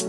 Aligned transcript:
And 0.00 0.08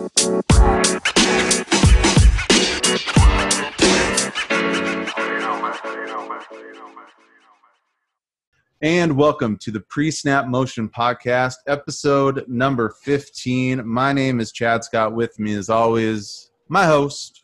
welcome 9.18 9.58
to 9.58 9.72
the 9.72 9.84
Pre 9.90 10.10
Snap 10.10 10.48
Motion 10.48 10.88
Podcast, 10.88 11.56
episode 11.68 12.46
number 12.48 12.96
15. 13.04 13.86
My 13.86 14.14
name 14.14 14.40
is 14.40 14.54
Chad 14.54 14.86
Scott. 14.86 15.14
With 15.14 15.38
me, 15.38 15.56
as 15.56 15.68
always, 15.68 16.52
my 16.70 16.86
host, 16.86 17.44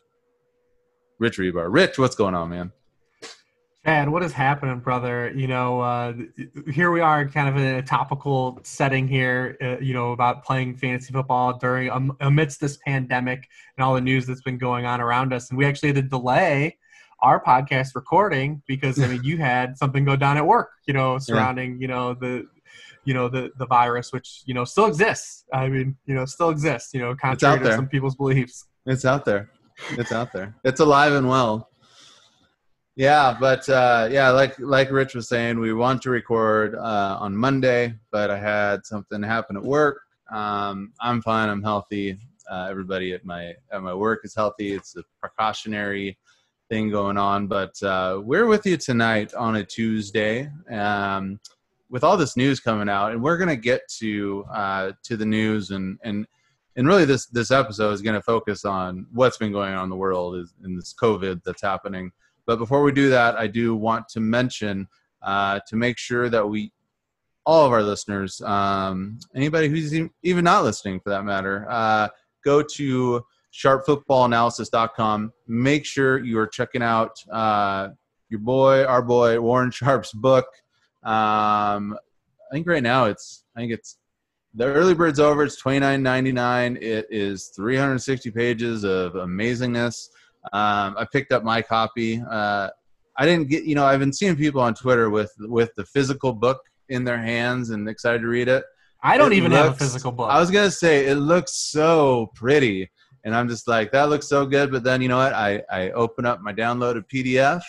Rich 1.18 1.36
Hribar. 1.36 1.66
Rich, 1.68 1.98
what's 1.98 2.16
going 2.16 2.34
on, 2.34 2.48
man? 2.48 2.72
Chad, 3.84 4.08
what 4.08 4.22
is 4.22 4.32
happening, 4.32 4.80
brother? 4.80 5.32
You 5.34 5.46
know, 5.46 5.80
uh, 5.80 6.12
here 6.72 6.90
we 6.90 7.00
are, 7.00 7.28
kind 7.28 7.48
of 7.48 7.56
in 7.56 7.76
a 7.76 7.82
topical 7.82 8.58
setting 8.64 9.06
here. 9.06 9.56
Uh, 9.62 9.78
you 9.78 9.94
know, 9.94 10.12
about 10.12 10.44
playing 10.44 10.76
fantasy 10.76 11.12
football 11.12 11.56
during 11.58 11.90
um, 11.90 12.16
amidst 12.20 12.60
this 12.60 12.76
pandemic 12.84 13.48
and 13.76 13.84
all 13.84 13.94
the 13.94 14.00
news 14.00 14.26
that's 14.26 14.42
been 14.42 14.58
going 14.58 14.84
on 14.84 15.00
around 15.00 15.32
us, 15.32 15.50
and 15.50 15.58
we 15.58 15.64
actually 15.64 15.90
had 15.90 15.96
to 15.96 16.02
delay 16.02 16.76
our 17.20 17.42
podcast 17.42 17.94
recording 17.94 18.62
because 18.66 19.00
I 19.00 19.06
mean 19.06 19.22
you 19.22 19.38
had 19.38 19.78
something 19.78 20.04
go 20.04 20.16
down 20.16 20.36
at 20.36 20.46
work, 20.46 20.70
you 20.86 20.94
know, 20.94 21.18
surrounding 21.18 21.74
yeah. 21.74 21.80
you 21.80 21.88
know 21.88 22.14
the 22.14 22.46
you 23.04 23.14
know 23.14 23.28
the 23.28 23.50
the 23.58 23.66
virus, 23.66 24.12
which 24.12 24.42
you 24.44 24.54
know 24.54 24.64
still 24.64 24.86
exists. 24.86 25.44
I 25.52 25.68
mean, 25.68 25.96
you 26.04 26.14
know, 26.14 26.24
still 26.24 26.50
exists. 26.50 26.92
You 26.92 27.00
know, 27.00 27.14
contrary 27.14 27.60
to 27.60 27.74
some 27.74 27.88
people's 27.88 28.16
beliefs. 28.16 28.66
It's 28.86 29.04
out 29.04 29.24
there. 29.24 29.50
It's 29.92 30.12
out 30.12 30.32
there. 30.32 30.54
It's 30.64 30.80
alive 30.80 31.12
and 31.12 31.28
well. 31.28 31.67
Yeah, 32.98 33.36
but 33.38 33.68
uh, 33.68 34.08
yeah, 34.10 34.30
like 34.30 34.58
like 34.58 34.90
Rich 34.90 35.14
was 35.14 35.28
saying, 35.28 35.60
we 35.60 35.72
want 35.72 36.02
to 36.02 36.10
record 36.10 36.74
uh, 36.74 37.16
on 37.20 37.36
Monday, 37.36 37.94
but 38.10 38.28
I 38.28 38.36
had 38.36 38.84
something 38.84 39.22
happen 39.22 39.56
at 39.56 39.62
work. 39.62 40.00
Um, 40.32 40.92
I'm 41.00 41.22
fine. 41.22 41.48
I'm 41.48 41.62
healthy. 41.62 42.18
Uh, 42.50 42.66
everybody 42.68 43.12
at 43.12 43.24
my 43.24 43.54
at 43.70 43.84
my 43.84 43.94
work 43.94 44.22
is 44.24 44.34
healthy. 44.34 44.72
It's 44.72 44.96
a 44.96 45.04
precautionary 45.20 46.18
thing 46.70 46.90
going 46.90 47.16
on. 47.16 47.46
But 47.46 47.80
uh, 47.84 48.20
we're 48.24 48.46
with 48.46 48.66
you 48.66 48.76
tonight 48.76 49.32
on 49.32 49.54
a 49.54 49.64
Tuesday 49.64 50.50
um, 50.68 51.38
with 51.90 52.02
all 52.02 52.16
this 52.16 52.36
news 52.36 52.58
coming 52.58 52.88
out, 52.88 53.12
and 53.12 53.22
we're 53.22 53.38
going 53.38 53.46
to 53.46 53.54
get 53.54 53.82
to 54.00 54.44
uh, 54.52 54.90
to 55.04 55.16
the 55.16 55.24
news 55.24 55.70
and 55.70 56.00
and 56.02 56.26
and 56.74 56.88
really 56.88 57.04
this 57.04 57.26
this 57.26 57.52
episode 57.52 57.92
is 57.92 58.02
going 58.02 58.16
to 58.16 58.22
focus 58.22 58.64
on 58.64 59.06
what's 59.12 59.36
been 59.36 59.52
going 59.52 59.74
on 59.74 59.84
in 59.84 59.90
the 59.90 59.94
world 59.94 60.34
is 60.34 60.52
in 60.64 60.74
this 60.74 60.92
COVID 61.00 61.42
that's 61.44 61.62
happening. 61.62 62.10
But 62.48 62.56
before 62.56 62.82
we 62.82 62.92
do 62.92 63.10
that, 63.10 63.36
I 63.36 63.46
do 63.46 63.76
want 63.76 64.08
to 64.08 64.20
mention 64.20 64.88
uh, 65.20 65.60
to 65.68 65.76
make 65.76 65.98
sure 65.98 66.30
that 66.30 66.48
we 66.48 66.72
all 67.44 67.66
of 67.66 67.72
our 67.72 67.82
listeners, 67.82 68.40
um, 68.40 69.18
anybody 69.34 69.68
who's 69.68 69.92
even 70.22 70.44
not 70.44 70.64
listening 70.64 70.98
for 70.98 71.10
that 71.10 71.24
matter, 71.24 71.66
uh, 71.68 72.08
go 72.42 72.62
to 72.62 73.22
sharpfootballanalysis.com. 73.52 75.32
Make 75.46 75.84
sure 75.84 76.24
you 76.24 76.38
are 76.38 76.46
checking 76.46 76.82
out 76.82 77.22
uh, 77.30 77.88
your 78.30 78.40
boy, 78.40 78.84
our 78.84 79.02
boy, 79.02 79.38
Warren 79.40 79.70
Sharp's 79.70 80.12
book. 80.12 80.46
Um, 81.02 81.98
I 82.50 82.52
think 82.52 82.66
right 82.66 82.82
now 82.82 83.04
it's, 83.04 83.44
I 83.54 83.60
think 83.60 83.72
it's, 83.72 83.98
the 84.54 84.64
early 84.64 84.94
bird's 84.94 85.20
over. 85.20 85.44
It's 85.44 85.56
twenty 85.56 85.78
nine 85.78 86.02
ninety 86.02 86.32
nine. 86.32 86.78
It 86.80 87.06
is 87.10 87.52
three 87.54 87.76
hundred 87.76 87.98
sixty 87.98 88.30
pages 88.30 88.82
of 88.82 89.12
amazingness. 89.12 90.08
Um, 90.52 90.94
I 90.96 91.06
picked 91.10 91.32
up 91.32 91.44
my 91.44 91.62
copy. 91.62 92.22
Uh, 92.28 92.68
I 93.16 93.26
didn't 93.26 93.48
get, 93.48 93.64
you 93.64 93.74
know, 93.74 93.84
I've 93.84 93.98
been 93.98 94.12
seeing 94.12 94.36
people 94.36 94.60
on 94.60 94.74
Twitter 94.74 95.10
with 95.10 95.32
with 95.40 95.70
the 95.76 95.84
physical 95.84 96.32
book 96.32 96.60
in 96.88 97.04
their 97.04 97.18
hands 97.18 97.70
and 97.70 97.88
excited 97.88 98.22
to 98.22 98.28
read 98.28 98.48
it. 98.48 98.64
I 99.02 99.16
don't 99.16 99.32
it 99.32 99.36
even 99.36 99.52
looks, 99.52 99.64
have 99.64 99.74
a 99.74 99.76
physical 99.76 100.12
book. 100.12 100.30
I 100.30 100.40
was 100.40 100.50
gonna 100.50 100.70
say 100.70 101.06
it 101.06 101.16
looks 101.16 101.54
so 101.54 102.30
pretty 102.34 102.88
and 103.24 103.34
I'm 103.34 103.48
just 103.48 103.68
like, 103.68 103.92
that 103.92 104.08
looks 104.08 104.26
so 104.26 104.46
good. 104.46 104.70
But 104.70 104.84
then 104.84 105.02
you 105.02 105.08
know 105.08 105.18
what? 105.18 105.32
I, 105.32 105.62
I 105.70 105.90
open 105.90 106.24
up 106.24 106.40
my 106.40 106.52
downloaded 106.52 107.04
PDF 107.12 107.60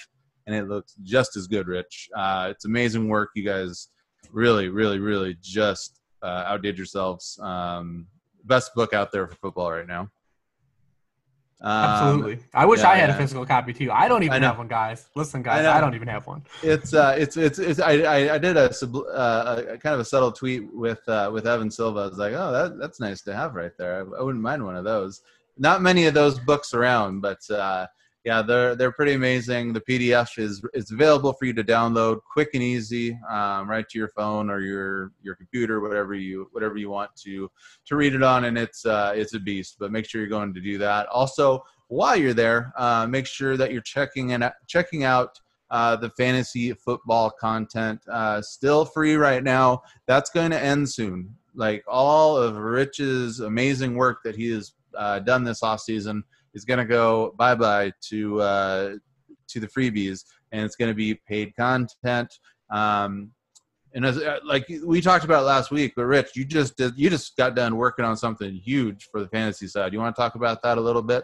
and 0.48 0.56
it 0.56 0.67
looks 0.67 0.95
just 1.04 1.36
as 1.36 1.48
good, 1.48 1.67
Rich. 1.67 2.10
Uh, 2.16 2.48
it's 2.52 2.66
amazing 2.66 3.10
work. 3.10 3.32
You 3.36 3.43
guys 3.43 3.89
really, 4.32 4.70
really, 4.70 4.99
really 4.99 5.36
just 5.42 5.99
uh, 6.22 6.43
outdid 6.48 6.77
yourselves. 6.77 7.38
Um, 7.42 8.08
best 8.45 8.73
book 8.73 8.93
out 8.93 9.11
there 9.11 9.27
for 9.27 9.36
football 9.36 9.72
right 9.72 9.88
now. 9.88 10.10
Um, 11.61 11.71
Absolutely. 11.71 12.39
I 12.53 12.65
wish 12.65 12.80
yeah, 12.80 12.89
I 12.89 12.95
had 12.95 13.09
yeah. 13.09 13.15
a 13.15 13.17
physical 13.17 13.45
copy 13.45 13.73
too. 13.73 13.92
I 13.92 14.08
don't 14.08 14.23
even 14.23 14.43
I 14.43 14.47
have 14.47 14.58
one, 14.58 14.70
guys. 14.70 15.09
Listen, 15.15 15.43
guys, 15.43 15.65
I, 15.65 15.77
I, 15.77 15.81
don't 15.81 15.93
even 15.93 16.08
have 16.08 16.25
one. 16.25 16.42
It's 16.64 16.93
uh, 16.93 17.15
it's 17.17 17.36
it's, 17.36 17.59
it's 17.59 17.81
I, 17.81 17.99
I, 17.99 18.36
I 18.36 18.37
did 18.37 18.55
a, 18.55 18.70
uh, 18.71 19.64
a 19.67 19.77
kind 19.77 19.93
of 19.93 19.99
a 19.99 20.05
subtle 20.05 20.31
tweet 20.31 20.73
with 20.73 21.02
uh, 21.09 21.30
with 21.33 21.45
Evan 21.45 21.69
Silva. 21.69 21.99
I 21.99 22.08
was 22.08 22.17
like, 22.17 22.33
oh, 22.33 22.52
that 22.53 22.80
that's 22.80 23.02
nice 23.02 23.21
to 23.23 23.36
have 23.36 23.55
right 23.55 23.73
there. 23.77 23.95
I, 23.95 24.19
I 24.19 24.23
wouldn't 24.23 24.42
mind 24.42 24.64
one 24.64 24.77
of 24.77 24.86
those 24.86 25.21
not 25.59 25.81
many 25.81 26.05
of 26.05 26.14
those 26.14 26.39
books 26.39 26.73
around, 26.73 27.19
but 27.21 27.48
uh, 27.52 27.86
yeah, 28.25 28.41
they're 28.41 28.75
they're 28.75 28.91
pretty 28.91 29.13
amazing. 29.13 29.71
The 29.71 29.81
PDF 29.81 30.37
is 30.37 30.61
is 30.73 30.91
available 30.91 31.31
for 31.33 31.45
you 31.45 31.53
to 31.53 31.63
download, 31.63 32.19
quick 32.31 32.49
and 32.53 32.61
easy, 32.61 33.17
um, 33.30 33.69
right 33.69 33.87
to 33.87 33.97
your 33.97 34.09
phone 34.09 34.49
or 34.49 34.59
your 34.59 35.11
your 35.23 35.35
computer, 35.35 35.80
whatever 35.80 36.13
you 36.13 36.49
whatever 36.52 36.77
you 36.77 36.89
want 36.89 37.15
to 37.23 37.49
to 37.85 37.95
read 37.95 38.13
it 38.13 38.23
on, 38.23 38.45
and 38.45 38.57
it's 38.57 38.85
uh, 38.85 39.13
it's 39.15 39.33
a 39.35 39.39
beast. 39.39 39.77
But 39.80 39.91
make 39.91 40.05
sure 40.05 40.19
you're 40.19 40.30
going 40.30 40.53
to 40.53 40.59
do 40.59 40.77
that. 40.80 41.07
Also, 41.07 41.63
while 41.87 42.17
you're 42.17 42.33
there, 42.33 42.73
uh, 42.77 43.07
make 43.07 43.25
sure 43.25 43.55
that 43.55 43.71
you're 43.71 43.81
checking 43.81 44.33
and 44.33 44.51
checking 44.67 45.03
out. 45.03 45.39
Uh, 45.71 45.95
the 45.95 46.09
fantasy 46.09 46.73
football 46.73 47.30
content 47.30 48.01
uh, 48.11 48.41
still 48.41 48.86
free 48.86 49.13
right 49.13 49.43
now. 49.43 49.80
That's 50.07 50.31
going 50.31 50.49
to 50.49 50.59
end 50.59 50.89
soon. 50.89 51.36
Like 51.53 51.83
all 51.87 52.37
of 52.37 52.57
Rich's 52.57 53.39
amazing 53.41 53.93
work 53.93 54.23
that 54.23 54.36
he 54.36 54.49
has 54.49 54.73
uh, 54.97 55.19
done 55.19 55.43
this 55.43 55.61
off 55.61 55.81
season 55.81 56.23
is 56.54 56.65
going 56.65 56.80
to 56.80 56.86
go 56.86 57.33
bye 57.37 57.55
bye 57.55 57.92
to 58.10 58.42
uh, 58.42 58.95
to 59.49 59.60
the 59.60 59.67
freebies, 59.67 60.23
and 60.52 60.64
it's 60.64 60.76
going 60.76 60.92
to 60.92 60.95
be 60.95 61.15
paid 61.27 61.55
content. 61.55 62.33
Um, 62.71 63.32
and 63.93 64.05
as 64.05 64.17
uh, 64.17 64.39
like 64.45 64.71
we 64.86 65.02
talked 65.02 65.26
about 65.26 65.45
last 65.45 65.71
week, 65.71 65.93
but 65.95 66.05
Rich, 66.05 66.36
you 66.36 66.45
just 66.45 66.77
did, 66.77 66.93
you 66.95 67.10
just 67.10 67.36
got 67.37 67.55
done 67.55 67.76
working 67.76 68.05
on 68.05 68.15
something 68.15 68.54
huge 68.54 69.08
for 69.11 69.20
the 69.20 69.27
fantasy 69.30 69.67
side. 69.67 69.93
You 69.93 69.99
want 69.99 70.15
to 70.15 70.21
talk 70.21 70.36
about 70.36 70.61
that 70.64 70.77
a 70.77 70.82
little 70.82 71.02
bit? 71.02 71.23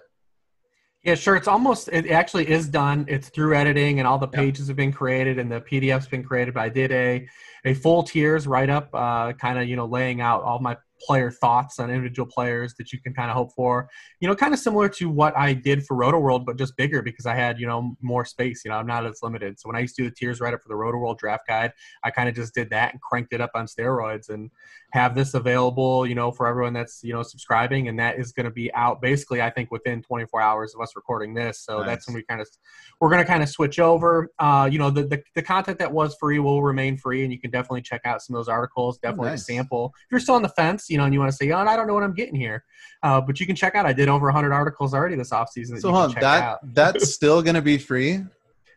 Yeah, 1.04 1.14
sure. 1.14 1.36
It's 1.36 1.48
almost 1.48 1.88
it 1.90 2.10
actually 2.10 2.50
is 2.50 2.68
done. 2.68 3.06
It's 3.08 3.30
through 3.30 3.56
editing 3.56 4.00
and 4.00 4.08
all 4.08 4.18
the 4.18 4.28
pages 4.28 4.66
yeah. 4.66 4.72
have 4.72 4.78
been 4.78 4.92
created 4.92 5.38
and 5.38 5.52
the 5.52 5.62
PDF's 5.62 6.08
been 6.08 6.24
created. 6.24 6.56
But 6.56 6.62
I 6.62 6.70
did 6.70 6.92
a 6.92 7.28
a 7.64 7.76
full 7.76 8.02
tiers 8.02 8.48
write 8.48 8.72
up, 8.72 8.90
uh, 8.92 9.34
kind 9.34 9.60
of 9.60 9.70
you 9.70 9.76
know 9.76 9.86
laying 9.86 10.20
out 10.20 10.42
all 10.42 10.58
my 10.58 10.76
player 11.02 11.32
thoughts 11.32 11.80
on 11.80 11.90
individual 11.90 12.28
players 12.28 12.74
that 12.76 12.92
you 12.92 13.00
can 13.00 13.14
kind 13.14 13.30
of 13.30 13.36
hope 13.36 13.54
for. 13.54 13.90
You 14.20 14.28
know, 14.28 14.36
kind 14.36 14.54
of 14.54 14.60
similar 14.60 14.90
to 14.90 15.10
what 15.10 15.38
I 15.38 15.54
did 15.54 15.86
for 15.86 15.96
Rotoworld, 15.96 16.46
but 16.46 16.58
just 16.58 16.76
bigger 16.78 17.02
because 17.02 17.26
I 17.26 17.36
had, 17.36 17.60
you 17.60 17.68
know, 17.68 17.96
more 18.02 18.26
space. 18.26 18.64
You 18.64 18.72
know, 18.72 18.78
I'm 18.78 18.88
not 18.88 19.06
as 19.06 19.20
limited. 19.22 19.60
So 19.60 19.68
when 19.68 19.76
I 19.76 19.80
used 19.80 19.96
to 19.98 20.04
do 20.04 20.10
the 20.10 20.16
tiers 20.16 20.40
write 20.40 20.54
up 20.54 20.62
for 20.62 20.70
the 20.70 20.76
Rotoworld 20.76 21.18
draft 21.18 21.48
guide, 21.48 21.74
I 22.04 22.12
kind 22.12 22.30
of 22.30 22.36
just 22.36 22.54
did 22.54 22.70
that 22.70 22.94
and 22.94 23.02
cranked 23.02 23.34
it 23.34 23.42
up 23.42 23.52
on 23.56 23.66
steroids 23.66 24.30
and 24.30 24.52
have 24.92 25.14
this 25.14 25.34
available, 25.34 26.08
you 26.08 26.16
know, 26.16 26.32
for 26.32 26.48
everyone 26.48 26.74
that's, 26.74 27.04
you 27.04 27.14
know, 27.14 27.22
subscribing. 27.22 27.90
And 27.90 28.00
that 28.00 28.18
is 28.18 28.32
going 28.32 28.46
to 28.46 28.52
be 28.52 28.74
out 28.74 29.02
basically, 29.02 29.42
I 29.42 29.50
think, 29.50 29.70
within 29.72 30.02
24 30.02 30.42
hours 30.42 30.74
of 30.74 30.82
us 30.82 30.96
recording 30.96 31.34
this. 31.34 31.60
So 31.60 31.80
nice. 31.80 31.88
that's 31.88 32.08
when 32.08 32.16
we 32.16 32.24
kind 32.24 32.40
of, 32.40 32.48
we're 33.02 33.10
going 33.10 33.22
to 33.22 33.28
kind 33.28 33.44
of 33.44 33.50
switch 33.50 33.80
over. 33.80 34.30
Uh, 34.40 34.70
you 34.72 34.80
know, 34.80 34.90
the, 34.90 35.04
the, 35.04 35.22
the, 35.36 35.42
content 35.42 35.78
that 35.80 35.92
was 35.92 36.16
free 36.16 36.40
will 36.40 36.64
remain 36.64 36.98
free 36.98 37.24
and 37.24 37.32
you 37.32 37.40
can 37.40 37.52
definitely 37.52 37.82
check 37.82 38.02
out 38.06 38.22
some 38.22 38.36
of 38.36 38.40
those 38.40 38.48
articles, 38.48 38.98
definitely 38.98 39.28
oh, 39.28 39.32
nice. 39.32 39.46
sample. 39.46 39.94
If 40.06 40.12
you're 40.12 40.20
still 40.20 40.36
on 40.36 40.42
the 40.42 40.50
fence, 40.50 40.85
you 40.90 40.98
know, 40.98 41.06
and 41.06 41.14
you 41.14 41.20
want 41.20 41.32
to 41.32 41.36
say, 41.36 41.52
oh, 41.52 41.60
I 41.60 41.76
don't 41.76 41.88
know 41.88 41.94
what 41.94 42.04
I'm 42.04 42.14
getting 42.14 42.36
here. 42.36 42.64
Uh, 43.04 43.22
but 43.22 43.40
you 43.40 43.46
can 43.46 43.56
check 43.56 43.76
out. 43.76 43.86
I 43.86 43.94
did 43.94 44.10
over 44.10 44.26
100 44.28 44.52
articles 44.52 44.94
already 44.94 45.16
this 45.16 45.30
offseason. 45.30 45.76
That 45.76 45.82
so 45.82 45.92
hold 45.92 46.16
on, 46.16 46.22
that 46.22 46.60
that's 46.74 47.14
still 47.14 47.42
going 47.42 47.56
to 47.56 47.62
be 47.62 47.78
free. 47.78 48.24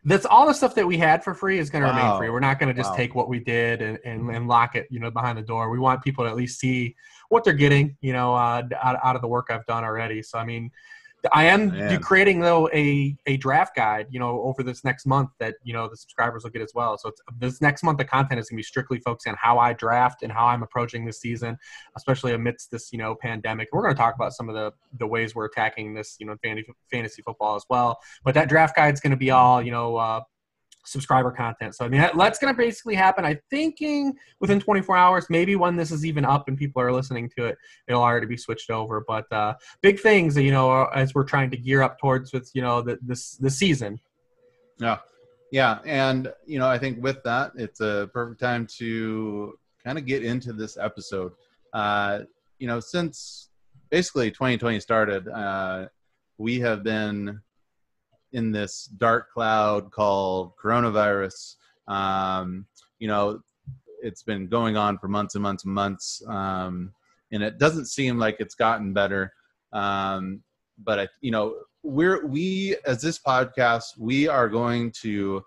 That's 0.05 0.25
all 0.25 0.47
the 0.47 0.53
stuff 0.53 0.75
that 0.75 0.87
we 0.87 0.97
had 0.97 1.23
for 1.23 1.33
free 1.33 1.59
is 1.59 1.69
going 1.69 1.83
to 1.83 1.89
wow. 1.89 1.97
remain 1.97 2.17
free. 2.19 2.29
We're 2.29 2.39
not 2.39 2.57
going 2.57 2.73
to 2.73 2.79
just 2.79 2.91
wow. 2.91 2.95
take 2.95 3.15
what 3.15 3.27
we 3.27 3.39
did 3.39 3.81
and, 3.81 3.99
and, 4.05 4.29
and, 4.29 4.47
lock 4.47 4.75
it, 4.75 4.87
you 4.89 4.99
know, 4.99 5.11
behind 5.11 5.37
the 5.37 5.41
door. 5.41 5.69
We 5.69 5.77
want 5.77 6.01
people 6.01 6.23
to 6.23 6.29
at 6.29 6.37
least 6.37 6.57
see 6.57 6.95
what 7.27 7.43
they're 7.43 7.53
getting, 7.53 7.97
you 7.99 8.13
know, 8.13 8.33
uh, 8.33 8.63
out, 8.81 8.97
out 9.03 9.15
of 9.17 9.21
the 9.21 9.27
work 9.27 9.47
I've 9.49 9.65
done 9.65 9.83
already. 9.83 10.23
So, 10.23 10.39
I 10.39 10.45
mean, 10.45 10.71
I 11.33 11.45
am 11.45 11.69
Man. 11.69 11.99
creating 12.01 12.39
though 12.39 12.69
a 12.73 13.15
a 13.25 13.37
draft 13.37 13.75
guide, 13.75 14.07
you 14.09 14.19
know, 14.19 14.41
over 14.41 14.63
this 14.63 14.83
next 14.83 15.05
month 15.05 15.29
that 15.39 15.55
you 15.63 15.73
know 15.73 15.87
the 15.87 15.97
subscribers 15.97 16.43
will 16.43 16.51
get 16.51 16.61
as 16.61 16.71
well. 16.73 16.97
So 16.97 17.11
this 17.37 17.61
next 17.61 17.83
month, 17.83 17.97
the 17.97 18.05
content 18.05 18.39
is 18.39 18.49
going 18.49 18.55
to 18.55 18.59
be 18.59 18.63
strictly 18.63 18.99
focused 18.99 19.27
on 19.27 19.35
how 19.39 19.59
I 19.59 19.73
draft 19.73 20.23
and 20.23 20.31
how 20.31 20.47
I'm 20.47 20.63
approaching 20.63 21.05
this 21.05 21.19
season, 21.19 21.57
especially 21.95 22.33
amidst 22.33 22.71
this 22.71 22.91
you 22.91 22.99
know 22.99 23.15
pandemic. 23.15 23.69
We're 23.71 23.81
going 23.83 23.95
to 23.95 23.99
talk 23.99 24.15
about 24.15 24.33
some 24.33 24.49
of 24.49 24.55
the 24.55 24.71
the 24.97 25.07
ways 25.07 25.35
we're 25.35 25.45
attacking 25.45 25.93
this 25.93 26.17
you 26.19 26.25
know 26.25 26.35
fantasy 26.41 26.71
fantasy 26.91 27.21
football 27.21 27.55
as 27.55 27.65
well. 27.69 27.99
But 28.23 28.33
that 28.35 28.49
draft 28.49 28.75
guide 28.75 28.93
is 28.93 28.99
going 28.99 29.11
to 29.11 29.17
be 29.17 29.31
all 29.31 29.61
you 29.61 29.71
know 29.71 29.97
uh, 29.97 30.21
subscriber 30.89 31.31
content. 31.31 31.75
So 31.75 31.85
I 31.85 31.89
mean, 31.89 32.01
that's 32.17 32.39
going 32.39 32.53
to 32.53 32.57
basically 32.57 32.95
happen. 32.95 33.25
I'm 33.25 33.39
thinking 33.49 34.15
within 34.39 34.59
24 34.59 34.97
hours, 34.97 35.27
maybe 35.29 35.55
when 35.55 35.75
this 35.75 35.91
is 35.91 36.05
even 36.05 36.25
up 36.25 36.47
and 36.47 36.57
people 36.57 36.81
are 36.81 36.91
listening 36.91 37.29
to 37.37 37.45
it, 37.45 37.57
it'll 37.87 38.01
already 38.01 38.27
be 38.27 38.37
switched 38.37 38.69
over. 38.69 39.03
But 39.07 39.31
uh, 39.31 39.55
big 39.81 39.99
things, 39.99 40.35
you 40.37 40.51
know, 40.51 40.85
as 40.85 41.13
we're 41.13 41.23
trying 41.23 41.51
to 41.51 41.57
gear 41.57 41.81
up 41.81 41.99
towards 41.99 42.33
with 42.33 42.49
you 42.53 42.61
know 42.61 42.81
the, 42.81 42.97
this 43.01 43.31
the 43.37 43.49
season. 43.49 43.99
Yeah, 44.79 44.97
yeah, 45.51 45.79
and 45.85 46.31
you 46.45 46.59
know, 46.59 46.67
I 46.67 46.77
think 46.77 47.01
with 47.03 47.21
that, 47.23 47.51
it's 47.55 47.81
a 47.81 48.09
perfect 48.13 48.39
time 48.39 48.67
to 48.77 49.57
kind 49.83 49.97
of 49.97 50.05
get 50.05 50.23
into 50.23 50.53
this 50.53 50.77
episode. 50.77 51.33
Uh, 51.73 52.19
you 52.59 52.67
know, 52.67 52.79
since 52.79 53.49
basically 53.89 54.31
2020 54.31 54.79
started, 54.79 55.27
uh, 55.27 55.87
we 56.37 56.59
have 56.59 56.83
been 56.83 57.41
in 58.33 58.51
this 58.51 58.85
dark 58.97 59.31
cloud 59.31 59.91
called 59.91 60.53
coronavirus. 60.61 61.55
Um, 61.87 62.65
you 62.99 63.07
know, 63.07 63.41
it's 64.01 64.23
been 64.23 64.47
going 64.47 64.77
on 64.77 64.97
for 64.97 65.07
months 65.07 65.35
and 65.35 65.43
months 65.43 65.65
and 65.65 65.73
months, 65.73 66.21
um, 66.27 66.93
and 67.31 67.43
it 67.43 67.57
doesn't 67.57 67.87
seem 67.87 68.17
like 68.17 68.37
it's 68.39 68.55
gotten 68.55 68.93
better. 68.93 69.33
Um, 69.73 70.41
but 70.83 70.99
I, 70.99 71.07
you 71.21 71.31
know, 71.31 71.55
we're 71.83 72.25
we 72.25 72.75
as 72.85 73.01
this 73.01 73.19
podcast, 73.19 73.97
we 73.97 74.27
are 74.27 74.49
going 74.49 74.91
to 75.01 75.43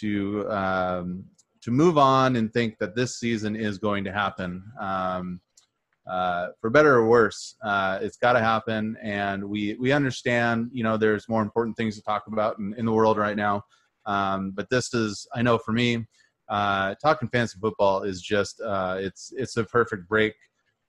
to 0.00 0.50
um, 0.50 1.24
to 1.62 1.70
move 1.70 1.98
on 1.98 2.36
and 2.36 2.52
think 2.52 2.78
that 2.78 2.94
this 2.94 3.18
season 3.18 3.56
is 3.56 3.78
going 3.78 4.04
to 4.04 4.12
happen. 4.12 4.62
Um, 4.80 5.40
uh, 6.08 6.48
for 6.60 6.70
better 6.70 6.94
or 6.96 7.06
worse, 7.06 7.54
uh, 7.62 7.98
it's 8.00 8.16
got 8.16 8.32
to 8.32 8.40
happen, 8.40 8.96
and 9.02 9.44
we 9.44 9.74
we 9.74 9.92
understand. 9.92 10.70
You 10.72 10.82
know, 10.82 10.96
there's 10.96 11.28
more 11.28 11.42
important 11.42 11.76
things 11.76 11.96
to 11.96 12.02
talk 12.02 12.26
about 12.26 12.58
in, 12.58 12.74
in 12.78 12.86
the 12.86 12.92
world 12.92 13.18
right 13.18 13.36
now. 13.36 13.64
Um, 14.06 14.52
but 14.52 14.70
this 14.70 14.94
is, 14.94 15.26
I 15.34 15.42
know, 15.42 15.58
for 15.58 15.72
me, 15.72 16.06
uh, 16.48 16.94
talking 16.94 17.28
fantasy 17.28 17.58
football 17.60 18.02
is 18.02 18.22
just 18.22 18.60
uh, 18.60 18.96
it's 18.98 19.32
it's 19.36 19.56
a 19.58 19.64
perfect 19.64 20.08
break 20.08 20.34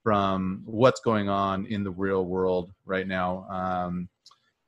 from 0.02 0.62
what's 0.64 1.00
going 1.00 1.28
on 1.28 1.66
in 1.66 1.84
the 1.84 1.90
real 1.90 2.24
world 2.24 2.72
right 2.86 3.06
now. 3.06 3.46
Um, 3.50 4.08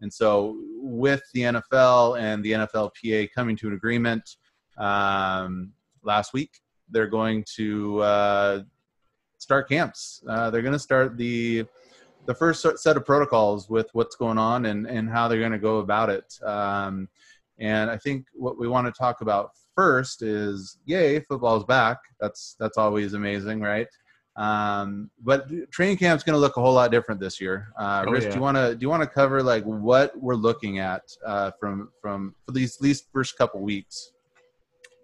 and 0.02 0.12
so, 0.12 0.58
with 0.76 1.22
the 1.32 1.42
NFL 1.42 2.20
and 2.20 2.44
the 2.44 2.52
NFLPA 2.52 3.30
coming 3.34 3.56
to 3.56 3.68
an 3.68 3.74
agreement 3.74 4.36
um, 4.76 5.72
last 6.02 6.34
week, 6.34 6.60
they're 6.90 7.06
going 7.06 7.44
to 7.56 8.00
uh, 8.00 8.62
start 9.42 9.68
camps. 9.68 10.22
Uh, 10.28 10.50
they're 10.50 10.62
going 10.62 10.72
to 10.72 10.78
start 10.78 11.16
the 11.16 11.64
the 12.26 12.34
first 12.34 12.64
set 12.78 12.96
of 12.96 13.04
protocols 13.04 13.68
with 13.68 13.88
what's 13.94 14.14
going 14.14 14.38
on 14.38 14.66
and, 14.66 14.86
and 14.86 15.10
how 15.10 15.26
they're 15.26 15.40
going 15.40 15.50
to 15.50 15.58
go 15.58 15.78
about 15.78 16.08
it. 16.08 16.32
Um, 16.44 17.08
and 17.58 17.90
I 17.90 17.96
think 17.96 18.26
what 18.32 18.56
we 18.58 18.68
want 18.68 18.86
to 18.86 18.92
talk 18.96 19.22
about 19.22 19.50
first 19.74 20.22
is, 20.22 20.78
yay, 20.86 21.18
football's 21.20 21.64
back. 21.64 21.98
That's 22.20 22.54
that's 22.60 22.78
always 22.78 23.14
amazing, 23.14 23.60
right? 23.60 23.88
Um, 24.36 25.10
but 25.22 25.48
training 25.70 25.98
camp's 25.98 26.24
going 26.24 26.34
to 26.34 26.40
look 26.40 26.56
a 26.56 26.60
whole 26.60 26.72
lot 26.72 26.90
different 26.90 27.20
this 27.20 27.40
year. 27.40 27.72
Uh, 27.78 28.04
oh, 28.06 28.10
Rich, 28.12 28.24
yeah. 28.24 28.30
do 28.30 28.36
you 28.36 28.40
want 28.40 28.56
to 28.56 28.74
do 28.76 28.84
you 28.84 28.88
want 28.88 29.02
to 29.02 29.08
cover 29.08 29.42
like 29.42 29.64
what 29.64 30.16
we're 30.16 30.36
looking 30.36 30.78
at 30.78 31.02
uh, 31.26 31.50
from 31.58 31.90
from 32.00 32.34
for 32.46 32.52
these 32.52 32.78
these 32.78 33.04
first 33.12 33.36
couple 33.36 33.60
weeks? 33.60 34.12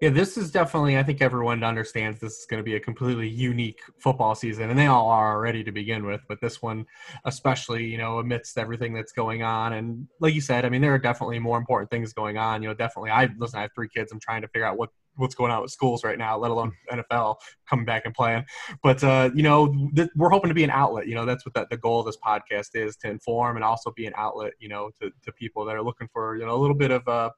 Yeah, 0.00 0.10
this 0.10 0.36
is 0.36 0.52
definitely. 0.52 0.96
I 0.96 1.02
think 1.02 1.20
everyone 1.20 1.64
understands 1.64 2.20
this 2.20 2.38
is 2.38 2.46
going 2.46 2.58
to 2.58 2.64
be 2.64 2.76
a 2.76 2.80
completely 2.80 3.28
unique 3.28 3.80
football 3.98 4.36
season, 4.36 4.70
and 4.70 4.78
they 4.78 4.86
all 4.86 5.08
are 5.08 5.34
already 5.34 5.64
to 5.64 5.72
begin 5.72 6.06
with. 6.06 6.20
But 6.28 6.40
this 6.40 6.62
one, 6.62 6.86
especially, 7.24 7.84
you 7.84 7.98
know, 7.98 8.20
amidst 8.20 8.58
everything 8.58 8.94
that's 8.94 9.10
going 9.10 9.42
on, 9.42 9.72
and 9.72 10.06
like 10.20 10.34
you 10.34 10.40
said, 10.40 10.64
I 10.64 10.68
mean, 10.68 10.82
there 10.82 10.94
are 10.94 10.98
definitely 10.98 11.40
more 11.40 11.58
important 11.58 11.90
things 11.90 12.12
going 12.12 12.38
on. 12.38 12.62
You 12.62 12.68
know, 12.68 12.74
definitely. 12.74 13.10
I 13.10 13.28
listen. 13.38 13.58
I 13.58 13.62
have 13.62 13.72
three 13.74 13.88
kids. 13.88 14.12
I'm 14.12 14.20
trying 14.20 14.42
to 14.42 14.48
figure 14.48 14.66
out 14.66 14.78
what 14.78 14.90
what's 15.16 15.34
going 15.34 15.50
on 15.50 15.62
with 15.62 15.72
schools 15.72 16.04
right 16.04 16.16
now, 16.16 16.38
let 16.38 16.52
alone 16.52 16.72
NFL 16.92 17.34
coming 17.68 17.84
back 17.84 18.02
and 18.04 18.14
playing. 18.14 18.44
But 18.84 19.02
uh, 19.02 19.30
you 19.34 19.42
know, 19.42 19.90
th- 19.96 20.10
we're 20.14 20.30
hoping 20.30 20.48
to 20.48 20.54
be 20.54 20.62
an 20.62 20.70
outlet. 20.70 21.08
You 21.08 21.16
know, 21.16 21.24
that's 21.24 21.44
what 21.44 21.54
the, 21.54 21.66
the 21.70 21.76
goal 21.76 21.98
of 21.98 22.06
this 22.06 22.16
podcast 22.16 22.68
is 22.74 22.96
to 22.98 23.10
inform 23.10 23.56
and 23.56 23.64
also 23.64 23.90
be 23.90 24.06
an 24.06 24.12
outlet. 24.16 24.52
You 24.60 24.68
know, 24.68 24.90
to, 25.02 25.10
to 25.24 25.32
people 25.32 25.64
that 25.64 25.74
are 25.74 25.82
looking 25.82 26.08
for 26.12 26.36
you 26.36 26.46
know 26.46 26.54
a 26.54 26.60
little 26.60 26.76
bit 26.76 26.92
of 26.92 27.08
uh, 27.08 27.30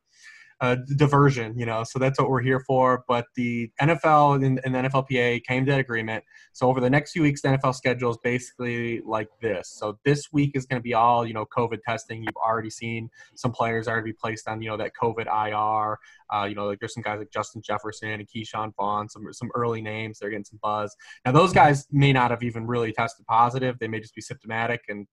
uh, 0.61 0.77
diversion, 0.97 1.59
you 1.59 1.65
know. 1.65 1.85
So 1.85 1.99
that's 1.99 2.19
what 2.19 2.29
we're 2.29 2.43
here 2.43 2.61
for. 2.61 3.05
But 3.09 3.27
the 3.35 3.71
NFL 3.81 4.45
and, 4.45 4.61
and, 4.65 4.75
the 4.75 4.89
NFLPA 4.91 5.43
came 5.45 5.65
to 5.65 5.73
that 5.73 5.81
agreement. 5.81 6.23
So 6.53 6.69
over 6.69 6.81
the 6.81 6.91
next 6.91 7.13
few 7.13 7.23
weeks, 7.23 7.41
the 7.41 7.49
NFL 7.49 7.75
schedule 7.75 8.11
is 8.11 8.19
basically 8.23 9.01
like 9.01 9.29
this. 9.41 9.69
So 9.69 9.99
this 10.05 10.33
week 10.33 10.53
is 10.55 10.67
going 10.67 10.79
to 10.79 10.83
be 10.83 10.93
all 10.93 11.27
you 11.27 11.33
know 11.33 11.47
COVID 11.47 11.79
testing. 11.87 12.23
You've 12.23 12.37
already 12.37 12.71
seen 12.71 13.09
some 13.35 13.53
players 13.53 13.89
already 13.89 14.13
placed 14.13 14.49
on 14.49 14.61
you 14.61 14.69
know 14.69 14.77
that 14.77 14.93
COVID 15.01 15.27
IR. 15.27 15.99
Uh, 16.33 16.45
you 16.45 16.55
know, 16.55 16.67
like 16.67 16.79
there's 16.79 16.95
some 16.95 17.03
guys 17.03 17.19
like 17.19 17.31
Justin 17.33 17.63
Jefferson 17.63 18.11
and 18.11 18.29
Ke'Shawn 18.29 18.73
Vaughn, 18.77 19.09
some 19.09 19.33
some 19.33 19.51
early 19.55 19.81
names. 19.81 20.19
They're 20.19 20.31
getting 20.31 20.45
some 20.45 20.61
buzz. 20.63 20.95
Now 21.25 21.33
those 21.33 21.53
guys 21.53 21.87
may 21.91 22.13
not 22.13 22.31
have 22.31 22.43
even 22.43 22.67
really 22.67 22.93
tested 22.93 23.27
positive. 23.27 23.79
They 23.79 23.89
may 23.89 24.01
just 24.01 24.15
be 24.15 24.21
symptomatic 24.21 24.83
and 24.89 25.07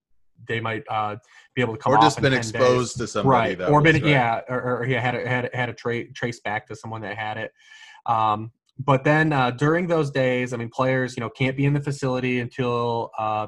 they 0.46 0.60
might 0.60 0.82
uh, 0.88 1.16
be 1.54 1.62
able 1.62 1.74
to 1.74 1.80
come 1.80 1.92
or 1.92 2.00
just 2.00 2.20
been 2.20 2.32
exposed 2.32 2.98
days. 2.98 3.06
to 3.06 3.12
somebody 3.12 3.56
right 3.56 3.68
or 3.68 3.82
been 3.82 3.96
right. 3.96 4.04
yeah 4.04 4.40
or, 4.48 4.80
or 4.80 4.86
yeah 4.86 5.00
had 5.00 5.14
a, 5.14 5.28
had 5.28 5.44
a, 5.46 5.56
had 5.56 5.68
a 5.68 5.72
tra- 5.72 6.10
trace 6.12 6.40
back 6.40 6.66
to 6.66 6.76
someone 6.76 7.00
that 7.00 7.16
had 7.16 7.36
it 7.36 7.52
um, 8.06 8.50
but 8.78 9.04
then 9.04 9.32
uh, 9.32 9.50
during 9.50 9.86
those 9.86 10.10
days 10.10 10.52
i 10.52 10.56
mean 10.56 10.68
players 10.68 11.16
you 11.16 11.20
know 11.20 11.30
can't 11.30 11.56
be 11.56 11.64
in 11.64 11.72
the 11.72 11.80
facility 11.80 12.40
until 12.40 13.10
uh, 13.18 13.46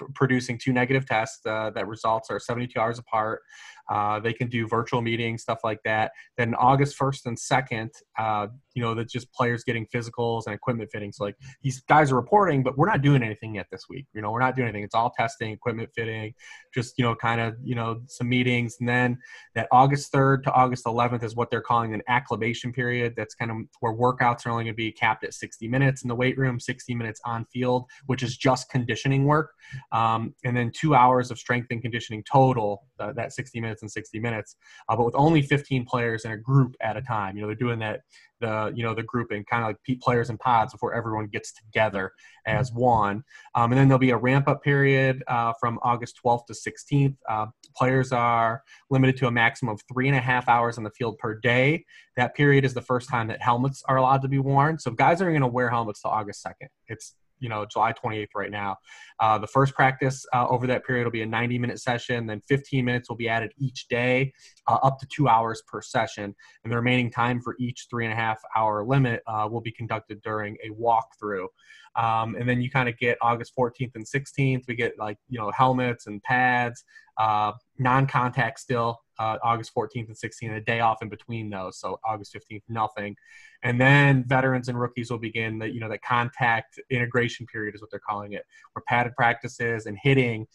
p- 0.00 0.06
producing 0.14 0.58
two 0.58 0.72
negative 0.72 1.06
tests 1.06 1.44
uh, 1.46 1.70
that 1.74 1.86
results 1.86 2.30
are 2.30 2.40
72 2.40 2.78
hours 2.80 2.98
apart 2.98 3.42
uh, 3.90 4.20
they 4.20 4.32
can 4.32 4.48
do 4.48 4.66
virtual 4.66 5.02
meetings, 5.02 5.42
stuff 5.42 5.60
like 5.64 5.80
that. 5.84 6.12
Then 6.36 6.54
August 6.54 6.98
1st 6.98 7.26
and 7.26 7.38
2nd, 7.38 7.90
uh, 8.18 8.46
you 8.74 8.82
know, 8.82 8.94
that's 8.94 9.12
just 9.12 9.32
players 9.32 9.64
getting 9.64 9.86
physicals 9.86 10.44
and 10.46 10.54
equipment 10.54 10.90
fittings. 10.92 11.18
Like 11.20 11.36
these 11.62 11.80
guys 11.82 12.12
are 12.12 12.16
reporting, 12.16 12.62
but 12.62 12.78
we're 12.78 12.86
not 12.86 13.02
doing 13.02 13.22
anything 13.22 13.56
yet 13.56 13.66
this 13.70 13.86
week. 13.88 14.06
You 14.14 14.22
know, 14.22 14.30
we're 14.30 14.40
not 14.40 14.56
doing 14.56 14.68
anything. 14.68 14.84
It's 14.84 14.94
all 14.94 15.10
testing, 15.10 15.52
equipment 15.52 15.90
fitting, 15.94 16.34
just, 16.72 16.96
you 16.96 17.04
know, 17.04 17.14
kind 17.14 17.40
of, 17.40 17.56
you 17.62 17.74
know, 17.74 18.00
some 18.06 18.28
meetings. 18.28 18.76
And 18.78 18.88
then 18.88 19.18
that 19.54 19.68
August 19.72 20.12
3rd 20.12 20.44
to 20.44 20.52
August 20.52 20.84
11th 20.84 21.24
is 21.24 21.34
what 21.34 21.50
they're 21.50 21.60
calling 21.60 21.92
an 21.92 22.02
acclimation 22.08 22.72
period. 22.72 23.14
That's 23.16 23.34
kind 23.34 23.50
of 23.50 23.56
where 23.80 23.92
workouts 23.92 24.46
are 24.46 24.50
only 24.50 24.64
going 24.64 24.74
to 24.74 24.76
be 24.76 24.92
capped 24.92 25.24
at 25.24 25.34
60 25.34 25.66
minutes 25.68 26.02
in 26.02 26.08
the 26.08 26.14
weight 26.14 26.38
room, 26.38 26.60
60 26.60 26.94
minutes 26.94 27.20
on 27.24 27.44
field, 27.46 27.86
which 28.06 28.22
is 28.22 28.36
just 28.36 28.70
conditioning 28.70 29.24
work. 29.24 29.52
Um, 29.90 30.34
and 30.44 30.56
then 30.56 30.70
two 30.74 30.94
hours 30.94 31.30
of 31.30 31.38
strength 31.38 31.68
and 31.70 31.82
conditioning 31.82 32.24
total, 32.30 32.86
uh, 33.00 33.12
that 33.12 33.32
60 33.32 33.60
minutes 33.60 33.72
minutes 33.72 33.82
and 33.82 33.90
60 33.90 34.20
minutes, 34.20 34.56
uh, 34.88 34.96
but 34.96 35.04
with 35.04 35.14
only 35.16 35.42
15 35.42 35.84
players 35.86 36.24
in 36.24 36.32
a 36.32 36.36
group 36.36 36.76
at 36.80 36.96
a 36.96 37.02
time. 37.02 37.36
You 37.36 37.42
know, 37.42 37.48
they're 37.48 37.56
doing 37.56 37.78
that 37.80 38.02
the 38.42 38.72
you 38.74 38.82
know 38.82 38.94
the 38.94 39.02
grouping 39.02 39.44
kind 39.44 39.64
of 39.64 39.68
like 39.68 40.00
players 40.00 40.28
and 40.28 40.38
pods 40.38 40.72
before 40.72 40.92
everyone 40.92 41.26
gets 41.28 41.52
together 41.54 42.12
as 42.46 42.72
one. 42.72 43.22
Um, 43.54 43.72
and 43.72 43.78
then 43.80 43.88
there'll 43.88 43.98
be 43.98 44.10
a 44.10 44.16
ramp 44.16 44.48
up 44.48 44.62
period 44.62 45.22
uh, 45.28 45.52
from 45.58 45.78
august 45.82 46.18
12th 46.24 46.46
to 46.46 46.52
16th 46.52 47.16
uh, 47.28 47.46
players 47.76 48.12
are 48.12 48.62
limited 48.90 49.16
to 49.18 49.28
a 49.28 49.30
maximum 49.30 49.74
of 49.74 49.80
three 49.92 50.08
and 50.08 50.16
a 50.16 50.20
half 50.20 50.48
hours 50.48 50.76
on 50.76 50.84
the 50.84 50.90
field 50.90 51.18
per 51.18 51.38
day. 51.38 51.84
That 52.16 52.34
period 52.34 52.64
is 52.64 52.74
the 52.74 52.82
first 52.82 53.08
time 53.08 53.28
that 53.28 53.40
helmets 53.40 53.82
are 53.88 53.96
allowed 53.96 54.22
to 54.22 54.28
be 54.28 54.38
worn. 54.38 54.78
So 54.78 54.90
guys 54.90 55.22
are 55.22 55.30
going 55.30 55.40
to 55.40 55.46
wear 55.46 55.70
helmets 55.70 56.02
till 56.02 56.10
august 56.10 56.44
2nd 56.44 56.68
it's 56.88 57.14
you 57.42 57.48
know 57.48 57.66
July 57.66 57.92
28th 57.92 58.28
right 58.34 58.50
now. 58.50 58.76
Uh, 59.20 59.36
the 59.36 59.46
first 59.46 59.74
practice 59.74 60.24
uh, 60.32 60.46
over 60.48 60.66
that 60.68 60.86
period 60.86 61.04
will 61.04 61.10
be 61.10 61.22
a 61.22 61.26
90 61.26 61.58
minute 61.58 61.80
session. 61.80 62.26
Then 62.26 62.40
15 62.48 62.84
minutes 62.84 63.08
will 63.08 63.16
be 63.16 63.28
added 63.28 63.52
each 63.58 63.88
day, 63.88 64.32
uh, 64.68 64.78
up 64.82 64.98
to 65.00 65.06
two 65.06 65.28
hours 65.28 65.62
per 65.66 65.82
session. 65.82 66.34
And 66.64 66.72
the 66.72 66.76
remaining 66.76 67.10
time 67.10 67.40
for 67.40 67.56
each 67.58 67.88
three 67.90 68.04
and 68.04 68.12
a 68.12 68.16
half 68.16 68.40
hour 68.56 68.84
limit 68.84 69.22
uh, 69.26 69.48
will 69.50 69.60
be 69.60 69.72
conducted 69.72 70.22
during 70.22 70.56
a 70.64 70.70
walkthrough. 70.70 71.48
Um, 71.96 72.36
and 72.36 72.48
then 72.48 72.62
you 72.62 72.70
kind 72.70 72.88
of 72.88 72.96
get 72.96 73.18
August 73.20 73.52
14th 73.58 73.94
and 73.96 74.06
16th. 74.06 74.62
We 74.66 74.74
get 74.74 74.98
like 74.98 75.18
you 75.28 75.38
know 75.38 75.50
helmets 75.50 76.06
and 76.06 76.22
pads, 76.22 76.84
uh, 77.18 77.52
non-contact 77.78 78.60
still 78.60 79.00
uh, 79.22 79.38
August 79.44 79.72
14th 79.74 80.08
and 80.08 80.16
16th, 80.16 80.56
a 80.56 80.60
day 80.60 80.80
off 80.80 81.00
in 81.00 81.08
between 81.08 81.48
those. 81.48 81.78
So 81.78 82.00
August 82.04 82.34
15th, 82.34 82.62
nothing. 82.68 83.14
And 83.62 83.80
then 83.80 84.24
veterans 84.26 84.68
and 84.68 84.78
rookies 84.78 85.10
will 85.10 85.18
begin 85.18 85.60
the, 85.60 85.72
you 85.72 85.78
know, 85.78 85.88
the 85.88 85.98
contact 85.98 86.80
integration 86.90 87.46
period 87.46 87.76
is 87.76 87.80
what 87.80 87.90
they're 87.90 88.00
calling 88.00 88.32
it, 88.32 88.44
where 88.72 88.82
padded 88.88 89.14
practices 89.14 89.86
and 89.86 89.96
hitting 90.02 90.46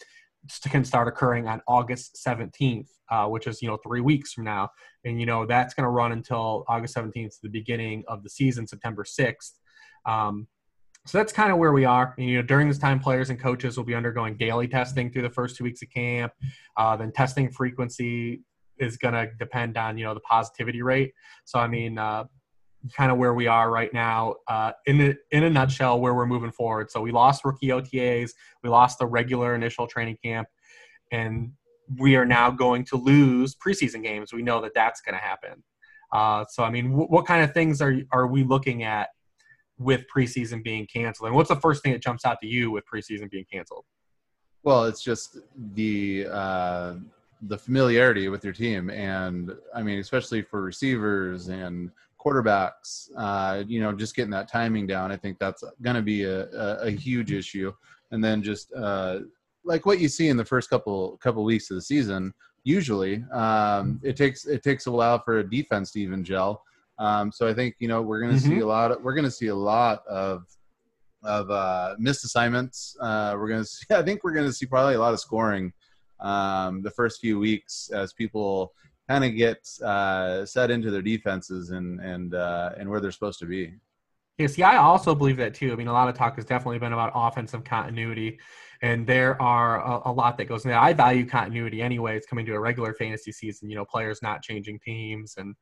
can 0.69 0.83
start 0.83 1.07
occurring 1.07 1.47
on 1.47 1.61
August 1.67 2.19
17th, 2.25 2.89
uh, 3.09 3.27
which 3.27 3.47
is, 3.47 3.61
you 3.61 3.69
know, 3.69 3.77
three 3.77 4.01
weeks 4.01 4.33
from 4.33 4.43
now. 4.43 4.69
And, 5.05 5.19
you 5.19 5.25
know, 5.25 5.45
that's 5.45 5.73
going 5.73 5.85
to 5.85 5.89
run 5.89 6.11
until 6.11 6.65
August 6.67 6.95
17th, 6.95 7.39
the 7.41 7.49
beginning 7.49 8.03
of 8.07 8.23
the 8.23 8.29
season, 8.29 8.67
September 8.67 9.05
6th. 9.05 9.53
Um, 10.05 10.47
so 11.07 11.17
that's 11.17 11.31
kind 11.31 11.53
of 11.53 11.57
where 11.57 11.71
we 11.71 11.85
are. 11.85 12.13
And, 12.17 12.27
you 12.27 12.35
know, 12.35 12.41
during 12.41 12.67
this 12.67 12.77
time, 12.77 12.99
players 12.99 13.29
and 13.29 13.39
coaches 13.39 13.77
will 13.77 13.85
be 13.85 13.95
undergoing 13.95 14.35
daily 14.35 14.67
testing 14.67 15.09
through 15.09 15.21
the 15.21 15.29
first 15.29 15.55
two 15.55 15.63
weeks 15.63 15.81
of 15.81 15.89
camp. 15.89 16.33
Uh, 16.75 16.97
then 16.97 17.13
testing 17.13 17.49
frequency 17.49 18.41
is 18.79 18.97
going 18.97 19.13
to 19.13 19.29
depend 19.39 19.77
on 19.77 19.97
you 19.97 20.05
know 20.05 20.13
the 20.13 20.19
positivity 20.21 20.81
rate. 20.81 21.13
So 21.45 21.59
I 21.59 21.67
mean, 21.67 21.97
uh, 21.97 22.25
kind 22.95 23.11
of 23.11 23.17
where 23.17 23.33
we 23.33 23.47
are 23.47 23.69
right 23.71 23.93
now 23.93 24.35
uh, 24.47 24.71
in 24.85 24.97
the, 24.97 25.17
in 25.31 25.43
a 25.43 25.49
nutshell 25.49 25.99
where 25.99 26.13
we're 26.13 26.25
moving 26.25 26.51
forward. 26.51 26.91
So 26.91 27.01
we 27.01 27.11
lost 27.11 27.43
rookie 27.43 27.67
OTAs, 27.67 28.31
we 28.63 28.69
lost 28.69 28.99
the 28.99 29.05
regular 29.05 29.55
initial 29.55 29.87
training 29.87 30.17
camp, 30.23 30.47
and 31.11 31.51
we 31.97 32.15
are 32.15 32.25
now 32.25 32.51
going 32.51 32.83
to 32.85 32.97
lose 32.97 33.55
preseason 33.55 34.03
games. 34.03 34.33
We 34.33 34.41
know 34.41 34.61
that 34.61 34.73
that's 34.73 35.01
going 35.01 35.15
to 35.15 35.21
happen. 35.21 35.63
Uh, 36.13 36.45
so 36.49 36.63
I 36.63 36.69
mean, 36.69 36.91
w- 36.91 37.07
what 37.07 37.25
kind 37.25 37.43
of 37.43 37.53
things 37.53 37.81
are 37.81 37.97
are 38.11 38.27
we 38.27 38.43
looking 38.43 38.83
at 38.83 39.09
with 39.77 40.05
preseason 40.13 40.63
being 40.63 40.87
canceled? 40.87 41.27
And 41.27 41.35
what's 41.35 41.49
the 41.49 41.55
first 41.55 41.83
thing 41.83 41.93
that 41.93 42.01
jumps 42.01 42.25
out 42.25 42.39
to 42.41 42.47
you 42.47 42.71
with 42.71 42.83
preseason 42.91 43.29
being 43.29 43.45
canceled? 43.51 43.85
Well, 44.63 44.85
it's 44.85 45.01
just 45.01 45.37
the 45.73 46.27
uh, 46.31 46.95
the 47.41 47.57
familiarity 47.57 48.29
with 48.29 48.43
your 48.43 48.53
team, 48.53 48.89
and 48.89 49.51
I 49.73 49.83
mean, 49.83 49.99
especially 49.99 50.41
for 50.41 50.61
receivers 50.61 51.49
and 51.49 51.91
quarterbacks, 52.19 53.09
uh, 53.15 53.63
you 53.67 53.79
know, 53.79 53.93
just 53.93 54.15
getting 54.15 54.31
that 54.31 54.47
timing 54.47 54.87
down. 54.87 55.11
I 55.11 55.17
think 55.17 55.39
that's 55.39 55.63
going 55.81 55.95
to 55.95 56.01
be 56.01 56.23
a, 56.23 56.47
a, 56.49 56.87
a, 56.87 56.89
huge 56.89 57.31
issue. 57.31 57.71
And 58.11 58.23
then 58.23 58.41
just 58.41 58.73
uh, 58.73 59.19
like 59.63 59.85
what 59.85 59.99
you 59.99 60.07
see 60.07 60.29
in 60.29 60.37
the 60.37 60.45
first 60.45 60.69
couple 60.69 61.17
couple 61.17 61.43
weeks 61.43 61.69
of 61.69 61.75
the 61.75 61.81
season. 61.81 62.33
Usually, 62.63 63.23
um, 63.31 63.99
it 64.03 64.17
takes 64.17 64.45
it 64.45 64.63
takes 64.63 64.87
a 64.87 64.91
while 64.91 65.19
for 65.19 65.39
a 65.39 65.49
defense 65.49 65.91
to 65.91 66.01
even 66.01 66.23
gel. 66.23 66.63
Um, 66.99 67.31
so 67.31 67.47
I 67.47 67.53
think 67.53 67.75
you 67.79 67.87
know 67.87 68.01
we're 68.01 68.19
going 68.19 68.33
to 68.33 68.41
mm-hmm. 68.41 68.55
see 68.55 68.59
a 68.59 68.67
lot. 68.67 68.91
Of, 68.91 69.03
we're 69.03 69.13
going 69.13 69.25
to 69.25 69.31
see 69.31 69.47
a 69.47 69.55
lot 69.55 70.05
of 70.07 70.45
of 71.23 71.49
uh, 71.49 71.95
missed 71.97 72.25
assignments. 72.25 72.97
Uh, 72.99 73.35
we're 73.37 73.47
going 73.47 73.61
to 73.61 73.67
see. 73.67 73.85
I 73.91 74.01
think 74.01 74.23
we're 74.23 74.33
going 74.33 74.47
to 74.47 74.53
see 74.53 74.65
probably 74.65 74.95
a 74.95 74.99
lot 74.99 75.13
of 75.13 75.19
scoring 75.19 75.71
um, 76.19 76.81
the 76.81 76.91
first 76.91 77.21
few 77.21 77.39
weeks 77.39 77.89
as 77.93 78.13
people 78.13 78.73
kind 79.07 79.23
of 79.23 79.35
get 79.35 79.67
uh, 79.83 80.45
set 80.45 80.71
into 80.71 80.91
their 80.91 81.01
defenses 81.01 81.69
and 81.71 81.99
and 82.01 82.33
uh, 82.33 82.71
and 82.77 82.89
where 82.89 82.99
they're 82.99 83.11
supposed 83.11 83.39
to 83.39 83.45
be. 83.45 83.73
Yeah, 84.37 84.47
see, 84.47 84.61
I 84.61 84.77
also 84.77 85.15
believe 85.15 85.37
that 85.37 85.55
too. 85.55 85.71
I 85.71 85.75
mean, 85.75 85.87
a 85.87 85.93
lot 85.93 86.09
of 86.09 86.15
talk 86.15 86.35
has 86.35 86.45
definitely 86.45 86.77
been 86.77 86.93
about 86.93 87.11
offensive 87.15 87.63
continuity, 87.63 88.37
and 88.81 89.05
there 89.07 89.41
are 89.41 89.79
a, 89.79 90.11
a 90.11 90.11
lot 90.11 90.37
that 90.37 90.45
goes 90.45 90.65
in 90.65 90.69
there. 90.69 90.79
I 90.79 90.93
value 90.93 91.25
continuity 91.25 91.81
anyway. 91.81 92.15
It's 92.17 92.27
coming 92.27 92.45
to 92.45 92.53
a 92.53 92.59
regular 92.59 92.93
fantasy 92.93 93.31
season. 93.31 93.69
You 93.69 93.75
know, 93.75 93.85
players 93.85 94.21
not 94.21 94.41
changing 94.41 94.79
teams, 94.79 95.35
and 95.37 95.55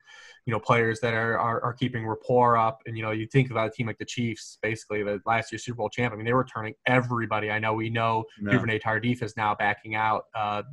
you 0.45 0.51
know, 0.51 0.59
players 0.59 0.99
that 1.01 1.13
are 1.13 1.37
are, 1.39 1.61
are 1.63 1.73
keeping 1.73 2.05
rapport 2.05 2.57
up. 2.57 2.81
And 2.85 2.97
you 2.97 3.03
know, 3.03 3.11
you 3.11 3.27
think 3.27 3.51
about 3.51 3.67
a 3.67 3.71
team 3.71 3.87
like 3.87 3.97
the 3.97 4.05
Chiefs, 4.05 4.57
basically 4.61 5.03
the 5.03 5.21
last 5.25 5.51
year's 5.51 5.63
Super 5.63 5.77
Bowl 5.77 5.89
champ. 5.89 6.13
I 6.13 6.17
mean, 6.17 6.25
they 6.25 6.33
were 6.33 6.45
turning 6.45 6.73
everybody. 6.85 7.51
I 7.51 7.59
know 7.59 7.73
we 7.73 7.89
know 7.89 8.25
no. 8.39 8.51
Duvernay 8.51 8.79
Tardif 8.79 9.23
is 9.23 9.35
now 9.37 9.55
backing 9.55 9.95
out 9.95 10.25
because 10.33 10.63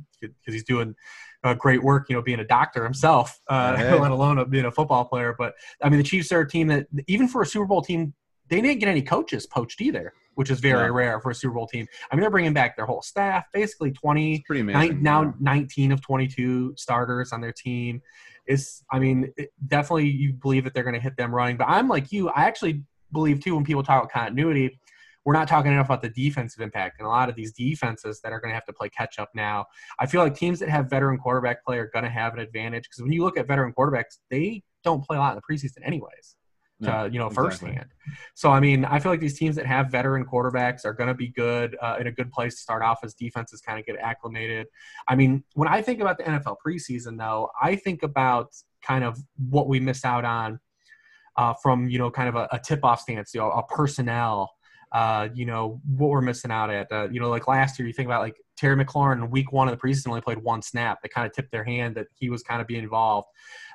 uh, 0.47 0.51
he's 0.51 0.63
doing 0.63 0.95
uh, 1.43 1.53
great 1.53 1.83
work, 1.83 2.07
you 2.09 2.15
know, 2.15 2.21
being 2.21 2.39
a 2.39 2.45
doctor 2.45 2.83
himself, 2.83 3.39
uh, 3.47 3.75
hey. 3.77 3.99
let 3.99 4.11
alone 4.11 4.49
being 4.49 4.65
a 4.65 4.71
football 4.71 5.05
player. 5.05 5.35
But 5.37 5.55
I 5.81 5.89
mean, 5.89 5.97
the 5.97 6.03
Chiefs 6.03 6.31
are 6.31 6.41
a 6.41 6.49
team 6.49 6.67
that, 6.67 6.87
even 7.07 7.27
for 7.27 7.41
a 7.41 7.45
Super 7.45 7.65
Bowl 7.65 7.81
team, 7.81 8.13
they 8.49 8.61
didn't 8.61 8.79
get 8.79 8.89
any 8.89 9.01
coaches 9.01 9.45
poached 9.45 9.81
either, 9.81 10.13
which 10.35 10.49
is 10.49 10.59
very 10.59 10.87
yeah. 10.87 10.95
rare 10.95 11.19
for 11.19 11.31
a 11.31 11.35
Super 11.35 11.53
Bowl 11.53 11.67
team. 11.67 11.87
I 12.11 12.15
mean, 12.15 12.21
they're 12.21 12.31
bringing 12.31 12.53
back 12.53 12.75
their 12.75 12.85
whole 12.85 13.01
staff, 13.01 13.45
basically 13.53 13.91
20, 13.91 14.43
nine, 14.73 15.01
now 15.01 15.33
19 15.39 15.91
of 15.91 16.01
22 16.01 16.73
starters 16.77 17.31
on 17.31 17.41
their 17.41 17.53
team. 17.53 18.01
Is 18.45 18.83
I 18.91 18.99
mean, 18.99 19.33
definitely 19.67 20.09
you 20.09 20.33
believe 20.33 20.65
that 20.65 20.73
they're 20.73 20.83
going 20.83 20.95
to 20.95 20.99
hit 20.99 21.15
them 21.15 21.33
running. 21.33 21.55
But 21.55 21.69
I'm 21.69 21.87
like 21.87 22.11
you, 22.11 22.29
I 22.29 22.43
actually 22.43 22.83
believe 23.13 23.41
too 23.41 23.55
when 23.55 23.63
people 23.63 23.83
talk 23.83 24.03
about 24.03 24.11
continuity, 24.11 24.79
we're 25.25 25.33
not 25.33 25.47
talking 25.47 25.71
enough 25.71 25.85
about 25.85 26.01
the 26.01 26.09
defensive 26.09 26.61
impact 26.61 26.99
and 26.99 27.05
a 27.05 27.09
lot 27.09 27.29
of 27.29 27.35
these 27.35 27.53
defenses 27.53 28.19
that 28.21 28.33
are 28.33 28.39
going 28.39 28.49
to 28.49 28.55
have 28.55 28.65
to 28.65 28.73
play 28.73 28.89
catch 28.89 29.19
up 29.19 29.29
now. 29.33 29.65
I 29.99 30.05
feel 30.05 30.21
like 30.21 30.35
teams 30.35 30.59
that 30.59 30.69
have 30.69 30.89
veteran 30.89 31.17
quarterback 31.17 31.63
play 31.63 31.77
are 31.77 31.89
going 31.93 32.03
to 32.03 32.09
have 32.11 32.33
an 32.33 32.39
advantage 32.39 32.83
because 32.83 33.01
when 33.01 33.13
you 33.13 33.23
look 33.23 33.37
at 33.37 33.47
veteran 33.47 33.73
quarterbacks, 33.73 34.17
they 34.29 34.63
don't 34.83 35.03
play 35.05 35.15
a 35.17 35.19
lot 35.19 35.35
in 35.35 35.41
the 35.41 35.55
preseason 35.55 35.85
anyways. 35.85 36.35
To, 36.81 37.09
you 37.09 37.17
know, 37.17 37.27
exactly. 37.27 37.69
firsthand. 37.69 37.89
So, 38.33 38.49
I 38.49 38.59
mean, 38.59 38.83
I 38.83 38.99
feel 38.99 39.11
like 39.11 39.21
these 39.21 39.37
teams 39.37 39.55
that 39.55 39.65
have 39.65 39.89
veteran 39.89 40.25
quarterbacks 40.25 40.83
are 40.83 40.91
going 40.91 41.07
to 41.07 41.13
be 41.13 41.29
good 41.29 41.77
uh, 41.81 41.95
in 41.97 42.07
a 42.07 42.11
good 42.11 42.29
place 42.29 42.55
to 42.55 42.61
start 42.61 42.83
off 42.83 42.99
as 43.05 43.13
defenses 43.13 43.61
kind 43.61 43.79
of 43.79 43.85
get 43.85 43.95
acclimated. 43.97 44.67
I 45.07 45.15
mean, 45.15 45.45
when 45.53 45.69
I 45.69 45.81
think 45.81 46.01
about 46.01 46.17
the 46.17 46.25
NFL 46.25 46.57
preseason, 46.65 47.17
though, 47.17 47.49
I 47.61 47.77
think 47.77 48.03
about 48.03 48.53
kind 48.81 49.05
of 49.05 49.17
what 49.49 49.69
we 49.69 49.79
miss 49.79 50.03
out 50.03 50.25
on 50.25 50.59
uh, 51.37 51.53
from, 51.61 51.87
you 51.87 51.99
know, 51.99 52.11
kind 52.11 52.27
of 52.27 52.35
a, 52.35 52.49
a 52.51 52.59
tip 52.59 52.83
off 52.83 52.99
stance, 52.99 53.33
you 53.33 53.39
know, 53.39 53.51
a 53.51 53.63
personnel 53.63 54.51
uh, 54.93 55.27
you 55.33 55.45
know, 55.45 55.81
what 55.87 56.11
we're 56.11 56.21
missing 56.21 56.51
out 56.51 56.69
at. 56.69 56.89
Uh, 56.91 57.09
you 57.11 57.19
know, 57.19 57.29
like 57.29 57.47
last 57.47 57.79
year, 57.79 57.87
you 57.87 57.93
think 57.93 58.05
about 58.05 58.21
like 58.21 58.37
Terry 58.57 58.75
McLaurin 58.75 59.15
in 59.15 59.29
week 59.29 59.51
one 59.51 59.67
of 59.67 59.77
the 59.77 59.87
preseason 59.87 60.07
only 60.07 60.21
played 60.21 60.37
one 60.37 60.61
snap. 60.61 61.01
That 61.01 61.09
kind 61.09 61.25
of 61.25 61.33
tipped 61.33 61.51
their 61.51 61.63
hand 61.63 61.95
that 61.95 62.07
he 62.13 62.29
was 62.29 62.43
kind 62.43 62.61
of 62.61 62.67
being 62.67 62.83
involved. 62.83 63.27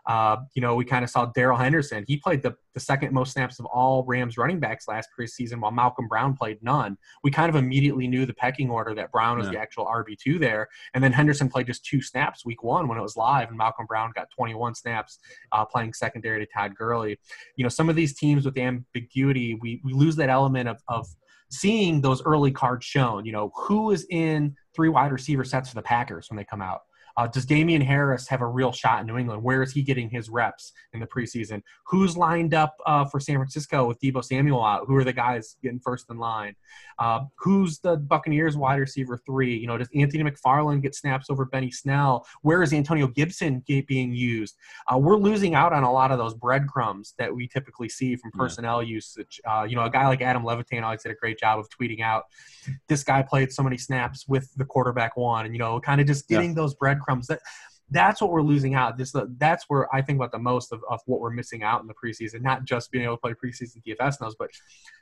Uh, 0.07 0.39
you 0.55 0.63
know, 0.63 0.75
we 0.75 0.87
kind 0.87 1.05
of 1.05 1.11
saw 1.11 1.27
Darrell 1.27 1.59
Henderson. 1.59 2.05
He 2.07 2.17
played 2.17 2.43
the, 2.43 2.55
the 2.73 2.81
second 2.81 3.13
most 3.13 3.33
snaps 3.33 3.59
of 3.59 3.67
all 3.67 4.05
Rams 4.07 4.39
running 4.39 4.59
backs 4.59 4.89
last 4.89 5.11
preseason, 5.19 5.61
while 5.61 5.71
Malcolm 5.71 6.09
Brown 6.09 6.35
played 6.35 6.59
none. 6.63 6.97
We 7.23 7.31
kind 7.31 7.51
of 7.51 7.57
immediately 7.57 8.09
knew 8.09 8.25
the 8.25 8.33
pecking 8.33 8.71
order 8.71 8.95
that 8.95 9.13
Brown 9.13 9.37
was 9.37 9.49
yeah. 9.49 9.53
the 9.53 9.59
actual 9.59 9.85
RB2 9.85 10.41
there. 10.41 10.69
And 10.95 11.05
then 11.05 11.13
Henderson 11.13 11.51
played 11.51 11.67
just 11.67 11.85
two 11.85 12.01
snaps 12.01 12.47
week 12.47 12.63
one 12.63 12.89
when 12.89 12.97
it 12.97 13.03
was 13.03 13.17
live, 13.17 13.49
and 13.49 13.59
Malcolm 13.59 13.85
Brown 13.87 14.13
got 14.15 14.29
21 14.35 14.75
snaps 14.75 15.19
uh, 15.53 15.65
playing 15.67 15.93
secondary 15.93 16.45
to 16.45 16.51
Todd 16.51 16.75
Gurley. 16.75 17.19
You 17.57 17.65
know, 17.65 17.69
some 17.69 17.91
of 17.91 17.97
these 17.97 18.15
teams 18.15 18.47
with 18.47 18.57
ambiguity, 18.57 19.59
we, 19.61 19.83
we 19.85 19.93
lose 19.93 20.17
that 20.17 20.31
element 20.31 20.71
of, 20.71 20.81
of 20.89 21.07
seeing 21.51 22.01
those 22.01 22.23
early 22.23 22.51
cards 22.51 22.87
shown. 22.87 23.27
You 23.27 23.33
know, 23.33 23.53
who 23.55 23.91
is 23.91 24.07
in 24.11 24.55
three 24.79 24.89
wide 24.89 25.11
receiver 25.11 25.43
sets 25.43 25.69
for 25.69 25.75
the 25.75 25.83
Packers 25.83 26.31
when 26.31 26.37
they 26.37 26.45
come 26.45 26.63
out? 26.63 26.83
Uh, 27.19 27.27
does 27.27 27.45
Damien 27.45 27.83
Harris 27.83 28.29
have 28.29 28.43
a 28.43 28.47
real 28.47 28.71
shot 28.71 29.01
in 29.01 29.09
New 29.09 29.19
England? 29.19 29.43
Where 29.43 29.61
is 29.61 29.73
he 29.73 29.83
getting 29.83 30.09
his 30.09 30.31
reps 30.31 30.73
in 30.93 31.01
the 31.01 31.07
preseason? 31.07 31.63
Who's 31.89 32.17
lined 32.17 32.55
up 32.55 32.77
uh, 32.87 33.07
for 33.07 33.19
San 33.19 33.35
Francisco 33.35 33.89
with 33.89 34.01
Deebo 34.01 34.25
Samuel 34.25 34.65
out? 34.65 34.85
Who 34.87 34.95
are 34.95 35.03
the 35.03 35.13
guys 35.13 35.57
getting 35.61 35.81
first 35.81 36.07
in 36.11 36.19
line? 36.19 36.55
Uh, 37.01 37.25
who's 37.37 37.81
the 37.81 37.97
Buccaneers 37.97 38.57
wide 38.57 38.77
receiver 38.77 39.21
three? 39.27 39.57
You 39.57 39.67
know, 39.67 39.77
does 39.77 39.89
Anthony 39.97 40.23
McFarland 40.23 40.83
get 40.83 40.95
snaps 40.95 41.29
over 41.29 41.45
Benny 41.45 41.73
Snell? 41.73 42.25
Where 42.43 42.63
is 42.63 42.73
Antonio 42.73 43.09
Gibson 43.09 43.65
being 43.67 44.15
used? 44.15 44.57
Uh, 44.87 44.99
we're 44.99 45.17
losing 45.17 45.57
out 45.57 45.73
on 45.73 45.83
a 45.83 45.93
lot 45.93 46.13
of 46.13 46.19
those 46.19 46.35
breadcrumbs 46.35 47.15
that 47.19 47.35
we 47.35 47.49
typically 47.49 47.89
see 47.89 48.15
from 48.15 48.31
personnel 48.31 48.81
yeah. 48.81 48.95
usage. 48.95 49.41
Uh, 49.45 49.67
you 49.69 49.75
know, 49.75 49.83
a 49.83 49.91
guy 49.91 50.07
like 50.07 50.23
Adam 50.23 50.45
Levitan 50.45 50.85
always 50.85 51.03
did 51.03 51.11
a 51.11 51.17
great 51.17 51.41
job 51.41 51.59
of 51.59 51.69
tweeting 51.69 52.01
out, 52.01 52.27
this 52.87 53.03
guy 53.03 53.23
played 53.23 53.53
so 53.53 53.65
many 53.65 53.77
snaps 53.77 54.29
with 54.29 54.49
the 54.57 54.65
quarterback 54.65 55.17
one, 55.17 55.47
and 55.47 55.55
you 55.55 55.59
know, 55.59 55.81
kind 55.81 56.01
of 56.01 56.07
just 56.07 56.29
getting 56.29 56.51
yeah. 56.51 56.57
those 56.57 56.75
breadcrumbs 56.75 57.08
breadcrumbs. 57.09 57.27
That 57.29 57.41
that's 57.91 58.21
what 58.21 58.31
we're 58.31 58.43
losing 58.43 58.75
out. 58.75 58.99
This 58.99 59.15
that's 59.39 59.65
where 59.69 59.93
I 59.95 60.03
think 60.03 60.19
about 60.19 60.33
the 60.33 60.39
most 60.39 60.73
of, 60.73 60.83
of 60.91 61.01
what 61.07 61.21
we're 61.21 61.31
missing 61.31 61.63
out 61.63 61.81
in 61.81 61.87
the 61.87 61.95
preseason. 61.95 62.43
Not 62.43 62.65
just 62.65 62.91
being 62.91 63.05
able 63.05 63.17
to 63.17 63.21
play 63.21 63.33
preseason 63.33 63.83
DFS 63.87 64.21
knows, 64.21 64.35
but 64.39 64.51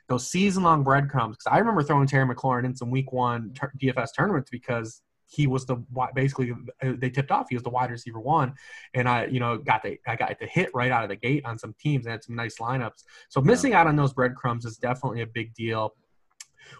those 0.07 0.27
season 0.29 0.63
long 0.63 0.83
breadcrumbs. 0.83 1.37
Because 1.37 1.53
I 1.53 1.59
remember 1.59 1.83
throwing 1.83 2.07
Terry 2.07 2.25
McLaurin 2.25 2.65
in 2.65 2.75
some 2.75 2.89
week 2.89 3.11
one 3.11 3.51
DFS 3.77 4.09
tournaments 4.15 4.49
because 4.49 5.01
he 5.29 5.45
was 5.45 5.65
the 5.65 5.75
basically 6.15 6.53
uh, 6.81 6.93
they 6.97 7.09
tipped 7.09 7.31
off 7.31 7.47
he 7.49 7.55
was 7.55 7.63
the 7.63 7.69
wide 7.69 7.91
receiver 7.91 8.21
one 8.21 8.53
and 8.93 9.09
i 9.09 9.25
you 9.25 9.41
know 9.41 9.57
got 9.57 9.83
the 9.83 9.97
i 10.07 10.15
got 10.15 10.33
the 10.39 10.45
hit 10.45 10.69
right 10.73 10.89
out 10.89 11.03
of 11.03 11.09
the 11.09 11.17
gate 11.17 11.43
on 11.45 11.59
some 11.59 11.75
teams 11.81 12.05
and 12.05 12.13
had 12.13 12.23
some 12.23 12.33
nice 12.33 12.59
lineups 12.59 13.03
so 13.27 13.41
missing 13.41 13.73
out 13.73 13.87
on 13.87 13.97
those 13.97 14.13
breadcrumbs 14.13 14.63
is 14.63 14.77
definitely 14.77 15.23
a 15.23 15.27
big 15.27 15.53
deal 15.53 15.93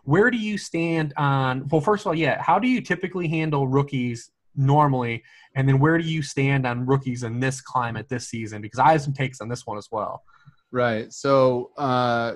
where 0.05 0.31
do 0.31 0.37
you 0.37 0.57
stand 0.57 1.13
on 1.17 1.67
well 1.67 1.81
first 1.81 2.03
of 2.03 2.07
all 2.07 2.15
yeah 2.15 2.41
how 2.41 2.57
do 2.57 2.69
you 2.69 2.79
typically 2.79 3.27
handle 3.27 3.67
rookies 3.67 4.31
normally? 4.57 5.23
And 5.55 5.67
then 5.67 5.79
where 5.79 5.97
do 5.97 6.03
you 6.03 6.21
stand 6.21 6.65
on 6.65 6.85
rookies 6.85 7.23
in 7.23 7.39
this 7.39 7.61
climate 7.61 8.09
this 8.09 8.27
season? 8.27 8.61
Because 8.61 8.79
I 8.79 8.91
have 8.91 9.01
some 9.01 9.13
takes 9.13 9.39
on 9.41 9.49
this 9.49 9.65
one 9.65 9.77
as 9.77 9.87
well. 9.91 10.23
Right. 10.71 11.11
So 11.13 11.71
uh, 11.77 12.35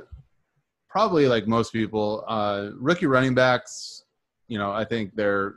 probably 0.89 1.27
like 1.27 1.47
most 1.47 1.73
people, 1.73 2.23
uh, 2.27 2.69
rookie 2.75 3.07
running 3.07 3.33
backs. 3.33 4.03
You 4.47 4.57
know, 4.57 4.71
I 4.71 4.85
think 4.85 5.15
they're 5.15 5.55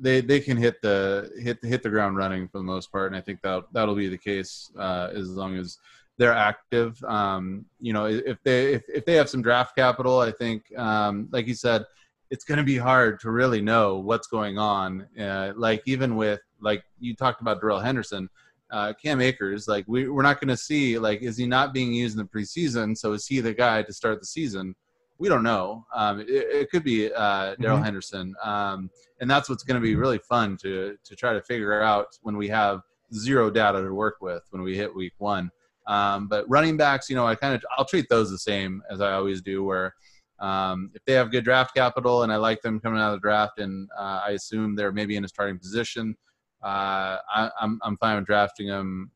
they 0.00 0.20
they 0.20 0.40
can 0.40 0.56
hit 0.56 0.80
the 0.82 1.30
hit 1.42 1.58
hit 1.62 1.82
the 1.82 1.90
ground 1.90 2.16
running 2.16 2.48
for 2.48 2.58
the 2.58 2.64
most 2.64 2.92
part, 2.92 3.08
and 3.08 3.16
I 3.16 3.20
think 3.20 3.42
that 3.42 3.64
that'll 3.72 3.94
be 3.94 4.08
the 4.08 4.18
case 4.18 4.70
uh, 4.78 5.10
as 5.12 5.30
long 5.30 5.56
as 5.56 5.78
they're 6.18 6.32
active. 6.32 7.02
Um, 7.04 7.64
you 7.80 7.92
know, 7.92 8.06
if 8.06 8.38
they 8.44 8.74
if, 8.74 8.82
if 8.88 9.04
they 9.04 9.14
have 9.14 9.28
some 9.28 9.42
draft 9.42 9.76
capital, 9.76 10.20
I 10.20 10.32
think, 10.32 10.64
um, 10.76 11.28
like 11.32 11.46
you 11.46 11.54
said, 11.54 11.84
it's 12.30 12.44
going 12.44 12.58
to 12.58 12.64
be 12.64 12.76
hard 12.76 13.20
to 13.20 13.30
really 13.30 13.60
know 13.60 13.98
what's 13.98 14.26
going 14.26 14.58
on. 14.58 15.06
Uh, 15.18 15.52
like 15.56 15.82
even 15.86 16.16
with 16.16 16.40
like 16.60 16.82
you 16.98 17.14
talked 17.14 17.40
about 17.40 17.60
Darrell 17.60 17.80
Henderson, 17.80 18.28
uh, 18.70 18.92
Cam 19.02 19.20
Akers, 19.20 19.66
like 19.66 19.84
we, 19.88 20.08
we're 20.08 20.22
not 20.22 20.40
going 20.40 20.48
to 20.48 20.56
see 20.56 20.98
like 20.98 21.22
is 21.22 21.36
he 21.36 21.46
not 21.46 21.72
being 21.72 21.92
used 21.92 22.18
in 22.18 22.24
the 22.24 22.28
preseason? 22.28 22.96
So 22.96 23.12
is 23.12 23.26
he 23.26 23.40
the 23.40 23.54
guy 23.54 23.82
to 23.82 23.92
start 23.92 24.20
the 24.20 24.26
season? 24.26 24.74
We 25.18 25.28
don't 25.28 25.42
know. 25.42 25.84
Um, 25.94 26.20
it, 26.20 26.28
it, 26.28 26.70
could 26.70 26.84
be 26.84 27.12
uh, 27.12 27.56
Darrell 27.56 27.76
mm-hmm. 27.76 27.84
Henderson, 27.84 28.34
um, 28.42 28.88
and 29.20 29.28
that's 29.28 29.48
what's 29.48 29.64
going 29.64 29.80
to 29.80 29.84
be 29.84 29.96
really 29.96 30.18
fun 30.18 30.56
to 30.58 30.96
to 31.02 31.16
try 31.16 31.32
to 31.32 31.42
figure 31.42 31.82
out 31.82 32.16
when 32.22 32.36
we 32.36 32.46
have 32.48 32.82
zero 33.12 33.50
data 33.50 33.82
to 33.82 33.92
work 33.92 34.18
with 34.20 34.42
when 34.50 34.62
we 34.62 34.76
hit 34.76 34.94
week 34.94 35.14
one. 35.18 35.50
Um, 35.88 36.28
but 36.28 36.48
running 36.48 36.76
backs, 36.76 37.08
you 37.08 37.16
know, 37.16 37.26
I 37.26 37.34
kind 37.34 37.54
of 37.54 37.64
I'll 37.76 37.84
treat 37.84 38.08
those 38.08 38.30
the 38.30 38.38
same 38.38 38.82
as 38.90 39.00
I 39.00 39.12
always 39.14 39.40
do, 39.40 39.64
where 39.64 39.94
um, 40.40 40.90
if 40.94 41.04
they 41.04 41.14
have 41.14 41.30
good 41.30 41.44
draft 41.44 41.74
capital 41.74 42.22
and 42.22 42.32
I 42.32 42.36
like 42.36 42.62
them 42.62 42.80
coming 42.80 43.00
out 43.00 43.14
of 43.14 43.20
the 43.20 43.26
draft, 43.26 43.58
and 43.58 43.88
uh, 43.98 44.22
I 44.26 44.30
assume 44.30 44.76
they're 44.76 44.92
maybe 44.92 45.16
in 45.16 45.24
a 45.24 45.28
starting 45.28 45.58
position, 45.58 46.16
uh, 46.62 47.18
I, 47.34 47.44
am 47.44 47.50
I'm, 47.60 47.80
I'm 47.82 47.96
fine 47.96 48.16
with 48.16 48.26
drafting 48.26 48.68
them 48.68 49.10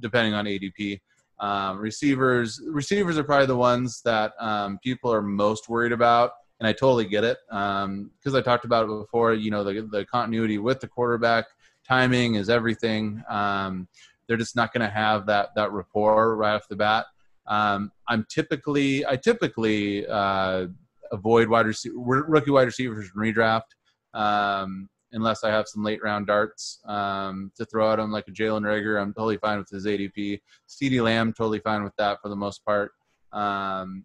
depending 0.00 0.34
on 0.34 0.44
ADP. 0.44 1.00
Um, 1.38 1.78
receivers 1.78 2.60
receivers 2.66 3.18
are 3.18 3.24
probably 3.24 3.46
the 3.46 3.56
ones 3.56 4.00
that 4.04 4.32
um, 4.40 4.78
people 4.82 5.12
are 5.12 5.22
most 5.22 5.68
worried 5.68 5.92
about, 5.92 6.32
and 6.60 6.66
I 6.66 6.72
totally 6.72 7.04
get 7.04 7.24
it 7.24 7.38
because 7.48 7.84
um, 7.84 8.34
I 8.34 8.40
talked 8.40 8.64
about 8.64 8.84
it 8.84 8.88
before. 8.88 9.34
You 9.34 9.50
know, 9.50 9.62
the 9.62 9.82
the 9.90 10.06
continuity 10.06 10.56
with 10.56 10.80
the 10.80 10.88
quarterback, 10.88 11.46
timing 11.86 12.36
is 12.36 12.48
everything. 12.48 13.22
Um, 13.28 13.86
they're 14.26 14.38
just 14.38 14.56
not 14.56 14.72
going 14.72 14.86
to 14.86 14.92
have 14.92 15.26
that 15.26 15.54
that 15.56 15.72
rapport 15.72 16.36
right 16.36 16.54
off 16.54 16.68
the 16.68 16.76
bat. 16.76 17.06
Um, 17.48 17.92
I'm 18.08 18.26
typically 18.28 19.06
I 19.06 19.16
typically 19.16 20.06
uh, 20.06 20.66
avoid 21.12 21.48
wide 21.48 21.66
receiver 21.66 21.96
rookie 21.96 22.50
wide 22.50 22.66
receivers 22.66 23.10
in 23.14 23.20
redraft 23.20 23.62
um, 24.14 24.88
unless 25.12 25.44
I 25.44 25.50
have 25.50 25.68
some 25.68 25.84
late 25.84 26.02
round 26.02 26.26
darts 26.26 26.80
um, 26.86 27.52
to 27.56 27.64
throw 27.64 27.92
at 27.92 27.96
them 27.96 28.10
like 28.10 28.28
a 28.28 28.32
Jalen 28.32 28.62
Reagor. 28.62 29.00
I'm 29.00 29.14
totally 29.14 29.38
fine 29.38 29.58
with 29.58 29.70
his 29.70 29.86
ADP. 29.86 30.40
CeeDee 30.68 31.02
Lamb 31.02 31.32
totally 31.32 31.60
fine 31.60 31.84
with 31.84 31.94
that 31.96 32.18
for 32.22 32.28
the 32.28 32.36
most 32.36 32.64
part. 32.64 32.92
Um, 33.32 34.04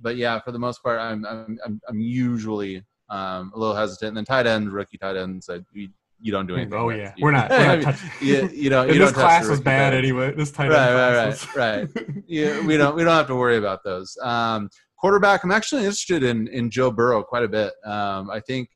but 0.00 0.16
yeah, 0.16 0.38
for 0.40 0.52
the 0.52 0.58
most 0.58 0.82
part, 0.82 1.00
I'm 1.00 1.26
I'm 1.26 1.80
I'm, 1.88 2.00
usually 2.00 2.84
um, 3.10 3.52
a 3.54 3.58
little 3.58 3.74
hesitant. 3.74 4.08
And 4.08 4.16
then 4.16 4.24
tight 4.24 4.46
end, 4.46 4.70
rookie 4.70 4.98
tight 4.98 5.16
end 5.16 5.42
said, 5.42 5.64
you, 5.72 5.88
you 6.20 6.32
don't 6.32 6.46
do 6.46 6.56
anything. 6.56 6.74
Oh 6.74 6.88
yeah, 6.90 7.14
we're 7.20 7.30
not. 7.32 7.50
We're 7.50 7.76
not 7.76 7.82
touching. 7.94 8.10
you, 8.20 8.48
you 8.52 8.70
know, 8.70 8.84
you 8.86 8.98
this 8.98 9.12
class 9.12 9.48
was 9.48 9.60
bad 9.60 9.94
anyway. 9.94 10.32
This 10.34 10.50
end 10.58 10.70
Right, 10.70 10.90
class 10.90 11.16
right, 11.56 11.80
was- 11.80 11.96
right, 11.96 12.06
right. 12.06 12.22
Yeah, 12.26 12.64
we 12.66 12.76
don't 12.76 12.94
we 12.96 13.04
don't 13.04 13.14
have 13.14 13.26
to 13.28 13.34
worry 13.36 13.56
about 13.56 13.84
those. 13.84 14.16
Um, 14.22 14.68
quarterback, 14.96 15.44
I'm 15.44 15.52
actually 15.52 15.82
interested 15.82 16.22
in 16.22 16.48
in 16.48 16.70
Joe 16.70 16.90
Burrow 16.90 17.22
quite 17.22 17.44
a 17.44 17.48
bit. 17.48 17.72
Um, 17.84 18.30
I 18.30 18.40
think, 18.40 18.68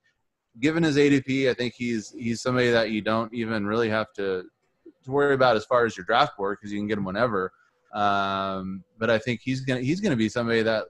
given 0.61 0.83
his 0.83 0.97
ADP, 0.97 1.51
I 1.51 1.55
think 1.55 1.75
he's 1.77 2.11
he's 2.17 2.43
somebody 2.43 2.71
that 2.71 2.91
you 2.91 3.01
don't 3.03 3.33
even 3.35 3.67
really 3.67 3.89
have 3.89 4.13
to 4.15 4.45
to 5.05 5.11
worry 5.11 5.35
about 5.35 5.57
as 5.57 5.65
far 5.65 5.85
as 5.85 5.97
your 5.97 6.07
draft 6.07 6.37
board 6.37 6.59
because 6.61 6.73
you 6.73 6.79
can 6.79 6.87
get 6.87 6.97
him 6.99 7.05
whenever. 7.05 7.53
Um, 7.93 8.85
but 8.99 9.11
I 9.11 9.19
think 9.19 9.41
he's 9.43 9.61
gonna 9.63 9.81
he's 9.81 10.01
gonna 10.01 10.17
be 10.17 10.29
somebody 10.29 10.63
that 10.63 10.85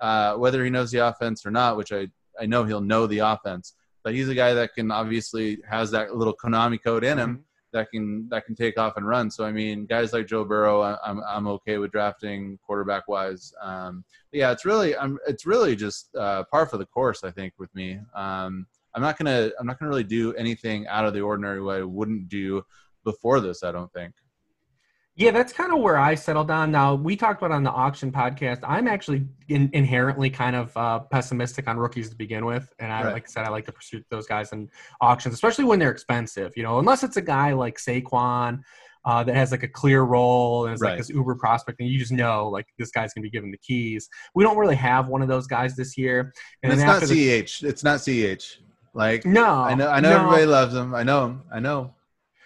uh, 0.00 0.34
whether 0.34 0.62
he 0.64 0.70
knows 0.70 0.90
the 0.90 0.98
offense 0.98 1.44
or 1.46 1.50
not, 1.50 1.76
which 1.76 1.92
I 1.92 2.08
I 2.40 2.46
know 2.46 2.64
he'll 2.64 2.80
know 2.80 3.06
the 3.06 3.20
offense, 3.20 3.74
but 4.04 4.14
he's 4.14 4.28
a 4.28 4.34
guy 4.34 4.54
that 4.54 4.74
can 4.74 4.92
obviously 4.92 5.58
has 5.68 5.90
that 5.90 6.14
little 6.14 6.36
Konami 6.36 6.80
code 6.82 7.02
in 7.02 7.18
him 7.18 7.44
that 7.72 7.90
can 7.90 8.28
that 8.28 8.46
can 8.46 8.54
take 8.54 8.78
off 8.78 8.96
and 8.96 9.06
run. 9.06 9.30
So 9.30 9.44
I 9.44 9.50
mean, 9.50 9.84
guys 9.86 10.12
like 10.12 10.26
Joe 10.26 10.44
Burrow, 10.44 10.80
I- 10.80 10.98
I'm 11.04 11.20
I'm 11.26 11.46
okay 11.48 11.78
with 11.78 11.90
drafting 11.90 12.58
quarterback 12.64 13.08
wise. 13.08 13.52
Um, 13.60 14.04
yeah, 14.32 14.52
it's 14.52 14.64
really 14.64 14.96
I'm 14.96 15.18
it's 15.26 15.44
really 15.44 15.74
just 15.74 16.14
uh, 16.14 16.44
par 16.44 16.66
for 16.66 16.78
the 16.78 16.86
course. 16.86 17.24
I 17.24 17.30
think 17.32 17.52
with 17.58 17.74
me, 17.74 17.98
um, 18.14 18.66
I'm 18.94 19.02
not 19.02 19.18
gonna 19.18 19.50
I'm 19.58 19.66
not 19.66 19.78
gonna 19.78 19.88
really 19.90 20.04
do 20.04 20.32
anything 20.34 20.86
out 20.86 21.04
of 21.04 21.12
the 21.14 21.20
ordinary 21.20 21.60
what 21.60 21.76
I 21.76 21.82
wouldn't 21.82 22.28
do 22.28 22.62
before 23.04 23.40
this. 23.40 23.64
I 23.64 23.72
don't 23.72 23.92
think. 23.92 24.14
Yeah, 25.16 25.30
that's 25.30 25.52
kind 25.52 25.72
of 25.72 25.78
where 25.80 25.96
I 25.96 26.16
settled 26.16 26.50
on. 26.50 26.72
Now 26.72 26.96
we 26.96 27.14
talked 27.14 27.40
about 27.40 27.54
on 27.54 27.62
the 27.62 27.70
auction 27.70 28.10
podcast. 28.10 28.58
I'm 28.64 28.88
actually 28.88 29.24
in, 29.48 29.70
inherently 29.72 30.28
kind 30.28 30.56
of 30.56 30.76
uh, 30.76 30.98
pessimistic 31.00 31.68
on 31.68 31.76
rookies 31.76 32.10
to 32.10 32.16
begin 32.16 32.44
with, 32.44 32.72
and 32.80 32.92
I, 32.92 33.04
Right. 33.04 33.12
like 33.12 33.22
I 33.24 33.26
said, 33.30 33.44
I 33.44 33.48
like 33.50 33.64
to 33.66 33.72
pursue 33.72 34.02
those 34.10 34.26
guys 34.26 34.50
in 34.52 34.68
auctions, 35.00 35.32
especially 35.34 35.66
when 35.66 35.78
they're 35.78 35.92
expensive. 35.92 36.52
You 36.56 36.64
know, 36.64 36.80
unless 36.80 37.04
it's 37.04 37.16
a 37.16 37.22
guy 37.22 37.52
like 37.52 37.78
Saquon 37.78 38.62
uh, 39.04 39.22
that 39.22 39.36
has 39.36 39.52
like 39.52 39.62
a 39.62 39.68
clear 39.68 40.02
role 40.02 40.64
and 40.66 40.74
is 40.74 40.80
like 40.80 40.90
Right. 40.90 40.98
this 40.98 41.10
uber 41.10 41.36
prospect, 41.36 41.78
and 41.78 41.88
you 41.88 41.96
just 41.96 42.10
know 42.10 42.48
like 42.48 42.66
this 42.80 42.90
guy's 42.90 43.14
gonna 43.14 43.22
be 43.22 43.30
given 43.30 43.52
the 43.52 43.58
keys. 43.58 44.08
We 44.34 44.42
don't 44.42 44.56
really 44.58 44.74
have 44.76 45.06
one 45.06 45.22
of 45.22 45.28
those 45.28 45.46
guys 45.46 45.76
this 45.76 45.96
year, 45.96 46.32
And, 46.64 46.72
then 46.72 46.78
it's 46.80 46.84
not 46.86 47.00
the- 47.02 47.42
CH. 47.44 47.62
It's 47.62 47.84
not 47.84 48.00
CH. 48.00 48.60
Like 48.94 49.24
no, 49.24 49.44
I 49.46 49.74
know 49.74 49.88
I 49.88 50.00
know 50.00 50.10
no. 50.10 50.16
everybody 50.18 50.46
loves 50.46 50.74
him. 50.74 50.92
I 50.92 51.04
know 51.04 51.24
him. 51.26 51.42
I 51.52 51.60
know. 51.60 51.93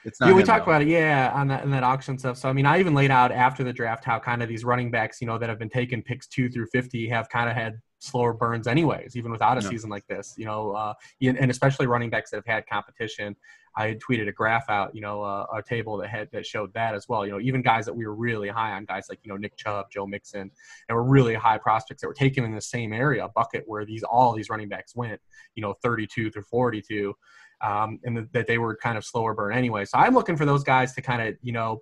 It's 0.05 0.21
not. 0.21 0.29
yeah, 0.29 0.35
we 0.35 0.43
talked 0.43 0.67
about 0.67 0.83
it, 0.83 0.89
yeah, 0.89 1.33
on 1.35 1.49
that 1.49 1.65
in 1.65 1.71
that 1.71 1.83
auction 1.83 2.19
stuff. 2.19 2.39
So 2.39 2.49
I 2.49 2.53
mean, 2.53 2.67
I 2.67 2.79
even 2.79 2.95
laid 2.95 3.11
out 3.11 3.33
after 3.33 3.65
the 3.65 3.73
draft 3.73 4.05
how 4.05 4.19
kind 4.19 4.43
of 4.43 4.49
these 4.49 4.65
running 4.65 4.91
backs, 4.91 5.21
you 5.21 5.27
know, 5.27 5.39
that 5.39 5.49
have 5.49 5.59
been 5.59 5.69
taken 5.69 6.03
picks 6.03 6.27
two 6.27 6.49
through 6.49 6.67
fifty 6.73 7.09
have 7.09 7.29
kind 7.29 7.49
of 7.49 7.57
had 7.57 7.81
slower 8.01 8.33
burns, 8.33 8.67
anyways, 8.69 9.17
even 9.17 9.33
without 9.33 9.59
a 9.59 9.63
Yeah. 9.63 9.71
season 9.71 9.91
like 9.91 10.07
this. 10.07 10.35
You 10.37 10.45
know, 10.47 10.73
uh, 10.73 10.95
and 11.23 11.39
and 11.39 11.51
especially 11.51 11.87
running 11.87 12.11
backs 12.11 12.31
that 12.31 12.37
have 12.39 12.47
had 12.47 12.67
competition. 12.67 13.37
I 13.77 13.87
had 13.89 14.01
tweeted 14.01 14.27
a 14.29 14.33
graph 14.33 14.69
out, 14.71 14.93
you 14.93 15.01
know, 15.01 15.23
uh, 15.23 15.47
a 15.55 15.63
table 15.63 15.99
that 15.99 16.09
had 16.09 16.29
that 16.33 16.45
showed 16.45 16.73
that 16.75 16.97
as 16.97 17.09
well. 17.09 17.25
You 17.25 17.33
know, 17.33 17.41
even 17.41 17.63
guys 17.63 17.87
that 17.87 17.95
we 17.95 18.07
were 18.07 18.15
really 18.15 18.49
high 18.49 18.73
on, 18.73 18.85
guys 18.87 19.07
like 19.09 19.21
you 19.23 19.29
know 19.29 19.37
Nick 19.37 19.57
Chubb, 19.57 19.87
Joe 19.93 20.05
Mixon, 20.07 20.51
and 20.89 20.97
were 20.97 21.05
really 21.05 21.35
high 21.35 21.59
prospects 21.59 22.01
that 22.03 22.09
were 22.09 22.15
taken 22.15 22.45
in 22.45 22.53
the 22.55 22.61
same 22.61 22.93
area 22.93 23.29
bucket 23.37 23.63
where 23.67 23.85
these 23.85 24.03
all 24.03 24.33
these 24.33 24.49
running 24.51 24.69
backs 24.69 24.97
went. 24.97 25.21
You 25.55 25.63
know, 25.63 25.75
thirty-two 25.83 26.31
through 26.31 26.43
forty-two 26.43 27.15
um, 27.61 27.99
and 28.05 28.17
th- 28.17 28.29
that 28.33 28.47
they 28.47 28.59
were 28.59 28.77
kind 28.77 28.97
of 28.97 29.05
slower 29.05 29.35
burn 29.35 29.55
anyway. 29.55 29.85
So 29.85 29.99
I'm 29.99 30.15
looking 30.15 30.37
for 30.37 30.45
those 30.45 30.65
guys 30.65 30.95
to 30.95 31.03
kind 31.03 31.23
of, 31.23 31.35
you 31.43 31.53
know, 31.53 31.81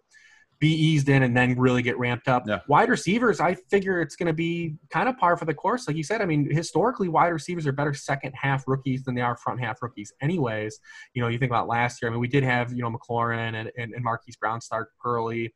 be 0.59 0.73
eased 0.73 1.11
in 1.11 1.23
and 1.23 1.37
then 1.37 1.59
really 1.59 1.83
get 1.83 1.99
ramped 1.99 2.29
up. 2.29 2.45
Yeah. 2.47 2.61
Wide 2.67 2.89
receivers, 2.89 3.41
I 3.41 3.57
figure 3.71 4.01
it's 4.01 4.17
going 4.17 4.29
to 4.29 4.33
be 4.33 4.77
kind 4.91 5.07
of 5.07 5.19
par 5.19 5.37
for 5.37 5.45
the 5.45 5.53
course. 5.53 5.87
Like 5.87 5.99
you 5.99 6.03
said, 6.03 6.23
I 6.23 6.25
mean, 6.25 6.51
historically, 6.51 7.09
wide 7.09 7.29
receivers 7.29 7.67
are 7.67 7.73
better 7.73 7.93
second 7.93 8.33
half 8.33 8.65
rookies 8.67 9.03
than 9.05 9.15
they 9.15 9.21
are 9.21 9.37
front 9.37 9.61
half 9.61 9.83
rookies, 9.83 10.15
anyways. 10.23 10.81
You 11.13 11.21
know, 11.21 11.29
you 11.29 11.39
think 11.39 11.51
about 11.51 11.69
last 11.69 12.01
year, 12.01 12.11
I 12.11 12.13
mean, 12.13 12.21
we 12.21 12.29
did 12.29 12.43
have, 12.43 12.73
you 12.73 12.83
know, 12.83 12.91
McLaurin 12.91 13.55
and, 13.55 13.71
and, 13.77 13.93
and 13.93 14.03
Marquise 14.03 14.37
Brown 14.37 14.63
start 14.63 14.89
early. 15.05 15.55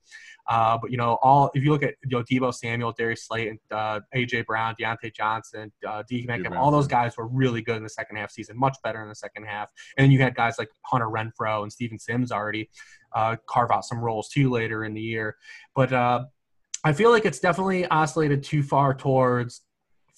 Uh, 0.48 0.79
but, 0.81 0.90
you 0.90 0.96
know, 0.96 1.18
all, 1.22 1.50
if 1.55 1.62
you 1.62 1.70
look 1.70 1.83
at, 1.83 1.94
you 2.05 2.16
know, 2.16 2.22
Deebo 2.22 2.53
Samuel, 2.53 2.92
Darius 2.96 3.26
Slayton, 3.26 3.59
uh, 3.70 4.00
A.J. 4.14 4.42
Brown, 4.42 4.74
Diontae 4.81 5.14
Johnson, 5.14 5.72
uh, 5.87 6.03
D. 6.09 6.24
Metcalf, 6.26 6.55
all 6.57 6.70
those 6.70 6.87
guys 6.88 7.16
were 7.16 7.29
really 7.29 7.62
good 7.62 7.76
in 7.76 7.83
the 7.83 7.88
second 7.88 8.16
half 8.16 8.31
season, 8.31 8.59
much 8.59 8.76
better 8.83 9.03
in 9.03 9.09
the 9.09 9.14
second 9.14 9.44
half. 9.44 9.70
And 9.96 10.05
then 10.05 10.11
you 10.11 10.20
had 10.20 10.35
guys 10.35 10.57
like 10.59 10.68
Hunter 10.87 11.09
Renfrow 11.09 11.62
and 11.62 11.72
Steven 11.72 11.98
Sims 11.98 12.33
already 12.33 12.68
uh, 13.14 13.37
carve 13.46 13.70
out 13.70 13.85
some 13.85 13.98
roles 13.98 14.29
too 14.29 14.50
later 14.50 14.85
in 14.85 14.94
the 14.94 15.00
year. 15.00 15.37
But 15.74 15.92
uh, 15.92 16.24
I 16.85 16.92
feel 16.92 17.11
like 17.11 17.26
it's 17.26 17.40
definitely 17.40 17.87
oscillated 17.87 18.42
too 18.42 18.62
far 18.62 18.94
towards 18.94 19.62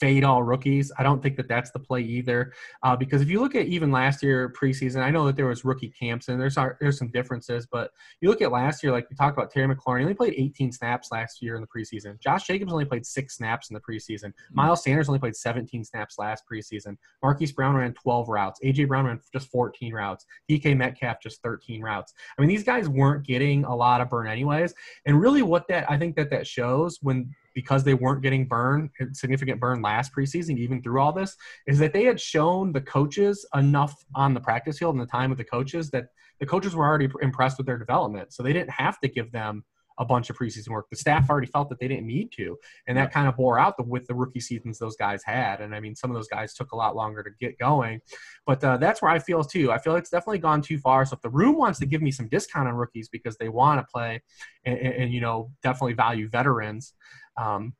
fade 0.03 0.25
all 0.25 0.43
rookies. 0.43 0.91
I 0.99 1.05
don't 1.05 1.23
think 1.23 1.37
that 1.37 1.47
that's 1.47 1.71
the 1.71 1.79
play 1.79 2.01
either, 2.01 2.53
uh, 2.83 2.97
because 2.97 3.23
if 3.23 3.31
you 3.31 3.41
look 3.41 3.55
at 3.55 3.67
even 3.67 3.93
last 3.93 4.21
year 4.21 4.53
preseason, 4.53 5.01
I 5.01 5.11
know 5.11 5.25
that 5.27 5.37
there 5.37 5.47
was 5.47 5.65
rookie 5.65 5.91
camps 5.91 6.27
and 6.27 6.41
there's 6.41 6.57
there's 6.81 6.99
some 6.99 7.07
differences, 7.13 7.69
but 7.71 7.93
you 8.21 8.29
look 8.29 8.43
at 8.43 8.51
last 8.51 8.83
year, 8.83 8.91
like 8.91 9.09
we 9.09 9.15
talked 9.15 9.39
about 9.39 9.53
Terry 9.53 9.73
McLaurin, 9.73 9.99
he 9.99 10.05
only 10.05 10.15
played 10.15 10.35
18 10.37 10.73
snaps 10.73 11.13
last 11.13 11.41
year 11.41 11.55
in 11.55 11.61
the 11.61 11.69
preseason. 11.69 12.19
Josh 12.19 12.49
Jacobs 12.49 12.73
only 12.73 12.85
played 12.85 13.07
six 13.07 13.37
snaps 13.37 13.71
in 13.71 13.75
the 13.75 13.81
preseason. 13.81 14.33
Miles 14.51 14.83
Sanders 14.83 15.09
only 15.09 15.21
played 15.21 15.37
17 15.37 15.85
snaps 15.85 16.19
last 16.19 16.43
preseason. 16.53 16.97
Marquise 17.23 17.53
Brown 17.53 17.77
ran 17.77 17.95
12 17.95 18.29
routes. 18.29 18.59
AJ 18.65 18.89
Brown 18.89 19.07
ran 19.07 19.21
just 19.33 19.53
14 19.53 19.95
routes. 19.95 20.27
DK 20.51 20.77
Metcalf 20.77 21.23
just 21.23 21.41
13 21.43 21.81
routes. 21.81 22.13
I 22.37 22.43
mean, 22.43 22.49
these 22.49 22.65
guys 22.65 22.89
weren't 22.89 23.25
getting 23.25 23.65
a 23.67 23.75
lot 23.75 24.01
of 24.01 24.11
burn 24.11 24.27
anyways. 24.27 24.75
And 25.07 25.21
really, 25.21 25.43
what 25.43 25.69
that 25.69 25.89
I 25.89 25.97
think 25.97 26.17
that 26.17 26.31
that 26.31 26.45
shows 26.45 26.99
when 27.03 27.33
because 27.55 27.85
they 27.85 27.95
weren't 27.95 28.23
getting 28.23 28.47
burn, 28.47 28.91
significant 29.13 29.61
burn 29.61 29.83
last 29.83 30.15
preseason, 30.15 30.59
even 30.59 30.83
through 30.83 31.01
all 31.01 31.13
this, 31.13 31.37
is 31.67 31.79
that 31.79 31.93
they 31.93 32.05
had 32.05 32.21
shown 32.21 32.73
the 32.73 32.81
coaches 32.81 33.47
enough 33.55 34.05
on 34.15 34.35
the 34.35 34.41
practice 34.41 34.79
field 34.79 34.95
and 34.95 35.03
the 35.03 35.11
time 35.11 35.31
with 35.31 35.39
the 35.39 35.45
coaches 35.45 35.91
that 35.91 36.07
the 36.41 36.47
coaches 36.47 36.75
were 36.75 36.87
already 36.87 37.09
impressed 37.21 37.59
with 37.59 37.67
their 37.67 37.79
development. 37.79 38.33
So 38.33 38.43
they 38.43 38.53
didn't 38.53 38.71
have 38.71 38.99
to 39.01 39.09
give 39.09 39.31
them 39.33 39.65
a 39.99 40.05
bunch 40.05 40.31
of 40.31 40.37
preseason 40.37 40.71
work. 40.71 40.89
The 40.91 40.97
staff 40.97 41.29
already 41.29 41.47
felt 41.47 41.69
that 41.69 41.79
they 41.79 41.89
didn't 41.89 42.07
need 42.07 42.33
to, 42.33 42.57
and 42.87 42.97
that 42.97 43.13
kind 43.13 43.29
of 43.29 43.37
bore 43.37 43.59
out 43.59 43.77
the, 43.77 43.83
with 43.83 44.07
the 44.07 44.15
rookie 44.15 44.41
seasons 44.41 44.79
those 44.79 44.97
guys 44.97 45.23
had. 45.25 45.61
And 45.61 45.75
I 45.75 45.81
mean, 45.81 45.95
some 45.95 46.11
of 46.11 46.15
those 46.15 46.29
guys 46.29 46.55
took 46.55 46.73
a 46.73 46.77
lot 46.77 46.97
longer 46.97 47.23
to 47.23 47.31
get 47.41 47.59
going, 47.59 48.01
but 48.47 48.63
uh, 48.65 48.77
that's 48.77 49.03
where 49.03 49.11
I 49.11 49.19
feel 49.19 49.45
too. 49.45 49.71
I 49.71 49.79
feel 49.79 49.97
it's 49.97 50.11
definitely 50.11 50.39
gone 50.39 50.63
too 50.63 50.79
far. 50.79 51.05
So 51.05 51.15
if 51.15 51.23
the 51.23 51.31
room 51.31 51.57
wants 51.57 51.79
to 51.81 51.87
give 51.87 52.03
me 52.03 52.11
some 52.11 52.29
discount 52.29 52.69
on 52.69 52.75
rookies 52.75 53.09
because 53.09 53.37
they 53.37 53.49
want 53.49 53.81
to 53.81 53.87
play 53.93 54.23
and, 54.65 54.79
and, 54.79 54.95
and, 54.95 55.13
you 55.13 55.21
know 55.21 55.51
definitely 55.63 55.95
value 55.95 56.29
veterans. 56.29 56.95
Um, 57.37 57.75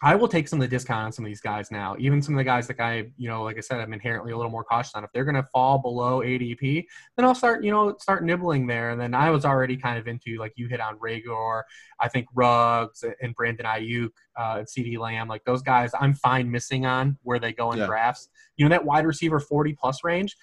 I 0.00 0.14
will 0.14 0.28
take 0.28 0.46
some 0.46 0.60
of 0.60 0.70
the 0.70 0.76
discount 0.76 1.06
on 1.06 1.10
some 1.12 1.24
of 1.24 1.28
these 1.28 1.40
guys 1.40 1.72
now. 1.72 1.96
Even 1.98 2.22
some 2.22 2.34
of 2.34 2.38
the 2.38 2.44
guys 2.44 2.68
that 2.68 2.78
I, 2.78 3.10
you 3.16 3.28
know, 3.28 3.42
like 3.42 3.56
I 3.56 3.60
said, 3.60 3.80
I'm 3.80 3.92
inherently 3.92 4.30
a 4.30 4.36
little 4.36 4.50
more 4.52 4.62
cautious 4.62 4.94
on. 4.94 5.02
If 5.02 5.10
they're 5.12 5.24
going 5.24 5.34
to 5.34 5.42
fall 5.52 5.78
below 5.78 6.20
ADP, 6.20 6.84
then 7.16 7.24
I'll 7.26 7.34
start, 7.34 7.64
you 7.64 7.72
know, 7.72 7.96
start 7.98 8.22
nibbling 8.24 8.68
there. 8.68 8.90
And 8.90 9.00
then 9.00 9.12
I 9.12 9.30
was 9.30 9.44
already 9.44 9.76
kind 9.76 9.98
of 9.98 10.06
into, 10.06 10.38
like 10.38 10.52
you 10.54 10.68
hit 10.68 10.80
on 10.80 11.00
Reagor, 11.00 11.62
I 11.98 12.06
think 12.08 12.28
Ruggs 12.32 13.02
and 13.20 13.34
Brandon 13.34 13.66
Aiyuk 13.66 14.10
uh, 14.38 14.58
and 14.58 14.68
CeeDee 14.68 14.98
Lamb, 15.00 15.26
like 15.26 15.42
those 15.42 15.62
guys, 15.62 15.90
I'm 16.00 16.14
fine 16.14 16.48
missing 16.48 16.86
on 16.86 17.18
where 17.24 17.40
they 17.40 17.52
go 17.52 17.72
in 17.72 17.78
Yeah. 17.78 17.86
drafts. 17.86 18.28
You 18.56 18.66
know, 18.66 18.70
that 18.70 18.84
wide 18.84 19.04
receiver 19.04 19.40
40 19.40 19.72
plus 19.80 20.04
range, 20.04 20.36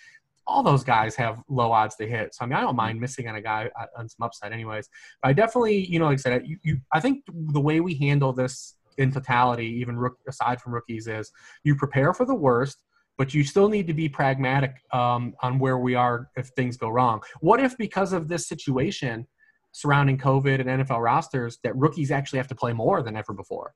all 0.48 0.64
those 0.64 0.84
guys 0.84 1.16
have 1.16 1.42
low 1.50 1.72
odds 1.72 1.96
to 1.96 2.08
hit. 2.08 2.36
So 2.36 2.44
I 2.44 2.48
mean, 2.48 2.58
I 2.58 2.62
don't 2.62 2.76
mind 2.76 3.00
missing 3.00 3.28
on 3.28 3.36
a 3.36 3.42
guy 3.42 3.70
uh, 3.80 3.86
on 3.98 4.08
some 4.08 4.24
upside, 4.24 4.54
anyways. 4.54 4.88
But 5.22 5.30
I 5.30 5.34
definitely, 5.34 5.86
you 5.86 6.00
know, 6.00 6.06
like 6.06 6.20
I 6.20 6.22
said, 6.22 6.48
you, 6.48 6.58
you, 6.64 6.78
I 6.94 7.00
think 7.00 7.24
the 7.28 7.60
way 7.62 7.80
we 7.80 7.96
handle 7.96 8.34
this 8.34 8.76
in 8.98 9.12
totality, 9.12 9.68
even 9.68 9.98
rook, 9.98 10.18
aside 10.28 10.62
from 10.62 10.74
rookies, 10.74 11.08
is 11.08 11.32
you 11.64 11.76
prepare 11.76 12.14
for 12.14 12.26
the 12.26 12.36
worst, 12.36 12.78
but 13.18 13.34
you 13.34 13.44
still 13.44 13.70
need 13.70 13.88
to 13.88 13.94
be 13.94 14.08
pragmatic 14.08 14.76
um, 14.92 15.34
on 15.42 15.60
where 15.60 15.78
we 15.78 15.96
are 15.96 16.30
if 16.36 16.48
things 16.50 16.78
go 16.78 16.90
wrong. 16.90 17.22
What 17.40 17.60
if, 17.60 17.78
because 17.78 18.14
of 18.14 18.28
this 18.28 18.48
situation 18.48 19.28
surrounding 19.72 20.18
COVID 20.18 20.60
and 20.62 20.84
NFL 20.84 21.04
rosters, 21.04 21.60
that 21.64 21.76
rookies 21.76 22.12
actually 22.12 22.38
have 22.38 22.48
to 22.50 22.56
play 22.56 22.74
more 22.74 23.02
than 23.02 23.16
ever 23.16 23.34
before? 23.34 23.74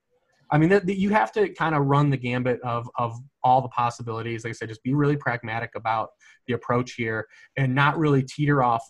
I 0.52 0.58
mean, 0.58 0.70
that, 0.70 0.86
that 0.88 0.98
you 0.98 1.10
have 1.12 1.32
to 1.34 1.50
kind 1.50 1.76
of 1.76 1.86
run 1.86 2.10
the 2.10 2.18
gambit 2.18 2.60
of 2.62 2.90
of 2.98 3.18
all 3.44 3.62
the 3.62 3.70
possibilities. 3.70 4.44
Like 4.44 4.52
I 4.52 4.54
said, 4.54 4.70
just 4.70 4.84
be 4.84 4.94
really 4.94 5.16
pragmatic 5.16 5.72
about 5.76 6.10
the 6.48 6.54
approach 6.54 6.94
here 6.94 7.28
and 7.56 7.74
not 7.74 7.98
really 7.98 8.24
teeter 8.24 8.64
off 8.64 8.84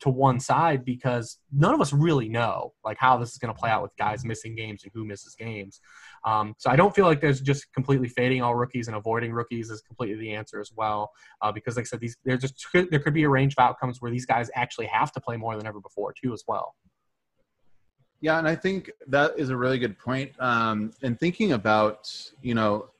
to 0.00 0.10
one 0.10 0.38
side 0.38 0.84
because 0.84 1.38
none 1.52 1.74
of 1.74 1.80
us 1.80 1.92
really 1.92 2.28
know 2.28 2.72
like 2.84 2.98
how 2.98 3.16
this 3.16 3.32
is 3.32 3.38
going 3.38 3.52
to 3.52 3.58
play 3.58 3.70
out 3.70 3.82
with 3.82 3.96
guys 3.96 4.24
missing 4.24 4.54
games 4.54 4.82
and 4.82 4.92
who 4.94 5.04
misses 5.04 5.34
games. 5.34 5.80
Um, 6.24 6.54
so 6.58 6.70
I 6.70 6.76
don't 6.76 6.94
feel 6.94 7.06
like 7.06 7.20
there's 7.20 7.40
just 7.40 7.72
completely 7.72 8.08
fading 8.08 8.42
all 8.42 8.54
rookies 8.54 8.88
and 8.88 8.96
avoiding 8.96 9.32
rookies 9.32 9.70
is 9.70 9.80
completely 9.80 10.20
the 10.20 10.34
answer 10.34 10.60
as 10.60 10.70
well. 10.76 11.10
Uh, 11.40 11.52
because 11.52 11.76
like 11.76 11.84
I 11.84 11.88
said, 11.88 12.00
these 12.00 12.16
there's 12.24 12.40
just 12.40 12.66
there 12.72 13.00
could 13.00 13.14
be 13.14 13.22
a 13.22 13.28
range 13.28 13.54
of 13.56 13.64
outcomes 13.64 14.00
where 14.00 14.10
these 14.10 14.26
guys 14.26 14.50
actually 14.54 14.86
have 14.86 15.12
to 15.12 15.20
play 15.20 15.36
more 15.36 15.56
than 15.56 15.66
ever 15.66 15.80
before 15.80 16.12
too 16.20 16.32
as 16.32 16.44
well. 16.46 16.74
Yeah, 18.20 18.38
and 18.38 18.48
I 18.48 18.56
think 18.56 18.90
that 19.06 19.38
is 19.38 19.50
a 19.50 19.56
really 19.56 19.78
good 19.78 19.98
point. 19.98 20.32
Um, 20.40 20.92
and 21.02 21.18
thinking 21.18 21.52
about, 21.52 22.12
you 22.42 22.54
know, 22.54 22.90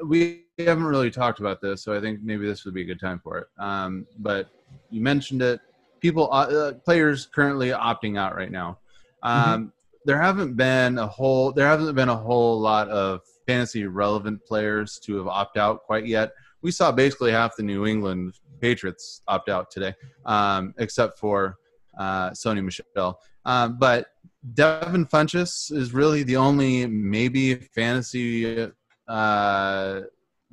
uh, 0.00 0.06
we 0.06 0.44
haven't 0.58 0.84
really 0.84 1.10
talked 1.10 1.40
about 1.40 1.60
this, 1.60 1.82
so 1.82 1.96
I 1.96 2.00
think 2.00 2.22
maybe 2.22 2.46
this 2.46 2.64
would 2.64 2.74
be 2.74 2.82
a 2.82 2.84
good 2.84 3.00
time 3.00 3.18
for 3.18 3.38
it. 3.38 3.46
Um, 3.58 4.06
but 4.18 4.48
you 4.90 5.00
mentioned 5.00 5.40
it. 5.42 5.60
People, 6.00 6.28
uh, 6.32 6.46
uh, 6.46 6.72
players 6.72 7.26
currently 7.26 7.68
opting 7.68 8.18
out 8.18 8.36
right 8.36 8.50
now. 8.50 8.78
Um, 9.22 9.72
There 10.04 10.20
haven't 10.20 10.56
been 10.56 10.98
a 10.98 11.06
whole. 11.06 11.52
There 11.52 11.68
hasn't 11.68 11.94
been 11.94 12.08
a 12.08 12.16
whole 12.16 12.58
lot 12.58 12.88
of 12.88 13.20
fantasy 13.46 13.86
relevant 13.86 14.44
players 14.44 14.98
to 15.04 15.16
have 15.16 15.28
opt 15.28 15.56
out 15.56 15.84
quite 15.84 16.06
yet. 16.06 16.32
we 16.62 16.70
saw 16.70 16.90
basically 16.92 17.32
half 17.32 17.56
the 17.56 17.62
New 17.62 17.86
England 17.86 18.38
Patriots 18.60 19.22
opt 19.28 19.48
out 19.48 19.70
today, 19.70 19.94
um, 20.24 20.74
except 20.78 21.18
for 21.18 21.58
uh, 21.98 22.30
Sony 22.30 22.64
Michel. 22.64 23.20
Um, 23.44 23.78
but 23.78 24.06
Devin 24.54 25.06
Funchess 25.06 25.70
is 25.70 25.94
really 25.94 26.22
the 26.24 26.36
only 26.36 26.86
maybe 26.86 27.54
fantasy 27.54 28.68
uh, 29.08 30.00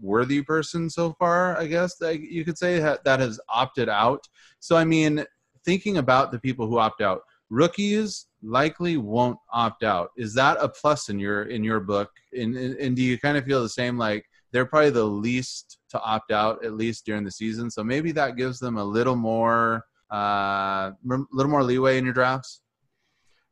worthy 0.02 0.41
person 0.41 0.89
so 0.89 1.13
far, 1.13 1.58
I 1.58 1.65
guess 1.65 1.95
that 1.97 2.19
you 2.19 2.45
could 2.45 2.58
say 2.58 2.80
that 2.80 3.04
that 3.04 3.19
has 3.19 3.39
opted 3.49 3.89
out. 3.89 4.28
So, 4.60 4.75
I 4.75 4.86
mean, 4.86 5.25
thinking 5.65 5.97
about 5.97 6.32
the 6.32 6.39
people 6.39 6.67
who 6.67 6.78
opt 6.78 7.02
out, 7.02 7.21
rookies 7.49 8.28
likely 8.43 8.97
won't 8.97 9.39
opt 9.52 9.84
out. 9.84 10.12
Is 10.17 10.34
that 10.36 10.58
a 10.62 10.69
plus 10.69 11.10
in 11.10 11.19
your 11.19 11.43
in 11.43 11.63
your 11.63 11.80
book? 11.80 12.12
And, 12.34 12.56
and 12.56 12.95
do 12.95 13.02
you 13.02 13.17
kind 13.17 13.38
of 13.38 13.45
feel 13.45 13.62
the 13.62 13.69
same? 13.69 13.97
Like 13.97 14.25
they're 14.52 14.65
probably 14.65 14.91
the 14.91 15.04
least 15.04 15.80
to 15.89 16.02
opt 16.02 16.32
out 16.32 16.63
at 16.63 16.73
least 16.73 17.06
during 17.06 17.23
the 17.23 17.32
season. 17.32 17.69
So 17.69 17.84
maybe 17.84 18.12
that 18.13 18.38
gives 18.38 18.60
them 18.60 18.78
a 18.78 18.84
little 18.84 19.15
more 19.15 19.86
uh, 20.12 20.91
a 20.91 21.17
little 21.32 21.52
more 21.52 21.63
leeway 21.63 21.97
in 21.97 22.06
your 22.06 22.13
drafts. 22.13 22.62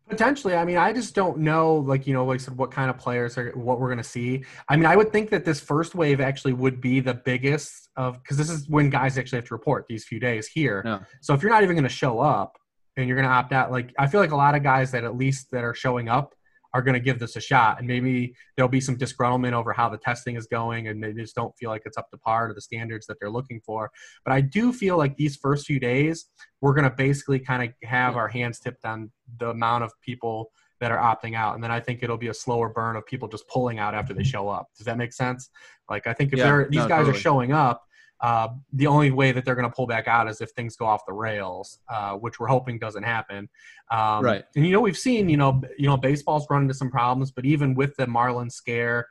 Potentially. 0.10 0.56
I 0.56 0.64
mean, 0.64 0.78
I 0.78 0.94
just 0.94 1.14
don't 1.14 1.40
know, 1.40 1.76
like, 1.76 2.08
you 2.08 2.14
know, 2.14 2.26
like 2.26 2.42
what 2.44 2.72
kind 2.72 2.90
of 2.90 2.98
players 2.98 3.38
are 3.38 3.52
what 3.56 3.80
we're 3.80 3.90
going 3.90 3.98
to 3.98 4.04
see. 4.04 4.46
I 4.70 4.78
mean, 4.78 4.86
I 4.86 4.96
would 4.96 5.12
think 5.12 5.30
that 5.32 5.44
this 5.44 5.60
first 5.60 5.96
wave 5.96 6.22
actually 6.22 6.54
would 6.54 6.80
be 6.80 7.02
the 7.02 7.14
biggest 7.14 7.90
of 7.98 8.22
because 8.24 8.38
this 8.38 8.50
is 8.50 8.70
when 8.70 8.90
guys 8.90 9.18
actually 9.18 9.40
have 9.40 9.48
to 9.50 9.54
report 9.54 9.86
these 9.88 10.06
few 10.06 10.20
days 10.20 10.48
here. 10.48 10.82
Yeah. 10.86 11.00
So 11.22 11.34
if 11.34 11.42
you're 11.42 11.52
not 11.52 11.64
even 11.64 11.76
going 11.76 11.84
to 11.84 11.90
show 11.90 12.20
up 12.20 12.58
and 12.96 13.08
you're 13.08 13.18
going 13.18 13.28
to 13.28 13.34
opt 13.34 13.52
out, 13.52 13.70
like, 13.70 13.94
I 14.00 14.08
feel 14.08 14.22
like 14.22 14.32
a 14.32 14.36
lot 14.38 14.56
of 14.56 14.64
guys 14.64 14.92
that 14.92 15.04
at 15.04 15.18
least 15.18 15.52
that 15.52 15.66
are 15.66 15.74
showing 15.74 16.08
up 16.08 16.34
are 16.78 16.82
going 16.84 16.94
to 16.94 17.00
give 17.00 17.18
this 17.18 17.36
a 17.36 17.42
shot. 17.42 17.80
And 17.80 17.88
maybe 17.88 18.36
there'll 18.56 18.70
be 18.70 18.80
some 18.80 18.96
disgruntlement 18.96 19.54
over 19.54 19.74
how 19.74 19.90
the 19.90 19.98
testing 19.98 20.36
is 20.36 20.46
going 20.46 20.88
and 20.88 21.04
they 21.04 21.12
just 21.12 21.36
don't 21.36 21.58
feel 21.58 21.72
like 21.72 21.82
it's 21.86 21.98
up 21.98 22.12
to 22.12 22.18
par 22.20 22.48
to 22.48 22.54
the 22.54 22.62
standards 22.62 23.08
that 23.08 23.18
they're 23.20 23.32
looking 23.32 23.60
for. 23.66 23.90
But 24.24 24.34
I 24.34 24.42
do 24.42 24.72
feel 24.72 24.96
like 24.96 25.18
these 25.18 25.36
first 25.38 25.66
few 25.66 25.80
days, 25.80 26.28
we're 26.62 26.76
going 26.76 26.84
to 26.84 26.96
basically 26.96 27.40
kind 27.40 27.64
of 27.64 27.90
have 27.90 28.16
our 28.16 28.28
hands 28.28 28.60
tipped 28.60 28.86
on 28.86 29.12
the 29.40 29.50
amount 29.50 29.86
of 29.86 29.92
people 30.02 30.52
that 30.80 30.92
are 30.92 31.00
opting 31.00 31.36
out. 31.36 31.56
And 31.56 31.64
then 31.64 31.72
I 31.72 31.80
think 31.80 32.04
it'll 32.04 32.18
be 32.18 32.28
a 32.28 32.34
slower 32.34 32.70
burn 32.70 32.96
of 32.96 33.06
people 33.08 33.28
just 33.28 33.48
pulling 33.48 33.80
out 33.80 33.96
after 33.96 34.14
they 34.14 34.22
mm-hmm. 34.22 34.30
show 34.30 34.50
up. 34.50 34.68
Does 34.78 34.86
that 34.86 35.00
make 35.00 35.14
sense? 35.14 35.50
Like, 35.90 36.06
I 36.06 36.14
think 36.14 36.32
if 36.32 36.38
yeah, 36.38 36.46
they're, 36.46 36.68
these 36.70 36.82
no, 36.82 36.88
guys 36.88 37.00
totally. 37.06 37.18
are 37.18 37.20
showing 37.20 37.54
up, 37.54 37.87
uh, 38.22 38.50
the 38.74 38.88
only 38.88 39.12
way 39.12 39.32
that 39.32 39.46
they're 39.46 39.56
going 39.56 39.70
to 39.70 39.76
pull 39.76 39.88
back 39.88 40.08
out 40.08 40.28
is 40.28 40.42
if 40.42 40.52
things 40.52 40.76
go 40.76 40.86
off 40.86 41.06
the 41.06 41.14
rails, 41.14 41.80
uh, 41.90 42.14
which 42.14 42.40
we're 42.40 42.48
hoping 42.48 42.80
doesn't 42.80 43.04
happen. 43.04 43.48
Um, 43.92 44.24
right. 44.24 44.44
And 44.56 44.66
you 44.66 44.72
know, 44.72 44.82
we've 44.82 44.98
seen 44.98 45.30
you 45.30 45.38
know, 45.38 45.62
you 45.78 45.88
know, 45.88 45.98
baseball's 45.98 46.48
run 46.50 46.64
into 46.64 46.74
some 46.74 46.90
problems, 46.90 47.32
but 47.32 47.46
even 47.46 47.76
with 47.76 47.96
the 47.96 48.08
Marlin 48.08 48.50
scare, 48.50 49.08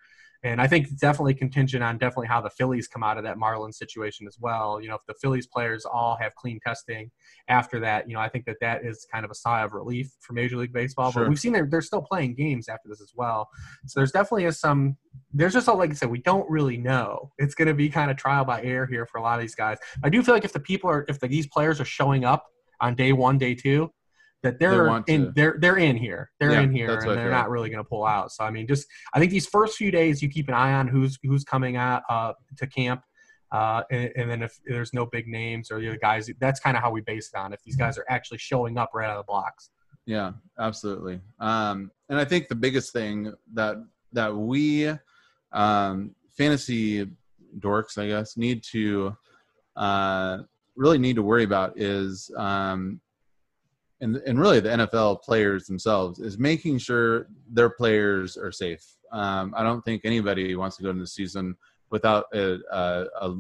and 0.47 0.61
I 0.61 0.67
think 0.67 0.97
definitely 0.99 1.35
contingent 1.35 1.83
on 1.83 1.99
definitely 1.99 2.29
how 2.29 2.41
the 2.41 2.51
Phillies 2.51 2.87
come 2.87 3.03
out 3.03 3.19
of 3.19 3.25
that 3.25 3.37
Marlins 3.37 3.75
situation 3.75 4.27
as 4.27 4.37
well. 4.41 4.81
You 4.81 4.89
know, 4.89 4.95
if 4.95 5.01
the 5.09 5.15
Phillies 5.15 5.47
players 5.47 5.85
all 5.85 6.17
have 6.21 6.35
clean 6.37 6.61
testing 6.65 7.11
after 7.49 7.81
that, 7.81 8.09
you 8.09 8.15
know, 8.15 8.21
I 8.21 8.29
think 8.29 8.45
that 8.47 8.57
that 8.61 8.85
is 8.85 9.07
kind 9.13 9.25
of 9.25 9.31
a 9.31 9.35
sigh 9.35 9.63
of 9.63 9.73
relief 9.73 10.11
for 10.21 10.35
Major 10.35 10.57
League 10.57 10.73
Baseball. 10.73 11.11
Sure. 11.11 11.25
But 11.25 11.31
we've 11.31 11.41
seen 11.41 11.53
they're, 11.53 11.67
they're 11.67 11.83
still 11.83 12.03
playing 12.03 12.37
games 12.37 12.69
after 12.69 12.89
this 12.89 13.01
as 13.01 13.13
well. 13.15 13.49
So 13.87 14.01
there's 14.01 14.13
definitely 14.13 14.45
is 14.45 14.61
some, 14.61 14.97
there's 15.33 15.55
just, 15.55 15.69
a, 15.69 15.73
like 15.73 15.91
I 15.91 15.95
said, 15.95 16.11
we 16.11 16.21
don't 16.23 16.49
really 16.49 16.77
know. 16.77 17.33
It's 17.39 17.55
going 17.55 17.69
to 17.69 17.75
be 17.75 17.89
kind 17.89 18.11
of 18.11 18.17
trial 18.17 18.45
by 18.45 18.63
air 18.63 18.87
here 18.87 19.07
for 19.07 19.19
a 19.19 19.23
lot 19.23 19.35
of 19.35 19.41
these 19.41 19.55
guys. 19.57 19.79
I 20.05 20.09
do 20.09 20.23
feel 20.23 20.35
like 20.35 20.45
if 20.45 20.53
the 20.53 20.61
people 20.61 20.89
are, 20.89 21.05
if 21.09 21.19
the, 21.19 21.27
these 21.27 21.49
players 21.49 21.81
are 21.81 21.85
showing 21.85 22.25
up 22.25 22.47
on 22.81 22.95
day 22.95 23.13
one, 23.13 23.39
day 23.39 23.55
two, 23.55 23.91
that 24.47 24.61
they're 24.61 25.03
they 25.07 25.15
in 25.15 25.33
they're 25.35 25.57
they're 25.61 25.77
in 25.77 25.97
here. 25.97 26.31
They're 26.39 26.53
yeah, 26.53 26.61
in 26.61 26.73
here 26.73 26.99
and 26.99 27.19
they're 27.19 27.31
not 27.31 27.51
really 27.51 27.69
going 27.69 27.83
to 27.83 27.89
pull 27.89 28.05
out. 28.05 28.31
So 28.31 28.45
i 28.45 28.51
mean 28.51 28.67
just 28.67 28.87
i 29.13 29.19
think 29.19 29.31
these 29.33 29.47
first 29.47 29.77
few 29.77 29.91
days 29.91 30.23
you 30.23 30.29
keep 30.29 30.49
an 30.49 30.55
eye 30.55 30.73
on 30.73 30.87
who's 30.87 31.19
who's 31.23 31.45
coming 31.45 31.77
at 31.77 32.03
uh, 32.09 32.33
to 32.59 32.67
camp 32.67 33.03
uh, 33.53 33.83
and, 33.91 34.11
and, 34.17 34.31
then 34.31 34.43
if 34.43 34.59
there's 34.67 34.93
no 34.93 35.07
big 35.07 35.29
names 35.29 35.71
or 35.71 35.81
the 35.81 35.97
guys 35.99 36.29
that's 36.41 36.59
kind 36.59 36.77
of 36.77 36.83
how 36.83 36.91
we 36.91 37.01
base 37.01 37.31
it 37.33 37.39
on 37.39 37.53
if 37.53 37.63
these 37.65 37.77
guys 37.77 37.97
are 37.97 38.05
actually 38.09 38.39
showing 38.39 38.77
up 38.77 38.91
right 38.93 39.07
out 39.07 39.17
of 39.17 39.25
the 39.25 39.29
blocks. 39.29 39.71
Yeah 40.05 40.33
absolutely. 40.59 41.21
Um, 41.41 41.91
and 42.09 42.19
i 42.19 42.25
think 42.25 42.49
the 42.49 42.55
biggest 42.55 42.93
thing 42.93 43.33
that 43.55 43.77
that 44.13 44.35
we 44.35 44.93
um, 45.53 46.15
fantasy 46.37 47.09
dorks 47.59 47.99
i 47.99 48.07
guess 48.07 48.37
need 48.37 48.63
to 48.63 49.17
uh, 49.77 50.39
really 50.77 50.99
need 50.99 51.17
to 51.17 51.23
worry 51.23 51.45
about 51.45 51.79
is 51.79 52.31
um, 52.37 53.01
and 54.01 54.17
and 54.17 54.39
really 54.39 54.61
the 54.61 54.69
NFL 54.71 55.23
players 55.23 55.67
themselves 55.67 56.19
is 56.21 56.39
making 56.39 56.79
sure 56.79 57.29
their 57.51 57.71
players 57.71 58.37
are 58.37 58.53
safe. 58.53 58.85
Um, 59.13 59.55
I 59.57 59.63
don't 59.63 59.83
think 59.83 60.03
anybody 60.05 60.55
wants 60.57 60.77
to 60.77 60.83
go 60.83 60.91
into 60.91 61.03
the 61.03 61.07
season 61.07 61.57
without 61.91 62.27
a, 62.35 62.59
a, 62.73 63.07
a, 63.21 63.35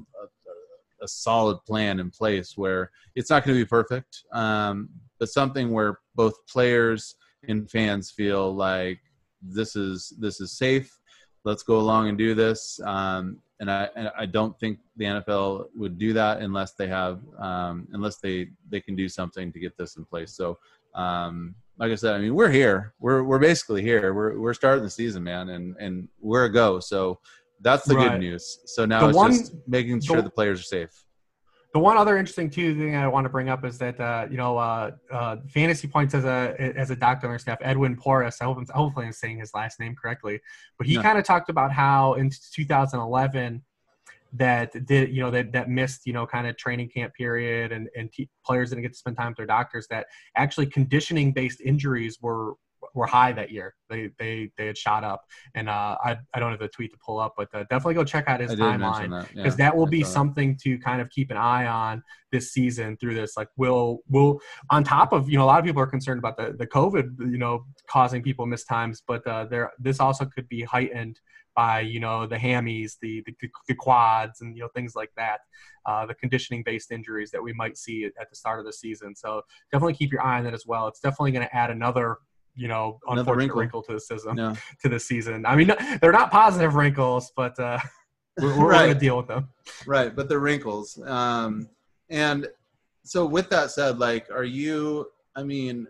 a 1.02 1.08
solid 1.08 1.58
plan 1.66 2.00
in 2.00 2.10
place 2.10 2.56
where 2.56 2.90
it's 3.14 3.30
not 3.30 3.44
going 3.44 3.56
to 3.56 3.64
be 3.64 3.68
perfect, 3.68 4.24
um, 4.32 4.88
but 5.18 5.28
something 5.28 5.72
where 5.72 5.98
both 6.14 6.34
players 6.46 7.16
and 7.48 7.70
fans 7.70 8.10
feel 8.10 8.54
like 8.54 9.00
this 9.42 9.76
is 9.76 10.14
this 10.18 10.40
is 10.40 10.52
safe. 10.52 10.96
Let's 11.44 11.62
go 11.62 11.78
along 11.78 12.08
and 12.08 12.18
do 12.18 12.34
this. 12.34 12.80
Um, 12.84 13.38
and 13.60 13.70
I 13.70 13.88
and 13.96 14.10
I 14.16 14.26
don't 14.26 14.58
think 14.58 14.78
the 14.96 15.04
NFL 15.04 15.66
would 15.74 15.98
do 15.98 16.12
that 16.12 16.40
unless 16.40 16.72
they 16.72 16.88
have 16.88 17.20
um, 17.38 17.88
unless 17.92 18.16
they 18.16 18.48
they 18.70 18.80
can 18.80 18.94
do 18.96 19.08
something 19.08 19.52
to 19.52 19.58
get 19.58 19.76
this 19.76 19.96
in 19.96 20.04
place. 20.04 20.32
So, 20.32 20.58
um, 20.94 21.54
like 21.78 21.92
I 21.92 21.94
said, 21.94 22.14
I 22.14 22.18
mean 22.18 22.34
we're 22.34 22.50
here. 22.50 22.94
We're 23.00 23.22
we're 23.22 23.38
basically 23.38 23.82
here. 23.82 24.12
We're 24.12 24.38
we're 24.38 24.54
starting 24.54 24.84
the 24.84 24.90
season, 24.90 25.24
man, 25.24 25.50
and 25.50 25.76
and 25.78 26.08
we're 26.20 26.44
a 26.44 26.52
go. 26.52 26.80
So 26.80 27.18
that's 27.60 27.86
the 27.86 27.94
right. 27.94 28.10
good 28.10 28.20
news. 28.20 28.60
So 28.66 28.84
now 28.84 29.00
the 29.00 29.08
it's 29.08 29.16
one, 29.16 29.32
just 29.32 29.54
making 29.66 30.00
sure 30.02 30.16
the, 30.16 30.22
the 30.22 30.30
players 30.30 30.60
are 30.60 30.64
safe. 30.64 31.05
The 31.76 31.80
one 31.80 31.98
other 31.98 32.16
interesting 32.16 32.48
too 32.48 32.74
thing 32.74 32.96
I 32.96 33.06
want 33.06 33.26
to 33.26 33.28
bring 33.28 33.50
up 33.50 33.62
is 33.62 33.76
that 33.76 34.00
uh, 34.00 34.26
you 34.30 34.38
know 34.38 34.56
uh, 34.56 34.92
uh, 35.12 35.36
Fantasy 35.46 35.86
Points 35.86 36.14
as 36.14 36.24
a 36.24 36.54
as 36.74 36.90
a 36.90 36.96
doctor 36.96 37.26
on 37.26 37.34
our 37.34 37.38
staff, 37.38 37.58
Edwin 37.60 37.94
Porras. 37.96 38.38
I 38.40 38.44
hope 38.44 38.56
I'm, 38.56 38.66
hopefully 38.70 39.04
I'm 39.04 39.12
saying 39.12 39.40
his 39.40 39.52
last 39.52 39.78
name 39.78 39.94
correctly, 39.94 40.40
but 40.78 40.86
he 40.86 40.94
no. 40.94 41.02
kind 41.02 41.18
of 41.18 41.24
talked 41.26 41.50
about 41.50 41.72
how 41.72 42.14
in 42.14 42.30
2011 42.30 43.62
that 44.32 44.86
did 44.86 45.10
you 45.10 45.20
know 45.20 45.30
that 45.30 45.52
that 45.52 45.68
missed 45.68 46.06
you 46.06 46.14
know 46.14 46.26
kind 46.26 46.46
of 46.46 46.56
training 46.56 46.88
camp 46.88 47.12
period 47.12 47.72
and 47.72 47.90
and 47.94 48.10
t- 48.10 48.30
players 48.42 48.70
didn't 48.70 48.80
get 48.80 48.92
to 48.92 48.98
spend 48.98 49.14
time 49.14 49.28
with 49.28 49.36
their 49.36 49.44
doctors 49.44 49.86
that 49.88 50.06
actually 50.34 50.64
conditioning 50.64 51.30
based 51.30 51.60
injuries 51.60 52.16
were 52.22 52.54
were 52.96 53.06
high 53.06 53.32
that 53.32 53.50
year. 53.50 53.74
They 53.88 54.10
they 54.18 54.50
they 54.56 54.66
had 54.66 54.76
shot 54.76 55.04
up, 55.04 55.22
and 55.54 55.68
uh, 55.68 55.96
I 56.02 56.16
I 56.34 56.40
don't 56.40 56.50
have 56.50 56.58
the 56.60 56.68
tweet 56.68 56.90
to 56.92 56.98
pull 57.04 57.20
up, 57.20 57.34
but 57.36 57.48
uh, 57.54 57.64
definitely 57.70 57.94
go 57.94 58.04
check 58.04 58.24
out 58.26 58.40
his 58.40 58.52
timeline 58.52 59.26
because 59.34 59.56
that. 59.56 59.62
Yeah, 59.62 59.70
that. 59.70 59.76
will 59.76 59.86
be 59.86 60.02
something 60.02 60.56
to 60.62 60.78
kind 60.78 61.00
of 61.00 61.10
keep 61.10 61.30
an 61.30 61.36
eye 61.36 61.66
on 61.66 62.02
this 62.32 62.52
season 62.52 62.96
through 62.96 63.14
this. 63.14 63.36
Like, 63.36 63.48
will 63.56 64.00
will 64.08 64.40
on 64.70 64.82
top 64.82 65.12
of 65.12 65.30
you 65.30 65.38
know 65.38 65.44
a 65.44 65.46
lot 65.46 65.60
of 65.60 65.64
people 65.64 65.82
are 65.82 65.86
concerned 65.86 66.18
about 66.18 66.36
the 66.36 66.56
the 66.58 66.66
COVID 66.66 67.18
you 67.30 67.38
know 67.38 67.64
causing 67.88 68.22
people 68.22 68.46
miss 68.46 68.64
times, 68.64 69.02
but 69.06 69.24
uh, 69.26 69.44
there 69.44 69.70
this 69.78 70.00
also 70.00 70.24
could 70.24 70.48
be 70.48 70.62
heightened 70.62 71.20
by 71.56 71.80
you 71.80 71.98
know 71.98 72.26
the 72.26 72.36
hammies, 72.36 72.96
the, 73.00 73.24
the, 73.26 73.48
the 73.66 73.74
quads, 73.74 74.42
and 74.42 74.54
you 74.54 74.62
know 74.62 74.68
things 74.74 74.94
like 74.94 75.10
that, 75.16 75.40
uh, 75.86 76.06
the 76.06 76.14
conditioning 76.14 76.62
based 76.64 76.92
injuries 76.92 77.30
that 77.30 77.42
we 77.42 77.52
might 77.54 77.76
see 77.76 78.04
at 78.04 78.30
the 78.30 78.36
start 78.36 78.60
of 78.60 78.66
the 78.66 78.72
season. 78.72 79.16
So 79.16 79.42
definitely 79.72 79.94
keep 79.94 80.12
your 80.12 80.22
eye 80.22 80.38
on 80.38 80.44
that 80.44 80.54
as 80.54 80.66
well. 80.66 80.86
It's 80.86 81.00
definitely 81.00 81.32
going 81.32 81.46
to 81.46 81.56
add 81.56 81.70
another 81.70 82.18
you 82.56 82.68
know 82.68 82.98
Another 83.06 83.20
unfortunate 83.20 83.54
wrinkle. 83.54 83.60
wrinkle. 83.60 83.82
to 83.82 83.92
the 83.94 84.00
season 84.00 84.36
yeah. 84.36 84.54
to 84.82 84.88
the 84.88 84.98
season. 85.00 85.46
I 85.46 85.56
mean, 85.56 85.72
they're 86.00 86.12
not 86.12 86.30
positive 86.30 86.74
wrinkles, 86.74 87.32
but 87.36 87.58
uh, 87.58 87.78
we're, 88.40 88.58
we're 88.58 88.70
right. 88.70 88.84
going 88.86 88.94
to 88.94 89.00
deal 89.00 89.16
with 89.16 89.28
them. 89.28 89.48
Right, 89.86 90.14
but 90.14 90.28
they're 90.28 90.40
wrinkles. 90.40 91.00
Um, 91.04 91.68
and 92.08 92.48
so, 93.04 93.26
with 93.26 93.50
that 93.50 93.70
said, 93.70 93.98
like, 93.98 94.30
are 94.30 94.44
you? 94.44 95.08
I 95.34 95.42
mean, 95.42 95.86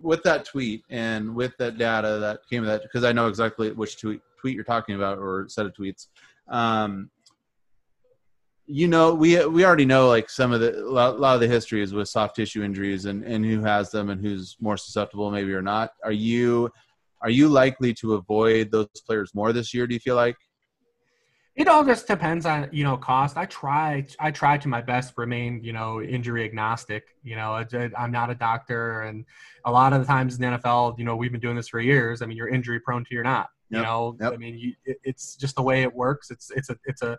with 0.00 0.22
that 0.24 0.44
tweet 0.44 0.82
and 0.90 1.34
with 1.34 1.56
that 1.58 1.78
data 1.78 2.18
that 2.18 2.40
came 2.50 2.62
of 2.62 2.68
that, 2.68 2.82
because 2.82 3.04
I 3.04 3.12
know 3.12 3.28
exactly 3.28 3.70
which 3.72 4.00
tweet 4.00 4.20
tweet 4.40 4.54
you're 4.54 4.64
talking 4.64 4.94
about 4.94 5.18
or 5.18 5.46
set 5.48 5.66
of 5.66 5.72
tweets. 5.72 6.08
Um, 6.48 7.10
you 8.70 8.86
know, 8.86 9.14
we 9.14 9.44
we 9.46 9.64
already 9.64 9.86
know 9.86 10.08
like 10.08 10.28
some 10.28 10.52
of 10.52 10.60
the 10.60 10.78
a 10.78 10.90
lot 10.90 11.34
of 11.34 11.40
the 11.40 11.48
history 11.48 11.82
is 11.82 11.94
with 11.94 12.06
soft 12.08 12.36
tissue 12.36 12.62
injuries 12.62 13.06
and 13.06 13.24
and 13.24 13.44
who 13.44 13.62
has 13.62 13.90
them 13.90 14.10
and 14.10 14.20
who's 14.20 14.56
more 14.60 14.76
susceptible 14.76 15.30
maybe 15.30 15.54
or 15.54 15.62
not. 15.62 15.92
Are 16.04 16.12
you 16.12 16.70
are 17.22 17.30
you 17.30 17.48
likely 17.48 17.94
to 17.94 18.14
avoid 18.14 18.70
those 18.70 18.88
players 19.06 19.34
more 19.34 19.54
this 19.54 19.72
year? 19.72 19.86
Do 19.86 19.94
you 19.94 20.00
feel 20.00 20.16
like? 20.16 20.36
It 21.56 21.66
all 21.66 21.82
just 21.82 22.06
depends 22.06 22.44
on 22.44 22.68
you 22.70 22.84
know 22.84 22.98
cost. 22.98 23.38
I 23.38 23.46
try 23.46 24.06
I 24.20 24.30
try 24.30 24.58
to 24.58 24.68
my 24.68 24.82
best 24.82 25.14
remain 25.16 25.64
you 25.64 25.72
know 25.72 26.02
injury 26.02 26.44
agnostic. 26.44 27.04
You 27.22 27.36
know 27.36 27.64
I'm 27.96 28.12
not 28.12 28.28
a 28.28 28.34
doctor, 28.34 29.00
and 29.02 29.24
a 29.64 29.72
lot 29.72 29.94
of 29.94 30.00
the 30.00 30.06
times 30.06 30.36
in 30.36 30.42
the 30.42 30.58
NFL, 30.58 30.98
you 30.98 31.06
know 31.06 31.16
we've 31.16 31.32
been 31.32 31.40
doing 31.40 31.56
this 31.56 31.68
for 31.68 31.80
years. 31.80 32.20
I 32.20 32.26
mean 32.26 32.36
you're 32.36 32.48
injury 32.48 32.80
prone 32.80 33.02
to 33.04 33.14
you're 33.14 33.24
not. 33.24 33.48
You 33.70 33.78
yep. 33.78 33.86
know 33.86 34.16
yep. 34.20 34.34
I 34.34 34.36
mean 34.36 34.58
you, 34.58 34.74
it, 34.84 34.98
it's 35.04 35.36
just 35.36 35.56
the 35.56 35.62
way 35.62 35.82
it 35.82 35.92
works. 35.92 36.30
It's 36.30 36.50
it's 36.50 36.68
a 36.68 36.76
it's 36.84 37.00
a 37.00 37.18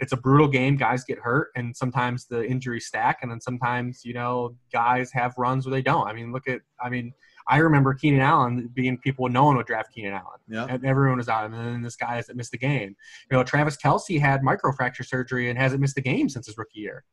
it's 0.00 0.12
a 0.12 0.16
brutal 0.16 0.48
game. 0.48 0.76
Guys 0.76 1.04
get 1.04 1.18
hurt, 1.18 1.48
and 1.56 1.76
sometimes 1.76 2.26
the 2.26 2.44
injuries 2.44 2.86
stack, 2.86 3.18
and 3.22 3.30
then 3.30 3.40
sometimes 3.40 4.04
you 4.04 4.14
know 4.14 4.56
guys 4.72 5.10
have 5.12 5.34
runs 5.38 5.66
where 5.66 5.72
they 5.72 5.82
don't. 5.82 6.06
I 6.06 6.12
mean, 6.12 6.32
look 6.32 6.48
at 6.48 6.60
I 6.80 6.88
mean. 6.88 7.12
I 7.48 7.58
remember 7.58 7.94
Keenan 7.94 8.22
Allen 8.22 8.68
being 8.74 8.98
people, 8.98 9.28
no 9.28 9.44
one 9.44 9.56
would 9.56 9.66
draft 9.66 9.94
Keenan 9.94 10.14
Allen. 10.14 10.40
Yeah. 10.48 10.66
And 10.68 10.84
everyone 10.84 11.18
was 11.18 11.28
out. 11.28 11.44
And 11.44 11.54
then 11.54 11.80
this 11.80 11.94
guy 11.94 12.16
hasn't 12.16 12.36
missed 12.36 12.52
a 12.54 12.58
game. 12.58 12.96
You 13.30 13.36
know, 13.36 13.44
Travis 13.44 13.76
Kelce 13.76 14.18
had 14.18 14.42
microfracture 14.42 15.06
surgery 15.06 15.48
and 15.48 15.56
hasn't 15.56 15.80
missed 15.80 15.96
a 15.96 16.00
game 16.00 16.28
since 16.28 16.46
his 16.46 16.58
rookie 16.58 16.80
year. 16.80 17.04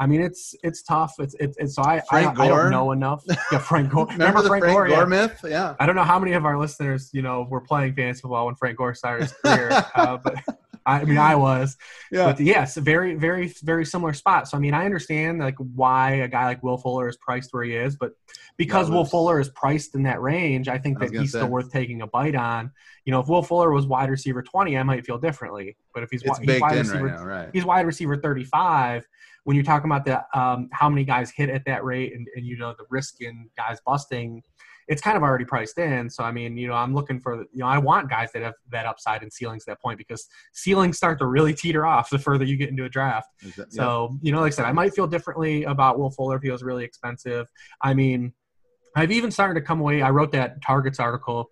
I 0.00 0.06
mean, 0.06 0.22
it's 0.22 0.54
it's 0.62 0.82
tough. 0.82 1.14
It's 1.18 1.34
it's, 1.38 1.56
it's 1.58 1.74
so 1.74 1.82
I 1.82 2.00
I, 2.10 2.26
I, 2.26 2.48
don't 2.48 2.70
know 2.70 2.92
enough. 2.92 3.22
Yeah, 3.52 3.58
Frank 3.58 3.90
Gore. 3.90 4.06
Remember, 4.12 4.24
Remember 4.24 4.42
the 4.42 4.48
Frank, 4.48 4.64
Frank 4.64 4.76
Gore, 4.76 4.88
Gore 4.88 4.98
yeah. 4.98 5.04
myth? 5.04 5.40
Yeah. 5.46 5.74
I 5.78 5.84
don't 5.84 5.94
know 5.94 6.04
how 6.04 6.18
many 6.18 6.32
of 6.32 6.46
our 6.46 6.58
listeners, 6.58 7.10
you 7.12 7.20
know, 7.20 7.46
were 7.50 7.60
playing 7.60 7.94
fantasy 7.94 8.22
football 8.22 8.46
when 8.46 8.54
Frank 8.54 8.78
Gore 8.78 8.94
started 8.94 9.24
his 9.24 9.32
career, 9.44 9.70
uh, 9.94 10.16
but 10.16 10.36
I 10.96 11.04
mean, 11.04 11.18
I 11.18 11.34
was. 11.34 11.76
Yeah. 12.10 12.26
But 12.26 12.40
yes, 12.40 12.76
very, 12.76 13.14
very, 13.14 13.52
very 13.62 13.84
similar 13.84 14.12
spot. 14.12 14.48
So 14.48 14.56
I 14.56 14.60
mean, 14.60 14.74
I 14.74 14.84
understand 14.84 15.38
like 15.38 15.56
why 15.58 16.12
a 16.12 16.28
guy 16.28 16.46
like 16.46 16.62
Will 16.62 16.78
Fuller 16.78 17.08
is 17.08 17.16
priced 17.16 17.52
where 17.52 17.64
he 17.64 17.74
is, 17.74 17.96
but 17.96 18.12
because 18.56 18.90
Will 18.90 19.04
Fuller 19.04 19.40
is 19.40 19.48
priced 19.50 19.94
in 19.94 20.02
that 20.02 20.20
range, 20.20 20.68
I 20.68 20.78
think 20.78 20.98
that 20.98 21.10
he's 21.10 21.32
say. 21.32 21.38
still 21.38 21.48
worth 21.48 21.72
taking 21.72 22.02
a 22.02 22.06
bite 22.06 22.34
on. 22.34 22.70
You 23.04 23.12
know, 23.12 23.20
if 23.20 23.28
Will 23.28 23.42
Fuller 23.42 23.72
was 23.72 23.86
wide 23.86 24.10
receiver 24.10 24.42
twenty, 24.42 24.76
I 24.76 24.82
might 24.82 25.06
feel 25.06 25.18
differently. 25.18 25.76
But 25.94 26.02
if 26.02 26.10
he's, 26.10 26.22
it's 26.22 26.38
he's 26.38 26.60
wide 26.60 26.78
receiver, 26.78 27.04
right 27.04 27.14
now, 27.14 27.24
right. 27.24 27.48
he's 27.52 27.64
wide 27.64 27.86
receiver 27.86 28.16
thirty-five. 28.16 29.06
When 29.44 29.56
you're 29.56 29.64
talking 29.64 29.90
about 29.90 30.04
the 30.04 30.22
um, 30.38 30.68
how 30.72 30.90
many 30.90 31.04
guys 31.04 31.30
hit 31.30 31.48
at 31.48 31.64
that 31.64 31.82
rate, 31.84 32.12
and, 32.14 32.26
and 32.36 32.44
you 32.44 32.58
know 32.58 32.74
the 32.76 32.84
risk 32.90 33.22
in 33.22 33.48
guys 33.56 33.78
busting 33.86 34.42
it's 34.90 35.00
kind 35.00 35.16
of 35.16 35.22
already 35.22 35.44
priced 35.44 35.78
in. 35.78 36.10
So 36.10 36.24
I 36.24 36.32
mean, 36.32 36.56
you 36.56 36.66
know, 36.66 36.74
I'm 36.74 36.92
looking 36.92 37.20
for 37.20 37.36
you 37.36 37.60
know, 37.60 37.66
I 37.66 37.78
want 37.78 38.10
guys 38.10 38.32
that 38.32 38.42
have 38.42 38.54
that 38.72 38.86
upside 38.86 39.22
and 39.22 39.32
ceilings 39.32 39.62
at 39.62 39.72
that 39.72 39.80
point 39.80 39.98
because 39.98 40.26
ceilings 40.52 40.96
start 40.96 41.20
to 41.20 41.26
really 41.26 41.54
teeter 41.54 41.86
off 41.86 42.10
the 42.10 42.18
further 42.18 42.44
you 42.44 42.56
get 42.56 42.70
into 42.70 42.84
a 42.84 42.88
draft. 42.88 43.28
That, 43.56 43.72
so 43.72 44.18
you 44.20 44.32
know, 44.32 44.40
like 44.40 44.52
I 44.52 44.56
said, 44.56 44.64
I 44.66 44.72
might 44.72 44.92
feel 44.92 45.06
differently 45.06 45.62
about 45.62 45.98
Will 45.98 46.10
Fuller 46.10 46.36
if 46.36 46.42
he 46.42 46.50
was 46.50 46.64
really 46.64 46.84
expensive. 46.84 47.46
I 47.80 47.94
mean, 47.94 48.32
I've 48.96 49.12
even 49.12 49.30
started 49.30 49.54
to 49.60 49.64
come 49.64 49.80
away. 49.80 50.02
I 50.02 50.10
wrote 50.10 50.32
that 50.32 50.60
targets 50.60 50.98
article 50.98 51.50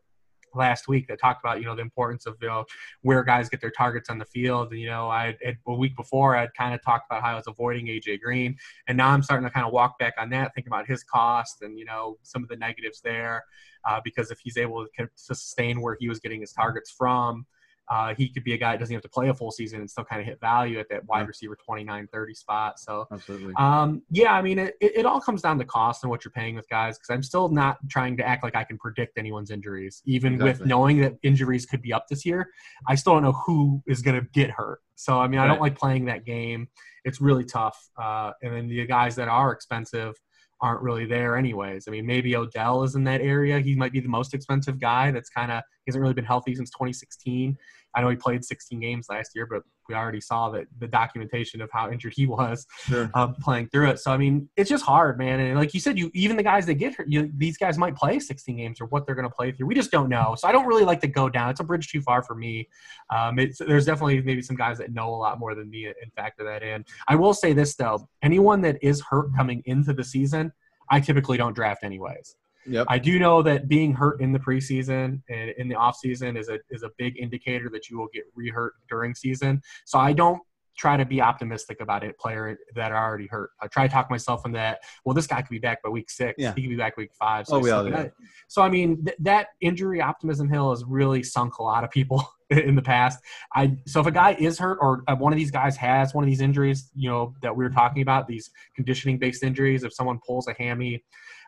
last 0.54 0.88
week 0.88 1.06
that 1.08 1.20
talked 1.20 1.42
about 1.44 1.60
you 1.60 1.66
know 1.66 1.74
the 1.74 1.82
importance 1.82 2.26
of 2.26 2.36
you 2.40 2.48
know 2.48 2.64
where 3.02 3.22
guys 3.22 3.48
get 3.48 3.60
their 3.60 3.70
targets 3.70 4.10
on 4.10 4.18
the 4.18 4.24
field. 4.24 4.70
And, 4.70 4.80
You 4.80 4.88
know, 4.88 5.08
I 5.08 5.36
a 5.66 5.74
week 5.74 5.96
before 5.96 6.36
I'd 6.36 6.54
kind 6.54 6.74
of 6.74 6.82
talked 6.82 7.06
about 7.10 7.22
how 7.22 7.32
I 7.32 7.34
was 7.34 7.46
avoiding 7.46 7.86
AJ 7.86 8.20
Green, 8.20 8.56
and 8.86 8.96
now 8.96 9.08
I'm 9.10 9.22
starting 9.22 9.46
to 9.46 9.52
kind 9.52 9.66
of 9.66 9.72
walk 9.72 9.98
back 9.98 10.14
on 10.18 10.30
that, 10.30 10.54
thinking 10.54 10.70
about 10.72 10.86
his 10.86 11.02
cost 11.02 11.62
and 11.62 11.78
you 11.78 11.84
know 11.84 12.18
some 12.22 12.42
of 12.42 12.48
the 12.48 12.56
negatives 12.56 13.00
there, 13.00 13.44
uh, 13.88 14.00
because 14.04 14.30
if 14.30 14.38
he's 14.40 14.56
able 14.56 14.86
to 14.98 15.08
sustain 15.14 15.80
where 15.80 15.96
he 15.98 16.08
was 16.08 16.20
getting 16.20 16.40
his 16.40 16.52
targets 16.52 16.90
from. 16.90 17.46
Uh, 17.90 18.14
he 18.14 18.28
could 18.28 18.44
be 18.44 18.52
a 18.52 18.58
guy 18.58 18.72
that 18.72 18.78
doesn't 18.78 18.94
have 18.94 19.02
to 19.02 19.08
play 19.08 19.28
a 19.28 19.34
full 19.34 19.50
season 19.50 19.80
and 19.80 19.90
still 19.90 20.04
kind 20.04 20.20
of 20.20 20.26
hit 20.26 20.38
value 20.40 20.78
at 20.78 20.88
that 20.90 21.04
wide 21.06 21.26
receiver 21.26 21.56
29 21.56 22.08
30 22.12 22.34
spot 22.34 22.78
so 22.78 23.06
absolutely 23.12 23.54
um, 23.56 24.02
yeah 24.10 24.32
i 24.32 24.42
mean 24.42 24.58
it, 24.58 24.76
it, 24.80 25.06
all 25.06 25.20
comes 25.20 25.42
down 25.42 25.58
to 25.58 25.64
cost 25.64 26.04
and 26.04 26.10
what 26.10 26.24
you're 26.24 26.32
paying 26.32 26.54
with 26.54 26.68
guys 26.68 26.98
because 26.98 27.10
i'm 27.10 27.22
still 27.22 27.48
not 27.48 27.78
trying 27.88 28.16
to 28.16 28.26
act 28.26 28.42
like 28.42 28.54
i 28.54 28.64
can 28.64 28.76
predict 28.76 29.16
anyone's 29.16 29.50
injuries 29.50 30.02
even 30.04 30.34
exactly. 30.34 30.62
with 30.62 30.68
knowing 30.68 31.00
that 31.00 31.14
injuries 31.22 31.64
could 31.64 31.80
be 31.80 31.92
up 31.92 32.06
this 32.08 32.26
year 32.26 32.50
i 32.86 32.94
still 32.94 33.14
don't 33.14 33.22
know 33.22 33.32
who 33.32 33.82
is 33.86 34.02
going 34.02 34.18
to 34.20 34.26
get 34.32 34.50
hurt 34.50 34.80
so 34.94 35.18
i 35.18 35.26
mean 35.26 35.38
right. 35.38 35.46
i 35.46 35.48
don't 35.48 35.60
like 35.60 35.78
playing 35.78 36.04
that 36.04 36.24
game 36.24 36.68
it's 37.04 37.20
really 37.20 37.44
tough 37.44 37.88
uh, 38.00 38.32
and 38.42 38.54
then 38.54 38.68
the 38.68 38.84
guys 38.86 39.16
that 39.16 39.28
are 39.28 39.52
expensive 39.52 40.14
aren't 40.60 40.82
really 40.82 41.06
there 41.06 41.36
anyways. 41.36 41.86
I 41.86 41.90
mean, 41.90 42.06
maybe 42.06 42.34
Odell 42.34 42.82
is 42.82 42.94
in 42.94 43.04
that 43.04 43.20
area. 43.20 43.60
He 43.60 43.74
might 43.74 43.92
be 43.92 44.00
the 44.00 44.08
most 44.08 44.34
expensive 44.34 44.80
guy. 44.80 45.10
That's 45.10 45.30
kind 45.30 45.52
of 45.52 45.62
he 45.84 45.90
hasn't 45.90 46.02
really 46.02 46.14
been 46.14 46.24
healthy 46.24 46.54
since 46.54 46.70
2016. 46.70 47.56
I 47.94 48.02
know 48.02 48.08
he 48.10 48.16
played 48.16 48.44
16 48.44 48.80
games 48.80 49.06
last 49.08 49.32
year, 49.34 49.46
but 49.46 49.62
we 49.88 49.94
already 49.94 50.20
saw 50.20 50.50
that 50.50 50.66
the 50.78 50.86
documentation 50.86 51.60
of 51.60 51.70
how 51.72 51.90
injured 51.90 52.12
he 52.14 52.26
was 52.26 52.66
sure. 52.84 53.10
uh, 53.14 53.28
playing 53.40 53.68
through 53.68 53.88
it. 53.90 53.98
So 53.98 54.10
I 54.10 54.16
mean, 54.16 54.48
it's 54.56 54.68
just 54.68 54.84
hard, 54.84 55.18
man. 55.18 55.40
And 55.40 55.58
like 55.58 55.74
you 55.74 55.80
said, 55.80 55.98
you 55.98 56.10
even 56.14 56.36
the 56.36 56.42
guys 56.42 56.66
that 56.66 56.74
get 56.74 56.94
hurt, 56.94 57.08
you, 57.08 57.30
these 57.36 57.56
guys 57.56 57.78
might 57.78 57.96
play 57.96 58.18
16 58.18 58.56
games 58.56 58.80
or 58.80 58.86
what 58.86 59.06
they're 59.06 59.14
going 59.14 59.28
to 59.28 59.34
play 59.34 59.52
through. 59.52 59.66
We 59.66 59.74
just 59.74 59.90
don't 59.90 60.08
know. 60.08 60.34
So 60.36 60.46
I 60.46 60.52
don't 60.52 60.66
really 60.66 60.84
like 60.84 61.00
to 61.00 61.08
go 61.08 61.28
down. 61.28 61.50
It's 61.50 61.60
a 61.60 61.64
bridge 61.64 61.90
too 61.90 62.02
far 62.02 62.22
for 62.22 62.34
me. 62.34 62.68
Um, 63.10 63.36
there's 63.36 63.86
definitely 63.86 64.20
maybe 64.22 64.42
some 64.42 64.56
guys 64.56 64.78
that 64.78 64.92
know 64.92 65.08
a 65.08 65.16
lot 65.16 65.38
more 65.38 65.54
than 65.54 65.70
me 65.70 65.86
and 65.86 66.12
factor 66.14 66.44
that 66.44 66.62
in. 66.62 66.84
I 67.08 67.14
will 67.16 67.34
say 67.34 67.52
this 67.52 67.74
though: 67.74 68.08
anyone 68.22 68.60
that 68.62 68.78
is 68.82 69.00
hurt 69.00 69.34
coming 69.34 69.62
into 69.64 69.92
the 69.92 70.04
season, 70.04 70.52
I 70.90 71.00
typically 71.00 71.38
don't 71.38 71.54
draft 71.54 71.84
anyways. 71.84 72.36
Yep. 72.68 72.86
I 72.88 72.98
do 72.98 73.18
know 73.18 73.42
that 73.42 73.68
being 73.68 73.92
hurt 73.92 74.20
in 74.20 74.32
the 74.32 74.38
preseason 74.38 75.22
and 75.28 75.50
in 75.56 75.68
the 75.68 75.74
offseason 75.74 76.38
is 76.38 76.48
a 76.48 76.58
is 76.70 76.82
a 76.82 76.90
big 76.98 77.18
indicator 77.18 77.68
that 77.70 77.88
you 77.88 77.98
will 77.98 78.08
get 78.12 78.24
rehurt 78.36 78.70
during 78.88 79.14
season. 79.14 79.62
So 79.84 79.98
I 79.98 80.12
don't 80.12 80.40
try 80.78 80.96
to 80.96 81.04
be 81.04 81.20
optimistic 81.20 81.80
about 81.80 82.04
it. 82.04 82.16
Player 82.18 82.56
that 82.76 82.92
are 82.92 83.08
already 83.08 83.26
hurt. 83.26 83.50
I 83.60 83.66
try 83.66 83.86
to 83.86 83.92
talk 83.92 84.10
myself 84.10 84.46
in 84.46 84.52
that. 84.52 84.78
Well, 85.04 85.12
this 85.12 85.26
guy 85.26 85.42
could 85.42 85.50
be 85.50 85.58
back 85.58 85.82
by 85.82 85.90
week 85.90 86.08
six. 86.08 86.36
Yeah. 86.38 86.54
He 86.54 86.62
could 86.62 86.70
be 86.70 86.76
back 86.76 86.96
week 86.96 87.10
five. 87.18 87.46
So 87.46 87.56
oh, 87.56 87.58
we 87.58 87.90
do. 87.90 88.10
So 88.46 88.62
I 88.62 88.70
mean, 88.70 89.04
th- 89.04 89.16
that 89.20 89.48
injury 89.60 90.00
optimism 90.00 90.48
hill 90.48 90.70
has 90.70 90.84
really 90.84 91.22
sunk 91.22 91.58
a 91.58 91.62
lot 91.62 91.84
of 91.84 91.90
people 91.90 92.26
in 92.50 92.76
the 92.76 92.82
past. 92.82 93.18
I 93.54 93.76
so 93.86 94.00
if 94.00 94.06
a 94.06 94.12
guy 94.12 94.36
is 94.38 94.58
hurt 94.58 94.78
or 94.80 95.02
uh, 95.08 95.16
one 95.16 95.32
of 95.32 95.38
these 95.38 95.50
guys 95.50 95.76
has 95.76 96.14
one 96.14 96.24
of 96.24 96.30
these 96.30 96.40
injuries, 96.40 96.90
you 96.94 97.10
know, 97.10 97.34
that 97.42 97.54
we 97.54 97.64
are 97.64 97.70
talking 97.70 98.02
about, 98.02 98.28
these 98.28 98.50
conditioning 98.76 99.18
based 99.18 99.42
injuries, 99.42 99.82
if 99.82 99.92
someone 99.92 100.20
pulls 100.24 100.46
a 100.46 100.54
hammy 100.54 101.02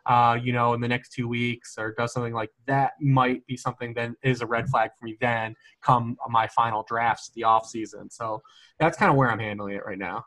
uh, 0.07 0.39
you 0.43 0.53
know, 0.53 0.75
in 0.75 0.81
the 0.81 0.89
next 0.89 1.13
two 1.13 1.29
weeks 1.29 1.77
or 1.79 1.95
does 1.97 2.13
something 2.13 2.35
like 2.35 2.51
that 2.67 2.93
might 3.01 3.47
be 3.47 3.57
something 3.57 3.95
that 3.95 4.11
is 4.23 4.41
a 4.41 4.47
red 4.47 4.69
flag 4.69 4.91
for 4.99 5.05
me 5.05 5.17
then 5.21 5.55
come 5.83 6.17
my 6.29 6.47
final 6.49 6.85
drafts 6.89 7.31
the 7.35 7.45
off 7.45 7.67
season. 7.67 8.11
So 8.11 8.43
that's 8.79 8.97
kind 8.97 9.11
of 9.11 9.17
where 9.17 9.31
I'm 9.31 9.39
handling 9.39 9.75
it 9.75 9.85
right 9.85 9.99
now. 9.99 10.25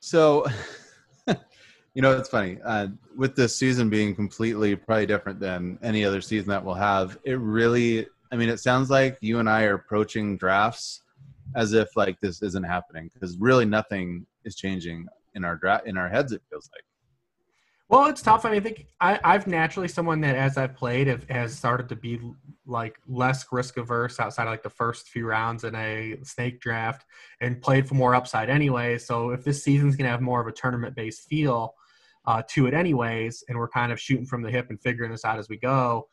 So, 0.00 0.46
you 1.26 2.02
know, 2.02 2.16
it's 2.16 2.28
funny 2.28 2.58
uh, 2.64 2.88
with 3.16 3.34
this 3.34 3.56
season 3.56 3.90
being 3.90 4.14
completely 4.14 4.76
probably 4.76 5.06
different 5.06 5.40
than 5.40 5.78
any 5.82 6.04
other 6.04 6.20
season 6.20 6.48
that 6.50 6.64
we'll 6.64 6.74
have. 6.74 7.18
It 7.24 7.38
really, 7.40 8.06
I 8.32 8.36
mean, 8.36 8.48
it 8.48 8.60
sounds 8.60 8.90
like 8.90 9.18
you 9.20 9.38
and 9.38 9.48
I 9.48 9.64
are 9.64 9.74
approaching 9.74 10.36
drafts 10.36 11.02
as 11.54 11.72
if 11.72 11.96
like 11.96 12.20
this 12.20 12.42
isn't 12.42 12.64
happening 12.64 13.10
because 13.12 13.36
really 13.38 13.64
nothing 13.64 14.26
is 14.44 14.56
changing 14.56 15.06
in 15.34 15.44
our 15.44 15.56
draft 15.56 15.86
in 15.86 15.96
our 15.96 16.08
heads. 16.08 16.32
It 16.32 16.42
feels 16.50 16.68
like. 16.74 16.84
Well, 17.88 18.06
it's 18.06 18.20
tough. 18.20 18.44
I 18.44 18.50
mean, 18.50 18.60
I 18.60 18.62
think 18.62 18.86
I, 19.00 19.20
I've 19.22 19.46
naturally 19.46 19.86
someone 19.86 20.20
that, 20.22 20.34
as 20.34 20.56
I've 20.56 20.74
played, 20.74 21.06
have, 21.06 21.28
has 21.30 21.56
started 21.56 21.88
to 21.90 21.96
be 21.96 22.18
like 22.66 22.98
less 23.06 23.46
risk 23.52 23.76
averse 23.76 24.18
outside 24.18 24.44
of 24.44 24.50
like 24.50 24.64
the 24.64 24.70
first 24.70 25.08
few 25.08 25.24
rounds 25.24 25.62
in 25.62 25.74
a 25.76 26.16
snake 26.24 26.60
draft, 26.60 27.04
and 27.40 27.62
played 27.62 27.86
for 27.86 27.94
more 27.94 28.14
upside 28.16 28.50
anyway. 28.50 28.98
So 28.98 29.30
if 29.30 29.44
this 29.44 29.62
season's 29.62 29.94
gonna 29.94 30.10
have 30.10 30.20
more 30.20 30.40
of 30.40 30.48
a 30.48 30.52
tournament 30.52 30.96
based 30.96 31.28
feel 31.28 31.74
uh, 32.26 32.42
to 32.50 32.66
it, 32.66 32.74
anyways, 32.74 33.44
and 33.48 33.56
we're 33.56 33.68
kind 33.68 33.92
of 33.92 34.00
shooting 34.00 34.26
from 34.26 34.42
the 34.42 34.50
hip 34.50 34.66
and 34.70 34.80
figuring 34.80 35.12
this 35.12 35.24
out 35.24 35.38
as 35.38 35.48
we 35.48 35.56
go, 35.56 36.08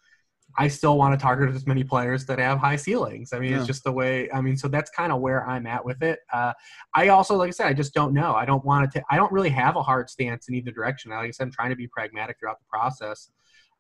I 0.57 0.67
still 0.67 0.97
want 0.97 1.17
to 1.17 1.21
target 1.21 1.53
as 1.55 1.65
many 1.65 1.83
players 1.83 2.25
that 2.25 2.39
have 2.39 2.59
high 2.59 2.75
ceilings. 2.75 3.33
I 3.33 3.39
mean, 3.39 3.51
yeah. 3.51 3.57
it's 3.57 3.67
just 3.67 3.83
the 3.83 3.91
way. 3.91 4.29
I 4.31 4.41
mean, 4.41 4.55
so 4.55 4.67
that's 4.67 4.91
kind 4.91 5.11
of 5.11 5.19
where 5.19 5.47
I'm 5.47 5.65
at 5.65 5.83
with 5.83 6.01
it. 6.03 6.19
Uh, 6.31 6.53
I 6.93 7.07
also, 7.07 7.35
like 7.35 7.47
I 7.47 7.51
said, 7.51 7.67
I 7.67 7.73
just 7.73 7.93
don't 7.93 8.13
know. 8.13 8.35
I 8.35 8.45
don't 8.45 8.63
want 8.63 8.91
to. 8.91 9.03
I 9.09 9.17
don't 9.17 9.31
really 9.31 9.49
have 9.49 9.75
a 9.75 9.83
hard 9.83 10.09
stance 10.09 10.47
in 10.47 10.55
either 10.55 10.71
direction. 10.71 11.11
Like 11.11 11.27
I 11.27 11.31
said, 11.31 11.45
I'm 11.45 11.51
trying 11.51 11.71
to 11.71 11.75
be 11.75 11.87
pragmatic 11.87 12.37
throughout 12.39 12.59
the 12.59 12.65
process, 12.69 13.29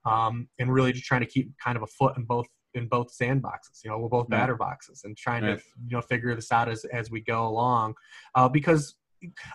um, 0.05 0.47
and 0.59 0.73
really 0.73 0.93
just 0.93 1.05
trying 1.05 1.21
to 1.21 1.27
keep 1.27 1.51
kind 1.63 1.77
of 1.77 1.83
a 1.83 1.87
foot 1.87 2.17
in 2.17 2.23
both 2.23 2.47
in 2.73 2.87
both 2.87 3.15
sandboxes. 3.15 3.83
You 3.83 3.91
know, 3.91 3.99
we're 3.99 4.09
both 4.09 4.29
batter 4.29 4.55
boxes, 4.55 5.01
and 5.03 5.15
trying 5.15 5.43
right. 5.43 5.59
to 5.59 5.63
you 5.87 5.95
know 5.95 6.01
figure 6.01 6.33
this 6.35 6.51
out 6.51 6.69
as 6.69 6.85
as 6.85 7.11
we 7.11 7.21
go 7.21 7.47
along, 7.47 7.93
uh, 8.35 8.49
because 8.49 8.95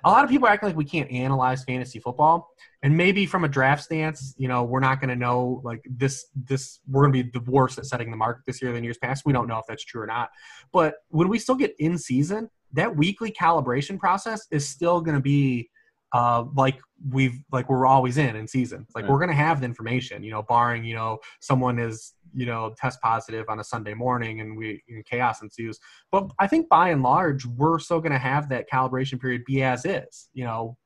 a 0.05 0.11
lot 0.11 0.25
of 0.25 0.31
people 0.31 0.49
act 0.49 0.63
like 0.63 0.77
we 0.77 0.85
can't 0.85 1.11
analyze 1.11 1.65
fantasy 1.65 1.99
football 1.99 2.49
and 2.83 2.97
maybe 2.97 3.27
from 3.27 3.45
a 3.45 3.49
draft 3.49 3.83
stance 3.83 4.35
you 4.39 4.49
know 4.49 4.63
we're 4.63 4.81
not 4.81 5.01
going 5.01 5.09
to 5.09 5.17
know 5.17 5.61
like 5.65 5.85
this 5.89 6.27
this 6.35 6.81
we're 6.89 7.03
going 7.03 7.13
to 7.13 7.25
be 7.25 7.31
the 7.39 7.51
worst 7.51 7.79
at 7.79 7.87
setting 7.87 8.11
the 8.11 8.17
market 8.17 8.43
this 8.47 8.63
year 8.63 8.73
than 8.73 8.85
years 8.85 8.99
past. 8.99 9.25
We 9.25 9.33
don't 9.33 9.49
know 9.49 9.59
if 9.59 9.67
that's 9.69 9.85
true 9.85 10.03
or 10.03 10.07
not. 10.07 10.31
But 10.73 10.95
when 11.09 11.29
we 11.29 11.39
still 11.39 11.55
get 11.55 11.75
in 11.79 11.99
season 11.99 12.51
that 12.73 12.95
weekly 12.95 13.33
calibration 13.33 13.99
process 13.99 14.47
is 14.51 14.69
still 14.69 15.01
going 15.01 15.15
to 15.15 15.23
be 15.23 15.71
uh, 16.13 16.45
like 16.55 16.79
we've 17.11 17.39
like 17.53 17.69
we're 17.69 17.87
always 17.87 18.19
in 18.19 18.35
in 18.35 18.47
season 18.47 18.87
like 18.95 19.05
right. 19.05 19.13
we're 19.13 19.19
going 19.19 19.29
to 19.29 19.35
have 19.35 19.61
the 19.61 19.67
information 19.67 20.23
you 20.23 20.31
know 20.31 20.43
barring 20.43 20.85
you 20.85 20.95
know 20.95 21.19
someone 21.41 21.79
is 21.79 22.15
you 22.35 22.45
know 22.45 22.75
test 22.77 23.01
positive 23.01 23.47
on 23.49 23.61
a 23.61 23.65
sunday 23.65 23.95
morning 23.95 24.41
and 24.41 24.57
we 24.57 24.83
and 24.89 25.05
chaos 25.05 25.43
ensues 25.43 25.79
but 26.11 26.29
i 26.39 26.47
think 26.47 26.69
by 26.69 26.89
and 26.89 27.03
large 27.03 27.47
we're 27.47 27.79
still 27.79 28.01
going 28.01 28.13
to 28.13 28.19
have 28.19 28.49
that 28.49 28.69
calibration 28.73 29.21
period 29.21 29.43
be 29.47 29.63
as 29.63 29.85
is 29.85 30.29
you 30.33 30.45
know 30.45 30.77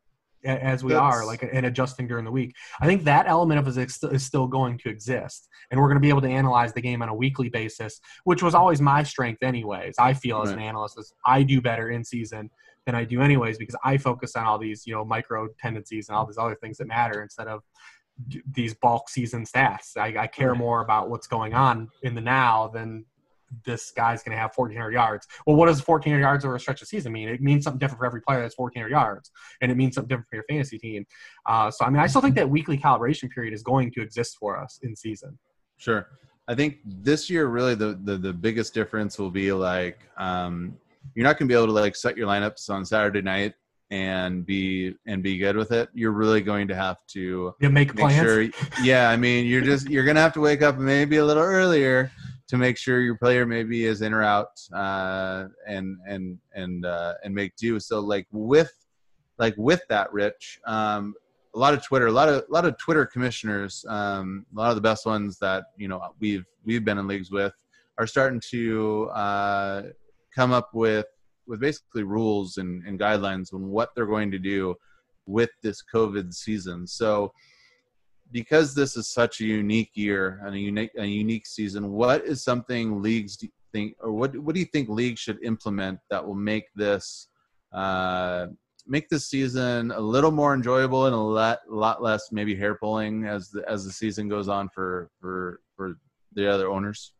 as 0.44 0.82
we 0.82 0.92
That's, 0.92 1.00
are 1.00 1.24
like 1.24 1.48
and 1.52 1.64
adjusting 1.64 2.08
during 2.08 2.24
the 2.24 2.30
week 2.30 2.54
i 2.80 2.86
think 2.86 3.04
that 3.04 3.26
element 3.28 3.60
of 3.60 3.78
it 3.78 3.96
is 4.12 4.22
still 4.24 4.46
going 4.46 4.76
to 4.78 4.88
exist 4.88 5.48
and 5.70 5.80
we're 5.80 5.86
going 5.86 5.96
to 5.96 6.00
be 6.00 6.08
able 6.08 6.20
to 6.20 6.28
analyze 6.28 6.72
the 6.72 6.80
game 6.80 7.00
on 7.00 7.08
a 7.08 7.14
weekly 7.14 7.48
basis 7.48 8.00
which 8.24 8.42
was 8.42 8.54
always 8.54 8.80
my 8.80 9.02
strength 9.02 9.42
anyways 9.42 9.94
i 9.98 10.12
feel 10.12 10.38
right. 10.38 10.48
as 10.48 10.52
an 10.52 10.58
analyst 10.58 10.98
as 10.98 11.12
i 11.24 11.42
do 11.42 11.60
better 11.60 11.90
in 11.90 12.04
season 12.04 12.50
than 12.86 12.94
i 12.94 13.04
do 13.04 13.20
anyways 13.20 13.58
because 13.58 13.76
i 13.84 13.96
focus 13.96 14.34
on 14.36 14.44
all 14.44 14.58
these 14.58 14.86
you 14.86 14.94
know 14.94 15.04
micro 15.04 15.48
tendencies 15.60 16.08
and 16.08 16.16
all 16.16 16.26
these 16.26 16.38
other 16.38 16.56
things 16.56 16.78
that 16.78 16.86
matter 16.86 17.22
instead 17.22 17.48
of 17.48 17.62
these 18.52 18.74
bulk 18.74 19.08
season 19.08 19.44
stats. 19.44 19.96
I, 19.96 20.14
I 20.18 20.26
care 20.26 20.54
more 20.54 20.82
about 20.82 21.10
what's 21.10 21.26
going 21.26 21.54
on 21.54 21.88
in 22.02 22.14
the 22.14 22.20
now 22.20 22.68
than 22.68 23.04
this 23.66 23.90
guy's 23.90 24.22
going 24.22 24.34
to 24.34 24.40
have 24.40 24.52
1,400 24.54 24.92
yards. 24.92 25.26
Well, 25.46 25.56
what 25.56 25.66
does 25.66 25.86
1,400 25.86 26.20
yards 26.20 26.44
over 26.44 26.56
a 26.56 26.60
stretch 26.60 26.80
of 26.80 26.88
season 26.88 27.12
mean? 27.12 27.28
It 27.28 27.42
means 27.42 27.64
something 27.64 27.78
different 27.78 27.98
for 27.98 28.06
every 28.06 28.22
player 28.22 28.40
that's 28.40 28.56
1,400 28.56 28.90
yards, 28.90 29.30
and 29.60 29.70
it 29.70 29.76
means 29.76 29.94
something 29.94 30.08
different 30.08 30.28
for 30.30 30.36
your 30.36 30.44
fantasy 30.48 30.78
team. 30.78 31.04
Uh, 31.46 31.70
so, 31.70 31.84
I 31.84 31.90
mean, 31.90 32.00
I 32.00 32.06
still 32.06 32.22
think 32.22 32.34
that 32.36 32.48
weekly 32.48 32.78
calibration 32.78 33.30
period 33.30 33.52
is 33.52 33.62
going 33.62 33.90
to 33.92 34.02
exist 34.02 34.36
for 34.38 34.58
us 34.58 34.78
in 34.82 34.96
season. 34.96 35.38
Sure. 35.76 36.06
I 36.48 36.54
think 36.54 36.78
this 36.84 37.30
year 37.30 37.46
really 37.46 37.76
the 37.76 37.98
the, 38.02 38.16
the 38.16 38.32
biggest 38.32 38.74
difference 38.74 39.16
will 39.16 39.30
be 39.30 39.52
like 39.52 40.00
um, 40.16 40.76
you're 41.14 41.24
not 41.24 41.38
going 41.38 41.48
to 41.48 41.52
be 41.52 41.56
able 41.56 41.66
to 41.66 41.72
like 41.72 41.96
set 41.96 42.16
your 42.16 42.26
lineups 42.26 42.70
on 42.70 42.84
Saturday 42.84 43.22
night 43.22 43.54
and 43.90 44.46
be 44.46 44.94
and 45.06 45.22
be 45.22 45.36
good 45.36 45.56
with 45.56 45.70
it. 45.70 45.90
You're 45.92 46.12
really 46.12 46.40
going 46.40 46.66
to 46.68 46.74
have 46.74 46.96
to 47.08 47.54
you 47.60 47.70
make, 47.70 47.94
plans. 47.94 48.14
Sure, 48.14 48.48
yeah, 48.82 49.10
I 49.10 49.16
mean, 49.16 49.46
you're 49.46 49.60
just 49.60 49.88
you're 49.88 50.04
going 50.04 50.16
to 50.16 50.22
have 50.22 50.32
to 50.34 50.40
wake 50.40 50.62
up 50.62 50.78
maybe 50.78 51.18
a 51.18 51.24
little 51.24 51.42
earlier 51.42 52.10
to 52.48 52.56
make 52.56 52.76
sure 52.76 53.00
your 53.00 53.16
player 53.16 53.46
maybe 53.46 53.84
is 53.84 54.02
in 54.02 54.12
or 54.12 54.22
out 54.22 54.60
uh, 54.74 55.46
and 55.66 55.98
and 56.06 56.38
and 56.54 56.86
uh, 56.86 57.14
and 57.22 57.34
make 57.34 57.54
do. 57.56 57.78
So 57.78 58.00
like 58.00 58.26
with 58.32 58.72
like 59.38 59.54
with 59.58 59.82
that, 59.90 60.12
Rich, 60.12 60.60
um, 60.66 61.14
a 61.54 61.58
lot 61.58 61.74
of 61.74 61.84
Twitter, 61.84 62.06
a 62.06 62.12
lot 62.12 62.30
of 62.30 62.44
a 62.48 62.52
lot 62.52 62.64
of 62.64 62.78
Twitter 62.78 63.04
commissioners, 63.04 63.84
um, 63.88 64.46
a 64.56 64.58
lot 64.58 64.70
of 64.70 64.76
the 64.76 64.82
best 64.82 65.04
ones 65.04 65.38
that 65.40 65.64
you 65.76 65.88
know 65.88 66.00
we've 66.18 66.46
we've 66.64 66.84
been 66.84 66.98
in 66.98 67.06
leagues 67.06 67.30
with 67.30 67.52
are 67.98 68.06
starting 68.06 68.40
to 68.50 69.10
uh, 69.10 69.82
come 70.34 70.52
up 70.52 70.70
with 70.72 71.06
with 71.46 71.60
basically 71.60 72.04
rules 72.04 72.56
and, 72.56 72.86
and 72.86 72.98
guidelines 72.98 73.52
on 73.52 73.68
what 73.68 73.90
they're 73.94 74.06
going 74.06 74.30
to 74.30 74.38
do 74.38 74.74
with 75.26 75.50
this 75.62 75.82
COVID 75.92 76.32
season. 76.32 76.86
So 76.86 77.32
because 78.30 78.74
this 78.74 78.96
is 78.96 79.12
such 79.12 79.40
a 79.40 79.44
unique 79.44 79.90
year 79.94 80.40
and 80.44 80.54
a 80.54 80.58
unique 80.58 80.90
a 80.96 81.04
unique 81.04 81.46
season, 81.46 81.90
what 81.90 82.24
is 82.24 82.42
something 82.42 83.02
leagues 83.02 83.36
think 83.72 83.96
or 84.00 84.12
what 84.12 84.36
what 84.38 84.54
do 84.54 84.60
you 84.60 84.66
think 84.66 84.88
leagues 84.88 85.20
should 85.20 85.42
implement 85.42 85.98
that 86.10 86.24
will 86.24 86.34
make 86.34 86.64
this 86.74 87.28
uh, 87.72 88.46
make 88.86 89.08
this 89.08 89.28
season 89.28 89.90
a 89.92 90.00
little 90.00 90.30
more 90.30 90.54
enjoyable 90.54 91.06
and 91.06 91.14
a 91.14 91.18
lot 91.18 91.58
lot 91.68 92.02
less 92.02 92.30
maybe 92.30 92.54
hair 92.54 92.74
pulling 92.74 93.24
as 93.24 93.50
the 93.50 93.68
as 93.68 93.84
the 93.84 93.92
season 93.92 94.28
goes 94.28 94.48
on 94.48 94.68
for 94.68 95.10
for 95.20 95.60
for 95.76 95.96
the 96.34 96.46
other 96.46 96.70
owners? 96.70 97.12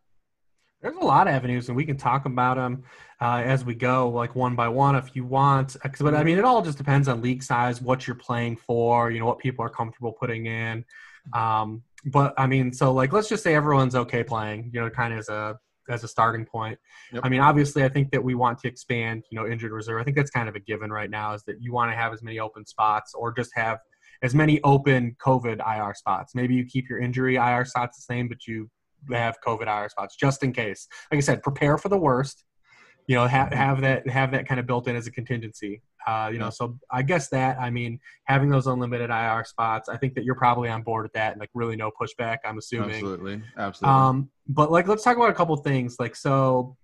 There's 0.83 0.97
a 0.97 1.05
lot 1.05 1.29
of 1.29 1.35
avenues, 1.35 1.69
and 1.69 1.77
we 1.77 1.85
can 1.85 1.97
talk 1.97 2.27
about 2.27 2.57
them 2.57 2.83
uh, 3.21 3.43
as 3.45 3.65
we 3.65 3.75
go, 3.75 4.09
like 4.09 4.35
one 4.35 4.57
by 4.57 4.67
one, 4.67 4.97
if 4.97 5.15
you 5.15 5.25
want. 5.25 5.77
But 6.01 6.15
I 6.15 6.25
mean, 6.25 6.39
it 6.39 6.45
all 6.45 6.61
just 6.61 6.77
depends 6.77 7.07
on 7.07 7.23
league 7.23 7.43
size, 7.43 7.81
what 7.81 8.07
you're 8.07 8.17
playing 8.17 8.57
for, 8.57 9.11
you 9.11 9.21
know, 9.21 9.27
what 9.27 9.39
people 9.39 9.65
are 9.65 9.71
comfortable 9.71 10.13
putting 10.13 10.47
in. 10.47 10.85
Um, 11.33 11.83
but 12.07 12.35
I 12.37 12.49
mean, 12.49 12.73
so 12.73 12.93
like, 12.93 13.13
let's 13.13 13.29
just 13.29 13.45
say 13.45 13.55
everyone's 13.55 13.95
okay 13.95 14.25
playing, 14.25 14.71
you 14.75 14.81
know, 14.81 14.91
kind 14.91 15.13
of 15.13 15.21
as 15.21 15.29
a 15.29 15.57
as 15.89 16.03
a 16.05 16.09
starting 16.09 16.45
point. 16.45 16.79
Yep. 17.13 17.23
I 17.25 17.29
mean, 17.29 17.41
obviously, 17.41 17.85
I 17.85 17.89
think 17.89 18.11
that 18.11 18.23
we 18.23 18.35
want 18.35 18.59
to 18.61 18.69
expand, 18.69 19.25
you 19.31 19.39
know, 19.39 19.47
injured 19.47 19.73
reserve. 19.73 20.01
I 20.01 20.05
think 20.05 20.17
that's 20.17 20.31
kind 20.31 20.49
of 20.49 20.57
a 20.57 20.61
given 20.61 20.91
right 20.91 21.11
now, 21.11 21.35
is 21.35 21.45
that 21.45 21.61
you 21.61 21.73
want 21.73 21.93
to 21.93 21.97
have 21.97 22.13
as 22.13 22.23
many 22.23 22.41
open 22.41 22.67
spots, 22.67 23.15
or 23.15 23.33
just 23.33 23.51
have 23.55 23.79
as 24.23 24.35
many 24.35 24.61
open 24.63 25.17
COVID 25.25 25.61
IR 25.61 25.95
spots. 25.95 26.35
Maybe 26.35 26.55
you 26.55 26.65
keep 26.65 26.89
your 26.89 26.99
injury 26.99 27.37
IR 27.37 27.65
spots 27.65 27.97
the 27.99 28.03
same, 28.03 28.29
but 28.29 28.47
you 28.47 28.69
have 29.11 29.37
COVID 29.47 29.67
IR 29.67 29.89
spots 29.89 30.17
just 30.17 30.43
in 30.43 30.53
case. 30.53 30.89
Like 31.11 31.19
I 31.19 31.21
said, 31.21 31.43
prepare 31.43 31.79
for 31.79 31.89
the 31.89 31.99
worst. 31.99 32.45
You 33.09 33.17
know, 33.17 33.27
have 33.27 33.53
have 33.53 33.81
that 33.81 34.09
have 34.09 34.31
that 34.31 34.47
kind 34.47 34.61
of 34.61 34.67
built 34.67 34.87
in 34.87 34.95
as 34.95 35.07
a 35.07 35.11
contingency. 35.11 35.83
Uh, 36.07 36.31
you 36.33 36.39
know, 36.39 36.51
so 36.51 36.79
I 36.91 37.03
guess 37.03 37.29
that 37.29 37.59
I 37.61 37.69
mean 37.71 37.99
having 38.25 38.49
those 38.49 38.67
unlimited 38.67 39.11
IR 39.11 39.45
spots, 39.45 39.89
I 39.89 39.97
think 39.97 40.15
that 40.15 40.25
you're 40.25 40.37
probably 40.37 40.69
on 40.69 40.83
board 40.83 41.05
with 41.05 41.13
that, 41.15 41.33
and 41.33 41.41
like 41.41 41.51
really 41.53 41.77
no 41.77 41.91
pushback. 41.91 42.39
I'm 42.45 42.59
assuming. 42.59 42.95
Absolutely, 42.95 43.43
absolutely. 43.57 44.01
Um, 44.01 44.31
but 44.49 44.71
like, 44.71 44.87
let's 44.87 45.03
talk 45.03 45.17
about 45.17 45.31
a 45.31 45.35
couple 45.35 45.57
things. 45.57 45.97
Like, 45.99 46.15
so 46.15 46.77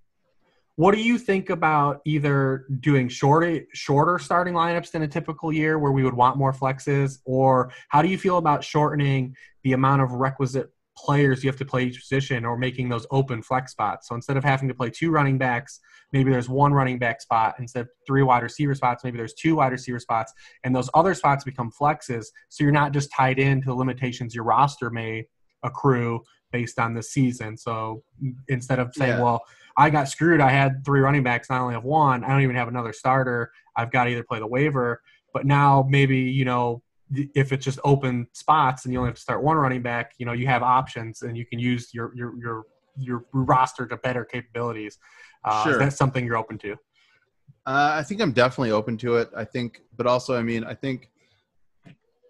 what 0.79 0.95
do 0.95 1.03
you 1.03 1.19
think 1.19 1.51
about 1.51 2.01
either 2.05 2.67
doing 2.79 3.09
shorter 3.09 3.63
shorter 3.75 4.17
starting 4.21 4.55
lineups 4.55 4.93
than 4.93 5.03
a 5.03 5.09
typical 5.09 5.53
year 5.53 5.77
where 5.77 5.91
we 5.91 6.05
would 6.05 6.15
want 6.15 6.37
more 6.37 6.53
flexes, 6.53 7.19
or 7.25 7.73
how 7.89 8.01
do 8.01 8.09
you 8.09 8.17
feel 8.17 8.39
about 8.39 8.63
shortening 8.63 9.35
the 9.65 9.73
amount 9.73 10.03
of 10.03 10.13
requisite 10.13 10.71
players 11.05 11.45
you 11.45 11.49
have 11.49 11.59
to 11.59 11.65
play 11.65 11.85
each 11.85 12.01
position 12.01 12.45
or 12.45 12.57
making 12.57 12.89
those 12.89 13.07
open 13.11 13.43
flex 13.43 13.73
spots. 13.73 14.09
So 14.09 14.15
instead 14.15 14.37
of 14.37 14.45
having 14.45 14.69
to 14.69 14.75
play 14.75 14.91
two 14.91 15.11
running 15.11 15.39
backs, 15.39 15.81
maybe 16.13 16.31
there's 16.31 16.49
one 16.49 16.73
running 16.73 16.99
back 16.99 17.21
spot. 17.21 17.55
Instead 17.59 17.83
of 17.83 17.89
three 18.07 18.23
wide 18.23 18.43
receiver 18.43 18.75
spots, 18.75 19.05
maybe 19.05 19.17
there's 19.17 19.35
two 19.35 19.57
wide 19.57 19.73
receiver 19.73 20.01
spots. 20.01 20.33
And 20.65 20.75
those 20.75 20.91
other 20.95 21.15
spots 21.15 21.45
become 21.45 21.71
flexes. 21.71 22.27
So 22.49 22.65
you're 22.65 22.73
not 22.73 22.93
just 22.93 23.13
tied 23.13 23.39
into 23.39 23.67
the 23.67 23.75
limitations 23.75 24.35
your 24.35 24.45
roster 24.45 24.91
may 24.91 25.27
accrue 25.63 26.21
based 26.51 26.79
on 26.79 26.95
the 26.95 27.03
season. 27.03 27.57
So 27.57 28.03
instead 28.49 28.79
of 28.79 28.93
saying, 28.95 29.19
yeah. 29.19 29.23
well, 29.23 29.43
I 29.77 29.91
got 29.91 30.09
screwed, 30.09 30.41
I 30.41 30.51
had 30.51 30.85
three 30.85 31.01
running 31.01 31.23
backs, 31.23 31.51
I 31.51 31.59
only 31.59 31.75
have 31.75 31.85
one, 31.85 32.25
I 32.25 32.29
don't 32.29 32.43
even 32.43 32.57
have 32.57 32.69
another 32.69 32.93
starter, 32.93 33.53
I've 33.77 33.93
got 33.93 34.05
to 34.05 34.11
either 34.11 34.25
play 34.25 34.41
the 34.41 34.47
waiver. 34.47 35.01
But 35.33 35.47
now 35.47 35.87
maybe, 35.89 36.19
you 36.19 36.45
know, 36.45 36.83
if 37.13 37.53
it's 37.53 37.65
just 37.65 37.79
open 37.85 38.27
spots 38.33 38.85
and 38.85 38.93
you 38.93 38.99
only 38.99 39.09
have 39.09 39.17
to 39.17 39.21
start 39.21 39.43
one 39.43 39.57
running 39.57 39.83
back, 39.83 40.13
you 40.19 40.27
know, 40.27 40.33
you 40.33 40.47
have 40.47 40.63
options 40.63 41.23
and 41.23 41.37
you 41.37 41.47
can 41.47 41.59
use 41.59 41.95
your 41.95 42.13
your 42.15 42.39
your 42.39 42.65
your 42.97 43.25
roster 43.33 43.87
to 43.87 43.97
better 43.99 44.25
capabilities. 44.25 44.99
Uh, 45.45 45.65
sure. 45.65 45.79
That's 45.79 45.97
something 45.97 46.25
you're 46.25 46.37
open 46.37 46.59
to. 46.59 46.73
Uh, 47.67 47.93
I 47.95 48.03
think 48.03 48.21
I'm 48.21 48.33
definitely 48.33 48.71
open 48.71 48.97
to 48.99 49.17
it. 49.17 49.31
I 49.37 49.45
think, 49.45 49.83
but 49.97 50.07
also, 50.07 50.37
I 50.37 50.43
mean, 50.43 50.65
I 50.65 50.75
think 50.75 51.11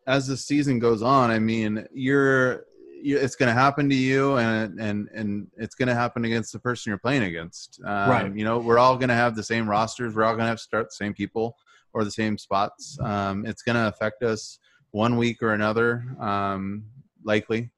as 0.06 0.26
the 0.26 0.36
season 0.36 0.78
goes 0.78 1.02
on, 1.02 1.30
I 1.30 1.38
mean, 1.38 1.86
you're, 1.92 2.64
you, 3.00 3.16
it's 3.18 3.36
going 3.36 3.48
to 3.48 3.54
happen 3.54 3.88
to 3.88 3.94
you, 3.94 4.36
and 4.38 4.80
and 4.80 5.08
and 5.14 5.46
it's 5.56 5.76
going 5.76 5.86
to 5.88 5.94
happen 5.94 6.24
against 6.24 6.52
the 6.52 6.58
person 6.58 6.90
you're 6.90 6.98
playing 6.98 7.22
against. 7.22 7.80
Um, 7.84 8.10
right. 8.10 8.34
You 8.34 8.44
know, 8.44 8.58
we're 8.58 8.78
all 8.78 8.96
going 8.96 9.10
to 9.10 9.14
have 9.14 9.36
the 9.36 9.42
same 9.42 9.70
rosters. 9.70 10.14
We're 10.14 10.24
all 10.24 10.32
going 10.32 10.44
to 10.44 10.48
have 10.48 10.58
to 10.58 10.62
start 10.62 10.86
the 10.86 10.96
same 10.96 11.14
people 11.14 11.56
or 11.92 12.04
the 12.04 12.10
same 12.10 12.38
spots. 12.38 12.98
Um, 13.00 13.46
it's 13.46 13.62
going 13.62 13.76
to 13.76 13.88
affect 13.88 14.22
us 14.22 14.58
one 14.90 15.16
week 15.16 15.42
or 15.42 15.52
another, 15.52 16.04
um, 16.20 16.84
likely. 17.24 17.70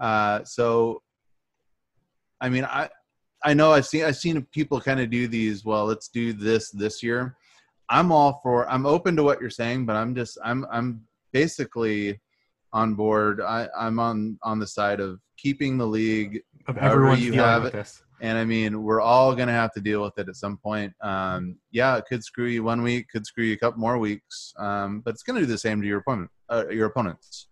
Uh, 0.00 0.44
so, 0.44 1.02
I 2.40 2.48
mean, 2.48 2.64
I 2.64 2.88
I 3.44 3.54
know 3.54 3.72
I've 3.72 3.86
seen 3.86 4.04
I've 4.04 4.16
seen 4.16 4.46
people 4.52 4.80
kind 4.80 5.00
of 5.00 5.10
do 5.10 5.28
these. 5.28 5.64
Well, 5.64 5.86
let's 5.86 6.08
do 6.08 6.32
this 6.32 6.70
this 6.70 7.02
year. 7.02 7.36
I'm 7.88 8.12
all 8.12 8.40
for. 8.42 8.68
I'm 8.68 8.86
open 8.86 9.16
to 9.16 9.22
what 9.22 9.40
you're 9.40 9.50
saying, 9.50 9.86
but 9.86 9.96
I'm 9.96 10.14
just 10.14 10.38
I'm 10.44 10.66
I'm 10.70 11.02
basically 11.32 12.20
on 12.72 12.94
board. 12.94 13.40
I, 13.40 13.68
I'm 13.78 13.98
on 13.98 14.38
on 14.42 14.58
the 14.58 14.66
side 14.66 15.00
of 15.00 15.20
keeping 15.36 15.78
the 15.78 15.86
league. 15.86 16.42
Of 16.66 16.76
everyone 16.78 17.20
you 17.20 17.32
have 17.34 17.64
it. 17.64 17.72
This. 17.72 18.02
And 18.20 18.36
I 18.36 18.44
mean, 18.44 18.82
we're 18.82 19.00
all 19.00 19.34
going 19.34 19.48
to 19.48 19.54
have 19.54 19.72
to 19.74 19.80
deal 19.80 20.02
with 20.02 20.18
it 20.18 20.28
at 20.28 20.36
some 20.36 20.56
point. 20.56 20.92
Um, 21.00 21.56
yeah, 21.70 21.96
it 21.96 22.04
could 22.08 22.24
screw 22.24 22.46
you 22.46 22.64
one 22.64 22.82
week, 22.82 23.08
could 23.10 23.26
screw 23.26 23.44
you 23.44 23.54
a 23.54 23.56
couple 23.56 23.80
more 23.80 23.98
weeks, 23.98 24.52
um, 24.58 25.00
but 25.00 25.14
it's 25.14 25.22
going 25.22 25.36
to 25.36 25.46
do 25.46 25.50
the 25.50 25.58
same 25.58 25.80
to 25.80 25.86
your 25.86 25.98
opponent, 25.98 26.30
uh, 26.48 26.64
your 26.68 26.86
opponents. 26.86 27.46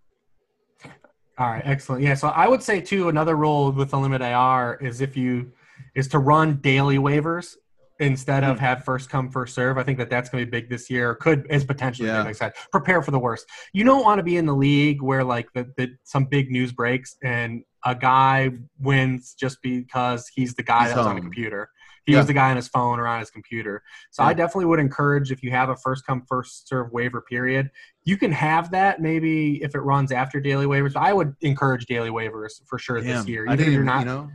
All 1.38 1.48
right, 1.48 1.62
excellent. 1.64 2.02
Yeah, 2.02 2.14
so 2.14 2.28
I 2.28 2.48
would 2.48 2.62
say 2.62 2.80
too 2.80 3.08
another 3.08 3.36
rule 3.36 3.70
with 3.70 3.90
the 3.90 3.98
limit 3.98 4.22
IR 4.22 4.78
is 4.80 5.00
if 5.00 5.16
you 5.16 5.52
is 5.94 6.08
to 6.08 6.18
run 6.18 6.56
daily 6.56 6.98
waivers 6.98 7.56
instead 7.98 8.44
of 8.44 8.58
hmm. 8.58 8.64
have 8.64 8.84
first 8.84 9.08
come 9.10 9.30
first 9.30 9.54
serve. 9.54 9.78
I 9.78 9.82
think 9.82 9.98
that 9.98 10.10
that's 10.10 10.28
going 10.28 10.44
to 10.44 10.50
be 10.50 10.50
big 10.50 10.68
this 10.68 10.90
year. 10.90 11.14
Could 11.14 11.46
is 11.50 11.64
potentially 11.64 12.08
yeah. 12.08 12.18
big. 12.18 12.26
Like 12.26 12.36
I 12.36 12.38
said, 12.38 12.52
prepare 12.70 13.02
for 13.02 13.10
the 13.10 13.18
worst. 13.18 13.46
You 13.72 13.84
don't 13.84 14.04
want 14.04 14.18
to 14.18 14.22
be 14.22 14.36
in 14.36 14.46
the 14.46 14.54
league 14.54 15.02
where 15.02 15.24
like 15.24 15.52
the, 15.54 15.72
the 15.76 15.90
some 16.04 16.24
big 16.24 16.50
news 16.50 16.72
breaks 16.72 17.16
and 17.22 17.62
a 17.84 17.94
guy 17.94 18.50
wins 18.80 19.34
just 19.34 19.58
because 19.62 20.28
he's 20.34 20.54
the 20.54 20.62
guy 20.62 20.88
that's 20.88 20.98
on 20.98 21.14
the 21.14 21.20
computer. 21.20 21.70
He 22.04 22.12
yeah. 22.12 22.18
was 22.18 22.28
the 22.28 22.34
guy 22.34 22.50
on 22.50 22.56
his 22.56 22.68
phone 22.68 23.00
or 23.00 23.06
on 23.06 23.18
his 23.18 23.30
computer. 23.30 23.82
So 24.12 24.22
yeah. 24.22 24.28
I 24.28 24.34
definitely 24.34 24.66
would 24.66 24.78
encourage 24.78 25.32
if 25.32 25.42
you 25.42 25.50
have 25.50 25.70
a 25.70 25.76
first 25.76 26.06
come 26.06 26.22
first 26.28 26.68
serve 26.68 26.92
waiver 26.92 27.20
period, 27.20 27.70
you 28.04 28.16
can 28.16 28.30
have 28.30 28.70
that 28.70 29.00
maybe 29.00 29.60
if 29.62 29.74
it 29.74 29.80
runs 29.80 30.12
after 30.12 30.40
daily 30.40 30.66
waivers. 30.66 30.92
But 30.94 31.02
I 31.02 31.12
would 31.12 31.34
encourage 31.40 31.86
daily 31.86 32.10
waivers 32.10 32.60
for 32.66 32.78
sure 32.78 33.00
this 33.00 33.26
year. 33.26 33.42
Even 33.42 33.52
I 33.52 33.56
didn't, 33.56 33.72
if 33.72 33.74
you're 33.74 33.84
not, 33.84 34.00
you 34.00 34.06
know, 34.06 34.30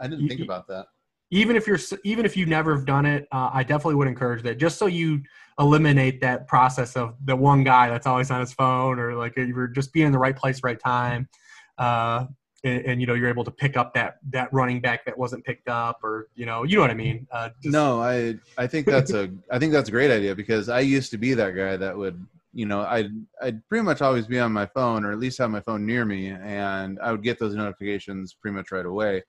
I 0.00 0.08
didn't 0.08 0.28
think 0.28 0.40
about 0.40 0.66
that. 0.68 0.86
Even 1.34 1.56
if 1.56 1.66
you're 1.66 1.80
even 2.04 2.24
if 2.24 2.36
you 2.36 2.46
never 2.46 2.76
have 2.76 2.86
done 2.86 3.06
it, 3.06 3.26
uh, 3.32 3.50
I 3.52 3.64
definitely 3.64 3.96
would 3.96 4.06
encourage 4.06 4.44
that 4.44 4.56
just 4.56 4.78
so 4.78 4.86
you 4.86 5.20
eliminate 5.58 6.20
that 6.20 6.46
process 6.46 6.96
of 6.96 7.16
the 7.24 7.34
one 7.34 7.64
guy 7.64 7.90
that's 7.90 8.06
always 8.06 8.30
on 8.30 8.38
his 8.38 8.52
phone 8.52 9.00
or 9.00 9.16
like 9.16 9.36
you're 9.36 9.66
just 9.66 9.92
being 9.92 10.06
in 10.06 10.12
the 10.12 10.18
right 10.18 10.36
place, 10.36 10.62
right 10.62 10.78
time. 10.78 11.28
Uh, 11.76 12.26
and, 12.62 12.86
and, 12.86 13.00
you 13.00 13.06
know 13.08 13.14
you're 13.14 13.28
able 13.28 13.42
to 13.44 13.50
pick 13.50 13.76
up 13.76 13.92
that 13.94 14.18
that 14.30 14.48
running 14.52 14.80
back 14.80 15.04
that 15.04 15.18
wasn't 15.18 15.44
picked 15.44 15.68
up 15.68 15.98
or 16.04 16.28
you 16.36 16.46
know 16.46 16.62
you 16.62 16.76
know 16.76 16.82
what 16.82 16.90
i 16.90 16.94
mean 16.94 17.26
uh, 17.30 17.50
just... 17.62 17.72
no 17.72 18.00
i 18.00 18.34
i 18.56 18.66
think 18.66 18.86
that's 18.86 19.12
a 19.12 19.30
i 19.50 19.58
think 19.58 19.72
that's 19.72 19.88
a 19.88 19.92
great 19.92 20.10
idea 20.10 20.34
because 20.34 20.70
i 20.70 20.80
used 20.80 21.10
to 21.10 21.18
be 21.18 21.34
that 21.34 21.50
guy 21.50 21.76
that 21.76 21.94
would 21.94 22.24
you 22.54 22.64
know 22.64 22.80
i'd 22.82 23.10
i'd 23.42 23.68
pretty 23.68 23.82
much 23.82 24.00
always 24.00 24.26
be 24.26 24.38
on 24.38 24.50
my 24.50 24.64
phone 24.64 25.04
or 25.04 25.12
at 25.12 25.18
least 25.18 25.36
have 25.36 25.50
my 25.50 25.60
phone 25.60 25.84
near 25.84 26.06
me 26.06 26.28
and 26.28 26.98
i 27.00 27.10
would 27.10 27.22
get 27.22 27.38
those 27.38 27.54
notifications 27.54 28.32
pretty 28.32 28.56
much 28.56 28.72
right 28.72 28.86
away 28.86 29.22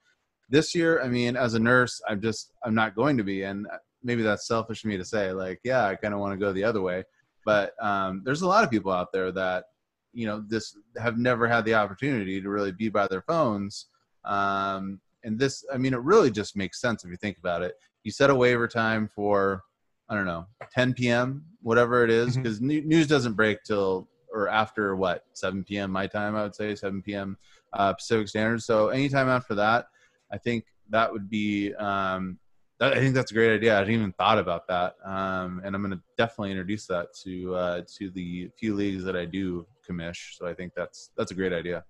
this 0.49 0.75
year 0.75 1.01
i 1.01 1.07
mean 1.07 1.35
as 1.35 1.53
a 1.53 1.59
nurse 1.59 2.01
i'm 2.09 2.21
just 2.21 2.51
i'm 2.63 2.75
not 2.75 2.95
going 2.95 3.17
to 3.17 3.23
be 3.23 3.43
and 3.43 3.67
maybe 4.03 4.21
that's 4.21 4.47
selfish 4.47 4.83
of 4.83 4.89
me 4.89 4.97
to 4.97 5.05
say 5.05 5.31
like 5.31 5.59
yeah 5.63 5.85
i 5.85 5.95
kind 5.95 6.13
of 6.13 6.19
want 6.19 6.33
to 6.33 6.37
go 6.37 6.53
the 6.53 6.63
other 6.63 6.81
way 6.81 7.03
but 7.45 7.73
um, 7.79 8.23
there's 8.25 8.41
a 8.41 8.47
lot 8.47 8.63
of 8.63 8.71
people 8.71 8.91
out 8.91 9.11
there 9.13 9.31
that 9.31 9.65
you 10.13 10.25
know 10.25 10.43
this 10.47 10.75
have 10.97 11.17
never 11.19 11.47
had 11.47 11.63
the 11.63 11.75
opportunity 11.75 12.41
to 12.41 12.49
really 12.49 12.71
be 12.71 12.89
by 12.89 13.07
their 13.07 13.21
phones 13.21 13.87
um, 14.23 14.99
and 15.23 15.37
this 15.37 15.63
i 15.73 15.77
mean 15.77 15.93
it 15.93 16.01
really 16.01 16.31
just 16.31 16.55
makes 16.55 16.81
sense 16.81 17.03
if 17.03 17.11
you 17.11 17.17
think 17.17 17.37
about 17.37 17.61
it 17.61 17.75
you 18.03 18.11
set 18.11 18.29
a 18.29 18.35
waiver 18.35 18.67
time 18.67 19.09
for 19.13 19.63
i 20.09 20.15
don't 20.15 20.25
know 20.25 20.45
10 20.73 20.93
p.m 20.93 21.43
whatever 21.61 22.03
it 22.03 22.09
is 22.09 22.37
because 22.37 22.59
mm-hmm. 22.59 22.87
news 22.87 23.07
doesn't 23.07 23.33
break 23.33 23.63
till 23.63 24.07
or 24.35 24.49
after 24.49 24.95
what 24.95 25.23
7 25.33 25.63
p.m. 25.63 25.89
my 25.89 26.05
time, 26.05 26.35
I 26.35 26.43
would 26.43 26.55
say 26.55 26.75
7 26.75 27.01
p.m. 27.01 27.37
Uh, 27.73 27.93
Pacific 27.93 28.27
Standard. 28.27 28.61
So 28.61 28.89
anytime 28.89 29.29
after 29.29 29.55
that, 29.55 29.87
I 30.35 30.37
think 30.37 30.65
that 30.89 31.11
would 31.11 31.29
be. 31.29 31.73
Um, 31.75 32.37
that, 32.79 32.91
I 32.91 32.99
think 32.99 33.15
that's 33.15 33.31
a 33.31 33.33
great 33.33 33.55
idea. 33.55 33.77
I 33.77 33.79
didn't 33.79 33.95
even 33.95 34.11
thought 34.11 34.37
about 34.37 34.67
that, 34.67 34.97
um, 35.05 35.61
and 35.63 35.73
I'm 35.73 35.81
going 35.81 35.97
to 35.97 36.01
definitely 36.17 36.51
introduce 36.51 36.85
that 36.87 37.07
to 37.23 37.55
uh, 37.55 37.81
to 37.97 38.11
the 38.11 38.49
few 38.59 38.75
leagues 38.75 39.05
that 39.05 39.15
I 39.15 39.23
do 39.23 39.65
commish. 39.87 40.37
So 40.37 40.45
I 40.45 40.53
think 40.53 40.73
that's 40.75 41.09
that's 41.17 41.31
a 41.31 41.35
great 41.35 41.53
idea. 41.53 41.85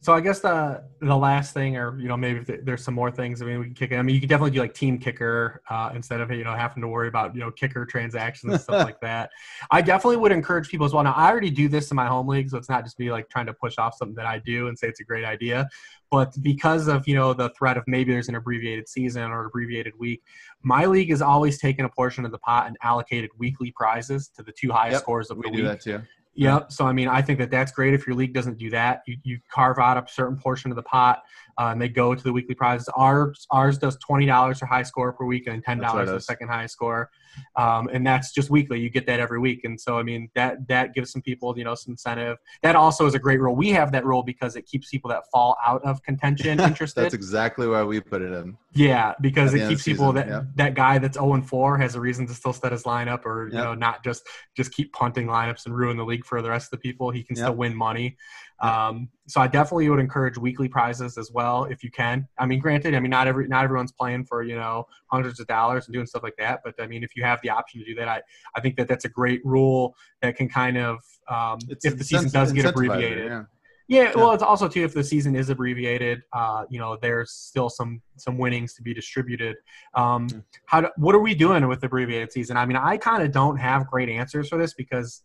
So 0.00 0.14
I 0.14 0.20
guess 0.20 0.38
the 0.38 0.84
the 1.00 1.16
last 1.16 1.54
thing, 1.54 1.76
or 1.76 1.98
you 1.98 2.06
know, 2.06 2.16
maybe 2.16 2.40
there's 2.62 2.84
some 2.84 2.94
more 2.94 3.10
things. 3.10 3.42
I 3.42 3.46
mean, 3.46 3.58
we 3.58 3.64
can 3.64 3.74
kick. 3.74 3.90
It. 3.90 3.96
I 3.96 4.02
mean, 4.02 4.14
you 4.14 4.20
can 4.20 4.28
definitely 4.28 4.52
do 4.52 4.60
like 4.60 4.72
team 4.72 4.96
kicker 4.96 5.60
uh, 5.68 5.90
instead 5.92 6.20
of 6.20 6.30
you 6.30 6.44
know 6.44 6.54
having 6.54 6.82
to 6.82 6.88
worry 6.88 7.08
about 7.08 7.34
you 7.34 7.40
know 7.40 7.50
kicker 7.50 7.84
transactions 7.84 8.52
and 8.52 8.62
stuff 8.62 8.84
like 8.84 9.00
that. 9.00 9.30
I 9.72 9.82
definitely 9.82 10.18
would 10.18 10.30
encourage 10.30 10.68
people 10.68 10.86
as 10.86 10.92
well. 10.92 11.02
Now, 11.02 11.14
I 11.14 11.28
already 11.28 11.50
do 11.50 11.68
this 11.68 11.90
in 11.90 11.96
my 11.96 12.06
home 12.06 12.28
league, 12.28 12.48
so 12.48 12.56
it's 12.56 12.68
not 12.68 12.84
just 12.84 12.96
me 13.00 13.10
like 13.10 13.28
trying 13.28 13.46
to 13.46 13.52
push 13.52 13.76
off 13.76 13.96
something 13.96 14.14
that 14.14 14.26
I 14.26 14.38
do 14.38 14.68
and 14.68 14.78
say 14.78 14.86
it's 14.86 15.00
a 15.00 15.04
great 15.04 15.24
idea. 15.24 15.68
But 16.12 16.32
because 16.42 16.86
of 16.86 17.08
you 17.08 17.16
know 17.16 17.34
the 17.34 17.50
threat 17.58 17.76
of 17.76 17.82
maybe 17.88 18.12
there's 18.12 18.28
an 18.28 18.36
abbreviated 18.36 18.88
season 18.88 19.24
or 19.24 19.46
abbreviated 19.46 19.94
week, 19.98 20.22
my 20.62 20.86
league 20.86 21.10
has 21.10 21.22
always 21.22 21.58
taken 21.58 21.84
a 21.84 21.88
portion 21.88 22.24
of 22.24 22.30
the 22.30 22.38
pot 22.38 22.68
and 22.68 22.76
allocated 22.84 23.30
weekly 23.36 23.72
prizes 23.72 24.28
to 24.36 24.44
the 24.44 24.52
two 24.52 24.70
highest 24.70 24.94
yep, 24.94 25.02
scores 25.02 25.30
of 25.30 25.38
the 25.38 25.48
we 25.48 25.50
week. 25.50 25.60
do 25.60 25.66
that 25.66 25.80
too. 25.80 26.00
Yep. 26.38 26.72
So 26.72 26.86
I 26.86 26.92
mean, 26.92 27.08
I 27.08 27.20
think 27.20 27.40
that 27.40 27.50
that's 27.50 27.72
great 27.72 27.94
if 27.94 28.06
your 28.06 28.14
league 28.14 28.32
doesn't 28.32 28.58
do 28.58 28.70
that. 28.70 29.02
You, 29.06 29.16
you 29.24 29.40
carve 29.50 29.78
out 29.78 29.96
a 29.96 30.04
certain 30.10 30.36
portion 30.36 30.70
of 30.70 30.76
the 30.76 30.84
pot, 30.84 31.22
uh, 31.58 31.70
and 31.72 31.80
they 31.80 31.88
go 31.88 32.14
to 32.14 32.22
the 32.22 32.32
weekly 32.32 32.54
prizes. 32.54 32.88
Ours 32.96 33.46
ours 33.50 33.78
does 33.78 33.96
twenty 33.98 34.26
dollars 34.26 34.58
for 34.58 34.66
high 34.66 34.82
score 34.82 35.12
per 35.12 35.24
week 35.24 35.46
and 35.46 35.62
ten 35.62 35.78
dollars 35.78 36.08
for 36.08 36.14
the 36.14 36.20
second 36.20 36.48
highest 36.48 36.74
score 36.74 37.10
um, 37.56 37.88
and 37.92 38.06
that's 38.06 38.32
just 38.32 38.50
weekly. 38.50 38.80
You 38.80 38.90
get 38.90 39.06
that 39.06 39.20
every 39.20 39.38
week, 39.38 39.64
and 39.64 39.80
so 39.80 39.98
I 39.98 40.02
mean 40.02 40.30
that 40.34 40.66
that 40.68 40.94
gives 40.94 41.12
some 41.12 41.22
people 41.22 41.56
you 41.58 41.64
know 41.64 41.74
some 41.74 41.92
incentive. 41.92 42.38
That 42.62 42.76
also 42.76 43.06
is 43.06 43.14
a 43.14 43.18
great 43.18 43.40
rule. 43.40 43.54
We 43.54 43.70
have 43.70 43.92
that 43.92 44.04
rule 44.04 44.22
because 44.22 44.56
it 44.56 44.66
keeps 44.66 44.90
people 44.90 45.10
that 45.10 45.22
fall 45.32 45.56
out 45.66 45.82
of 45.84 46.02
contention 46.02 46.60
interested. 46.60 47.02
that's 47.02 47.14
exactly 47.14 47.66
why 47.66 47.82
we 47.84 48.00
put 48.00 48.22
it 48.22 48.32
in. 48.32 48.56
Yeah, 48.72 49.14
because 49.20 49.54
it 49.54 49.68
keeps 49.68 49.82
people 49.82 50.12
that 50.12 50.28
yeah. 50.28 50.42
that 50.56 50.74
guy 50.74 50.98
that's 50.98 51.16
zero 51.16 51.34
and 51.34 51.46
four 51.46 51.78
has 51.78 51.94
a 51.94 52.00
reason 52.00 52.26
to 52.28 52.34
still 52.34 52.52
set 52.52 52.72
his 52.72 52.84
lineup, 52.84 53.24
or 53.24 53.48
you 53.48 53.54
know 53.54 53.74
not 53.74 54.04
just 54.04 54.22
just 54.56 54.72
keep 54.72 54.92
punting 54.92 55.26
lineups 55.26 55.66
and 55.66 55.76
ruin 55.76 55.96
the 55.96 56.04
league 56.04 56.24
for 56.24 56.42
the 56.42 56.50
rest 56.50 56.66
of 56.66 56.70
the 56.78 56.78
people. 56.78 57.10
He 57.10 57.22
can 57.22 57.36
yep. 57.36 57.46
still 57.46 57.56
win 57.56 57.74
money. 57.74 58.16
Um, 58.60 59.08
so 59.28 59.40
I 59.40 59.46
definitely 59.46 59.88
would 59.88 60.00
encourage 60.00 60.36
weekly 60.36 60.68
prizes 60.68 61.16
as 61.16 61.30
well 61.30 61.64
if 61.64 61.84
you 61.84 61.90
can. 61.90 62.26
I 62.38 62.46
mean, 62.46 62.58
granted, 62.58 62.94
I 62.94 63.00
mean 63.00 63.10
not 63.10 63.26
every 63.26 63.46
not 63.46 63.64
everyone's 63.64 63.92
playing 63.92 64.24
for 64.24 64.42
you 64.42 64.56
know 64.56 64.86
hundreds 65.06 65.38
of 65.38 65.46
dollars 65.46 65.86
and 65.86 65.94
doing 65.94 66.06
stuff 66.06 66.22
like 66.22 66.36
that, 66.38 66.60
but 66.64 66.74
I 66.80 66.86
mean 66.86 67.04
if 67.04 67.14
you 67.14 67.22
have 67.22 67.40
the 67.42 67.50
option 67.50 67.80
to 67.80 67.86
do 67.86 67.94
that, 67.96 68.08
I 68.08 68.22
I 68.54 68.60
think 68.60 68.76
that 68.76 68.88
that's 68.88 69.04
a 69.04 69.08
great 69.08 69.44
rule 69.44 69.94
that 70.22 70.36
can 70.36 70.48
kind 70.48 70.76
of 70.76 70.98
um, 71.28 71.58
if 71.82 71.96
the 71.96 72.04
season 72.04 72.30
does 72.30 72.52
get 72.52 72.64
abbreviated. 72.64 73.26
Yeah. 73.26 73.44
Yeah, 73.90 74.02
yeah, 74.02 74.12
well, 74.16 74.32
it's 74.34 74.42
also 74.42 74.68
too 74.68 74.84
if 74.84 74.92
the 74.92 75.02
season 75.02 75.34
is 75.34 75.48
abbreviated, 75.48 76.20
uh, 76.34 76.66
you 76.68 76.78
know, 76.78 76.98
there's 77.00 77.32
still 77.32 77.70
some 77.70 78.02
some 78.16 78.36
winnings 78.36 78.74
to 78.74 78.82
be 78.82 78.92
distributed. 78.92 79.56
Um, 79.94 80.28
hmm. 80.28 80.38
how 80.66 80.82
do, 80.82 80.88
what 80.98 81.14
are 81.14 81.20
we 81.20 81.34
doing 81.34 81.66
with 81.66 81.82
abbreviated 81.82 82.30
season? 82.30 82.58
I 82.58 82.66
mean, 82.66 82.76
I 82.76 82.98
kind 82.98 83.22
of 83.22 83.32
don't 83.32 83.56
have 83.56 83.86
great 83.86 84.10
answers 84.10 84.50
for 84.50 84.58
this 84.58 84.74
because 84.74 85.22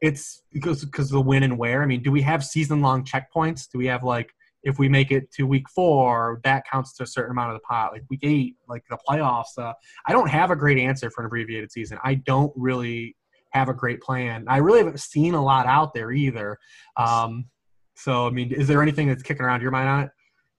it's 0.00 0.42
because 0.52 0.84
because 0.84 1.10
the 1.10 1.20
when 1.20 1.42
and 1.42 1.58
where. 1.58 1.82
I 1.82 1.86
mean, 1.86 2.02
do 2.02 2.10
we 2.10 2.22
have 2.22 2.44
season 2.44 2.80
long 2.80 3.04
checkpoints? 3.04 3.68
Do 3.70 3.78
we 3.78 3.86
have 3.86 4.04
like 4.04 4.30
if 4.66 4.80
we 4.80 4.88
make 4.88 5.12
it 5.12 5.30
to 5.30 5.46
week 5.46 5.68
four, 5.68 6.40
that 6.42 6.64
counts 6.70 6.92
to 6.96 7.04
a 7.04 7.06
certain 7.06 7.30
amount 7.30 7.52
of 7.52 7.56
the 7.56 7.60
pot. 7.60 7.92
Like 7.92 8.02
week 8.10 8.20
eight, 8.24 8.56
like 8.68 8.82
the 8.90 8.98
playoffs. 9.08 9.56
Uh, 9.56 9.72
I 10.06 10.12
don't 10.12 10.28
have 10.28 10.50
a 10.50 10.56
great 10.56 10.76
answer 10.76 11.08
for 11.08 11.22
an 11.22 11.26
abbreviated 11.26 11.70
season. 11.70 11.98
I 12.02 12.14
don't 12.14 12.52
really 12.56 13.16
have 13.50 13.68
a 13.68 13.74
great 13.74 14.00
plan. 14.00 14.44
I 14.48 14.56
really 14.58 14.78
haven't 14.78 14.98
seen 14.98 15.34
a 15.34 15.42
lot 15.42 15.66
out 15.66 15.94
there 15.94 16.10
either. 16.10 16.58
Um, 16.96 17.46
so 17.94 18.26
I 18.26 18.30
mean, 18.30 18.52
is 18.52 18.66
there 18.66 18.82
anything 18.82 19.06
that's 19.06 19.22
kicking 19.22 19.46
around 19.46 19.62
your 19.62 19.70
mind 19.70 19.88
on 19.88 20.02
it? 20.04 20.10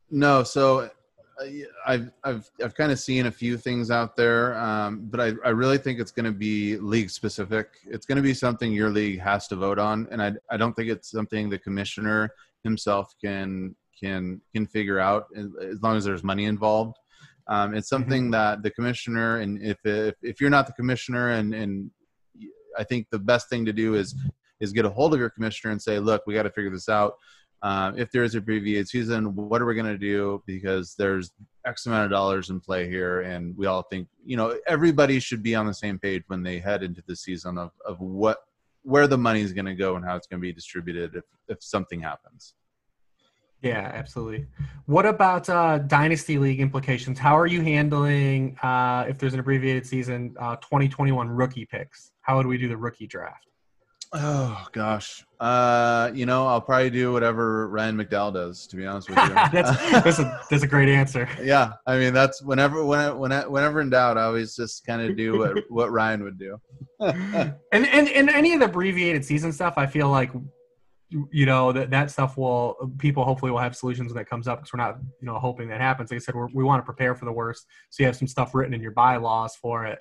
No. 0.09 0.43
So 0.43 0.89
I've 1.85 2.11
I've 2.23 2.49
I've 2.63 2.75
kind 2.75 2.91
of 2.91 2.99
seen 2.99 3.27
a 3.27 3.31
few 3.31 3.57
things 3.57 3.91
out 3.91 4.15
there, 4.15 4.57
um, 4.57 5.07
but 5.09 5.19
I, 5.19 5.33
I 5.45 5.49
really 5.49 5.77
think 5.77 5.99
it's 5.99 6.11
going 6.11 6.25
to 6.25 6.31
be 6.31 6.77
league 6.77 7.09
specific. 7.09 7.67
It's 7.85 8.05
going 8.05 8.15
to 8.15 8.21
be 8.21 8.33
something 8.33 8.71
your 8.71 8.89
league 8.89 9.19
has 9.19 9.47
to 9.49 9.55
vote 9.55 9.79
on, 9.79 10.07
and 10.11 10.21
I 10.21 10.33
I 10.49 10.57
don't 10.57 10.73
think 10.73 10.89
it's 10.89 11.11
something 11.11 11.49
the 11.49 11.59
commissioner 11.59 12.31
himself 12.63 13.13
can 13.23 13.75
can 14.01 14.41
can 14.53 14.65
figure 14.65 14.99
out 14.99 15.25
as 15.35 15.81
long 15.81 15.97
as 15.97 16.05
there's 16.05 16.23
money 16.23 16.45
involved. 16.45 16.97
Um, 17.47 17.75
it's 17.75 17.88
mm-hmm. 17.88 17.95
something 17.95 18.23
mm-hmm. 18.23 18.31
that 18.31 18.63
the 18.63 18.71
commissioner 18.71 19.38
and 19.38 19.61
if, 19.61 19.77
if 19.85 20.15
if 20.21 20.41
you're 20.41 20.49
not 20.49 20.67
the 20.67 20.73
commissioner 20.73 21.29
and 21.29 21.53
and 21.53 21.91
I 22.77 22.83
think 22.83 23.07
the 23.11 23.19
best 23.19 23.49
thing 23.49 23.65
to 23.65 23.73
do 23.73 23.95
is 23.95 24.15
is 24.59 24.73
get 24.73 24.85
a 24.85 24.89
hold 24.89 25.13
of 25.13 25.19
your 25.19 25.29
commissioner 25.29 25.71
and 25.71 25.81
say, 25.81 25.99
look, 25.99 26.23
we 26.25 26.33
got 26.33 26.43
to 26.43 26.49
figure 26.49 26.71
this 26.71 26.89
out 26.89 27.13
um, 27.62 27.97
if 27.97 28.12
there 28.12 28.24
is 28.24 28.36
a 28.36 28.38
abbreviated 28.38 28.88
season, 28.88 29.36
what 29.36 29.62
are 29.62 29.66
we 29.66 29.74
going 29.74 29.88
to 29.88 29.97
do? 29.97 30.43
Because 30.45 30.95
there's 30.95 31.32
X 31.66 31.86
amount 31.86 32.05
of 32.05 32.12
dollars 32.12 32.49
in 32.49 32.60
play 32.60 32.88
here, 32.88 33.22
and 33.22 33.58
we 33.58 33.66
all 33.66 33.82
think 33.84 34.08
you 34.26 34.38
know 34.38 34.58
everybody 34.68 35.20
should 35.20 35.41
be 35.41 35.55
on 35.55 35.66
the 35.66 35.74
same 35.74 35.97
page 35.97 36.24
when 36.28 36.43
they 36.43 36.60
head 36.60 36.84
into 36.84 37.03
the 37.08 37.16
season 37.16 37.58
of 37.58 37.72
of 37.86 37.99
what 37.99 38.38
where 38.84 39.08
the 39.08 39.18
money 39.18 39.41
is 39.41 39.53
going 39.53 39.66
to 39.66 39.76
go 39.76 39.95
and 39.95 40.05
how 40.05 40.16
it's 40.16 40.28
going 40.28 40.39
to 40.39 40.41
be 40.41 40.53
distributed 40.53 41.16
if 41.16 41.24
if 41.47 41.64
something 41.64 41.99
happens. 41.99 42.53
Yeah, 43.64 43.91
absolutely. 43.91 44.45
What 44.86 45.08
about 45.08 45.49
uh, 45.49 45.80
dynasty 45.80 46.38
league 46.38 46.60
implications? 46.60 47.18
How 47.18 47.36
are 47.36 47.47
you 47.47 47.62
handling 47.62 48.55
uh, 48.62 49.05
if 49.10 49.18
there's 49.18 49.34
an 49.34 49.39
abbreviated 49.39 49.86
season, 49.88 50.36
uh, 50.39 50.58
2021 50.58 51.28
rookie 51.28 51.66
picks? 51.66 52.12
How 52.22 52.38
would 52.38 52.45
we 52.45 52.60
do 52.60 52.70
the 52.70 52.78
rookie 52.78 53.08
draft? 53.08 53.47
Oh 54.14 54.66
gosh, 54.72 55.26
uh, 55.39 56.12
you 56.14 56.26
know, 56.26 56.47
I'll 56.47 56.62
probably 56.62 56.89
do 56.89 57.12
whatever 57.12 57.68
Ryan 57.68 57.97
McDowell 57.97 58.34
does. 58.34 58.66
To 58.68 58.78
be 58.78 58.86
honest 58.86 59.10
with 59.10 59.18
you, 59.18 59.30
that's 59.51 59.78
that's 59.91 60.20
a, 60.20 60.41
that's 60.49 60.64
a 60.64 60.68
great 60.68 60.89
answer. 60.89 61.28
Yeah, 61.43 61.74
I 61.86 61.97
mean, 61.97 62.14
that's 62.14 62.41
whenever 62.41 62.86
when 62.86 63.18
when 63.18 63.32
whenever 63.51 63.82
in 63.82 63.89
doubt, 63.89 64.18
I 64.18 64.24
always 64.24 64.55
just 64.55 64.86
kind 64.86 65.01
of 65.01 65.18
do 65.18 65.38
what 65.38 65.64
what 65.70 65.91
Ryan 65.91 66.24
would 66.24 66.39
do. 66.39 66.58
and 67.01 67.55
and 67.72 68.08
and 68.08 68.30
any 68.30 68.53
of 68.53 68.60
the 68.60 68.68
abbreviated 68.68 69.26
season 69.26 69.51
stuff, 69.51 69.74
I 69.78 69.86
feel 69.88 70.10
like 70.10 70.32
you 71.10 71.45
know 71.45 71.74
that 71.74 71.89
that 71.89 72.10
stuff 72.10 72.38
will 72.38 72.93
people 72.97 73.26
hopefully 73.26 73.51
will 73.51 73.60
have 73.60 73.76
solutions 73.76 74.14
when 74.14 74.18
that 74.18 74.30
comes 74.30 74.47
up 74.47 74.60
because 74.60 74.74
we're 74.74 74.84
not 74.84 74.99
you 75.22 75.26
know 75.26 75.38
hoping 75.38 75.68
that 75.68 75.82
happens. 75.82 76.12
Like 76.12 76.18
I 76.18 76.20
said, 76.20 76.36
we 76.53 76.64
want 76.64 76.82
to 76.82 76.86
prepare 76.86 77.14
for 77.14 77.26
the 77.26 77.34
worst, 77.34 77.66
so 77.89 78.03
you 78.03 78.08
have 78.08 78.16
some 78.16 78.28
stuff 78.28 78.55
written 78.55 78.74
in 78.74 78.82
your 78.82 78.91
bylaws 78.91 79.55
for 79.55 79.86
it. 79.86 79.99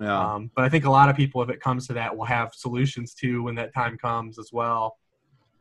Yeah. 0.00 0.34
Um, 0.34 0.50
but 0.54 0.64
I 0.64 0.68
think 0.68 0.84
a 0.84 0.90
lot 0.90 1.08
of 1.08 1.16
people, 1.16 1.42
if 1.42 1.50
it 1.50 1.60
comes 1.60 1.86
to 1.88 1.92
that, 1.94 2.16
will 2.16 2.24
have 2.24 2.54
solutions 2.54 3.14
too 3.14 3.42
when 3.42 3.54
that 3.56 3.74
time 3.74 3.98
comes 3.98 4.38
as 4.38 4.50
well. 4.52 4.96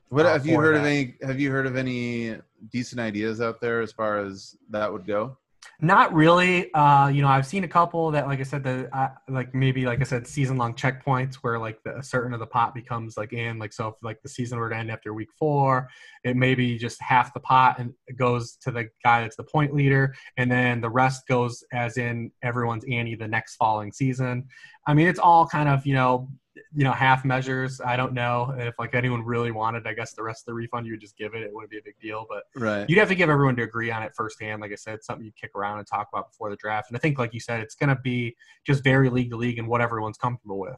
What 0.10 0.26
uh, 0.26 0.34
have 0.34 0.46
you 0.46 0.58
heard 0.58 0.76
that. 0.76 0.82
of 0.82 0.86
any? 0.86 1.16
Have 1.24 1.40
you 1.40 1.52
heard 1.52 1.66
of 1.66 1.76
any 1.76 2.38
decent 2.72 3.02
ideas 3.02 3.42
out 3.42 3.60
there 3.60 3.82
as 3.82 3.92
far 3.92 4.20
as 4.20 4.56
that 4.70 4.92
would 4.92 5.06
go? 5.06 5.38
Not 5.80 6.12
really. 6.12 6.74
Uh, 6.74 7.08
you 7.08 7.22
know, 7.22 7.28
I've 7.28 7.46
seen 7.46 7.64
a 7.64 7.68
couple 7.68 8.10
that, 8.12 8.26
like 8.26 8.40
I 8.40 8.44
said, 8.44 8.64
the 8.64 8.90
uh, 8.98 9.10
like 9.30 9.54
maybe 9.54 9.86
like 9.86 10.02
I 10.02 10.06
said, 10.06 10.26
season 10.26 10.58
long 10.58 10.74
checkpoints 10.74 11.36
where 11.36 11.60
like 11.60 11.80
the, 11.84 11.98
a 11.98 12.04
certain 12.04 12.34
of 12.34 12.40
the 12.40 12.48
pot 12.48 12.74
becomes 12.74 13.16
like 13.16 13.32
in 13.32 13.60
like 13.60 13.74
so 13.74 13.90
if 13.90 13.96
like 14.02 14.20
the 14.24 14.30
season 14.30 14.58
were 14.58 14.70
to 14.70 14.76
end 14.76 14.90
after 14.90 15.14
week 15.14 15.30
four, 15.38 15.88
it 16.24 16.36
may 16.36 16.56
be 16.56 16.80
just 16.80 17.00
half 17.00 17.32
the 17.32 17.40
pot 17.40 17.78
and 17.78 17.94
goes 18.18 18.58
to 18.64 18.72
the 18.72 18.90
guy 19.04 19.22
that's 19.22 19.36
the 19.36 19.44
point 19.44 19.72
leader, 19.72 20.16
and 20.38 20.52
then 20.52 20.82
the 20.82 20.90
rest 20.90 21.28
goes 21.28 21.64
as 21.72 21.98
in 21.98 22.32
everyone's 22.42 22.86
ante 22.92 23.14
the 23.14 23.28
next 23.28 23.56
following 23.56 23.92
season. 23.92 24.48
I 24.88 24.96
mean, 24.96 25.08
it's 25.08 25.20
all 25.20 25.46
kind 25.48 25.70
of 25.70 25.86
you 25.86 25.94
know 25.94 26.28
you 26.74 26.84
know 26.84 26.92
half 26.92 27.26
measures. 27.26 27.80
I 27.82 27.96
don't 27.96 28.14
know 28.14 28.54
if 28.58 28.76
like 28.80 28.96
anyone 28.96 29.24
really 29.24 29.52
wanted 29.52 29.88
i 29.88 29.94
guess 29.94 30.14
the 30.14 30.24
rest 30.24 30.42
of 30.42 30.46
the 30.48 30.54
refund 30.54 30.86
you 30.86 30.94
would 30.94 31.02
just 31.02 31.18
give 31.18 31.34
it 31.34 31.42
it 31.42 31.54
wouldn't 31.54 31.72
be 31.72 31.78
a 31.78 31.82
big 31.84 31.96
deal 32.02 32.26
but 32.30 32.44
right. 32.56 32.90
you'd 32.90 33.00
have 33.00 33.08
to 33.10 33.16
give 33.16 33.30
everyone 33.30 33.56
to 33.56 33.64
agree 33.64 33.92
on 33.92 34.04
it 34.04 34.12
firsthand 34.16 34.62
like 34.62 34.72
i 34.72 34.76
said 34.76 35.04
something 35.04 35.26
you 35.26 35.32
kick 35.40 35.52
around 35.56 35.80
and 35.80 35.88
talk 35.88 36.08
about 36.12 36.30
before 36.32 36.50
the 36.50 36.56
draft 36.58 36.90
and 36.90 36.98
i 36.98 37.00
think 37.00 37.18
like 37.18 37.34
you 37.34 37.40
said 37.40 37.60
it's 37.60 37.76
going 37.76 37.90
to 37.90 38.00
be 38.02 38.36
just 38.66 38.84
very 38.84 39.10
league 39.10 39.30
to 39.30 39.38
league 39.38 39.60
and 39.60 39.68
what 39.68 39.82
everyone's 39.82 40.18
comfortable 40.18 40.60
with. 40.60 40.78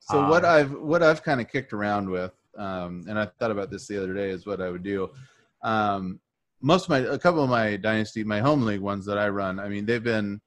So 0.00 0.20
um, 0.20 0.30
what 0.30 0.44
i've 0.44 0.72
what 0.72 1.02
i've 1.02 1.22
kind 1.22 1.40
of 1.40 1.48
kicked 1.48 1.72
around 1.72 2.08
with 2.08 2.32
um, 2.56 3.04
and 3.08 3.18
i 3.18 3.26
thought 3.38 3.50
about 3.50 3.70
this 3.70 3.86
the 3.86 3.98
other 3.98 4.14
day 4.14 4.30
is 4.30 4.46
what 4.46 4.60
i 4.60 4.70
would 4.70 4.82
do. 4.82 5.10
Um, 5.62 6.20
most 6.60 6.84
of 6.84 6.90
my 6.90 6.98
a 6.98 7.18
couple 7.18 7.42
of 7.42 7.50
my 7.50 7.76
dynasty 7.76 8.24
my 8.24 8.40
home 8.40 8.62
league 8.62 8.80
ones 8.80 9.06
that 9.06 9.16
i 9.16 9.28
run 9.28 9.60
i 9.60 9.68
mean 9.68 9.86
they've 9.86 10.02
been 10.02 10.40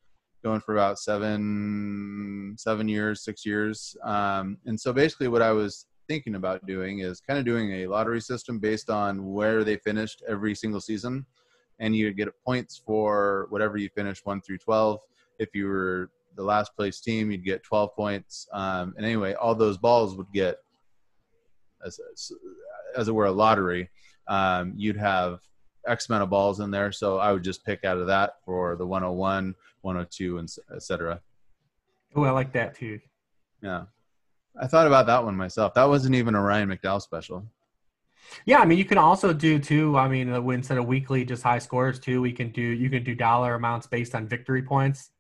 going 0.44 0.62
for 0.62 0.74
about 0.74 1.00
seven 1.00 2.56
seven 2.58 2.88
years 2.88 3.24
six 3.24 3.46
years. 3.46 3.96
Um, 4.04 4.58
and 4.66 4.80
so 4.80 4.92
basically 4.92 5.28
what 5.28 5.42
i 5.42 5.52
was 5.52 5.86
thinking 6.08 6.36
about 6.36 6.66
doing 6.66 7.00
is 7.00 7.22
kind 7.22 7.40
of 7.40 7.46
doing 7.46 7.72
a 7.72 7.88
lottery 7.88 8.20
system 8.20 8.60
based 8.60 8.90
on 8.90 9.32
where 9.32 9.64
they 9.64 9.78
finished 9.78 10.22
every 10.28 10.54
single 10.54 10.82
season. 10.82 11.26
And 11.80 11.96
you 11.96 12.12
get 12.14 12.28
points 12.46 12.82
for 12.86 13.48
whatever 13.50 13.78
you 13.78 13.90
finished 13.96 14.26
1 14.26 14.42
through 14.42 14.58
12 14.58 15.00
if 15.40 15.56
you 15.56 15.68
were 15.68 16.10
the 16.36 16.44
last 16.44 16.76
place 16.76 17.00
team 17.00 17.32
you'd 17.32 17.46
get 17.46 17.64
12 17.64 17.96
points. 17.96 18.48
Um, 18.52 18.94
and 18.98 19.06
anyway 19.06 19.34
all 19.36 19.56
those 19.56 19.78
balls 19.78 20.16
would 20.18 20.32
get 20.34 20.58
as, 21.86 22.00
as 22.98 23.08
it 23.08 23.16
were 23.16 23.26
a 23.26 23.32
lottery. 23.32 23.90
Um, 24.28 24.74
you'd 24.76 24.98
have 24.98 25.40
X 25.88 26.10
amount 26.10 26.24
of 26.24 26.30
balls 26.30 26.60
in 26.60 26.72
there. 26.72 26.92
So 26.92 27.18
I 27.18 27.32
would 27.32 27.44
just 27.44 27.66
pick 27.66 27.84
out 27.84 27.98
of 27.98 28.08
that 28.08 28.36
for 28.46 28.76
the 28.76 28.86
101, 28.86 29.56
102, 29.82 30.38
and 30.38 30.50
etc. 30.76 31.22
Oh, 32.16 32.24
I 32.24 32.32
like 32.32 32.54
that 32.54 32.76
too. 32.76 33.00
Yeah. 33.62 33.84
I 34.60 34.68
thought 34.68 34.88
about 34.88 35.06
that 35.08 35.24
one 35.24 35.36
myself. 35.36 35.74
That 35.76 35.88
wasn't 35.88 36.16
even 36.16 36.36
a 36.36 36.42
Ryan 36.42 36.70
McDowell 36.70 37.02
special. 37.02 37.46
Yeah, 38.46 38.60
I 38.60 38.66
mean, 38.66 38.78
you 38.78 38.86
can 38.86 38.98
also 38.98 39.34
do 39.34 39.60
too. 39.60 39.98
I 39.98 40.08
mean, 40.08 40.32
uh, 40.32 40.42
instead 40.50 40.78
of 40.78 40.86
weekly, 40.86 41.26
just 41.26 41.44
high 41.44 41.60
scores 41.60 42.00
too. 42.00 42.22
We 42.22 42.32
can 42.32 42.52
do 42.52 42.62
you 42.62 42.90
can 42.90 43.04
do 43.04 43.16
dollar 43.16 43.56
amounts 43.56 43.88
based 43.88 44.16
on 44.16 44.28
victory 44.28 44.62
points. 44.62 45.12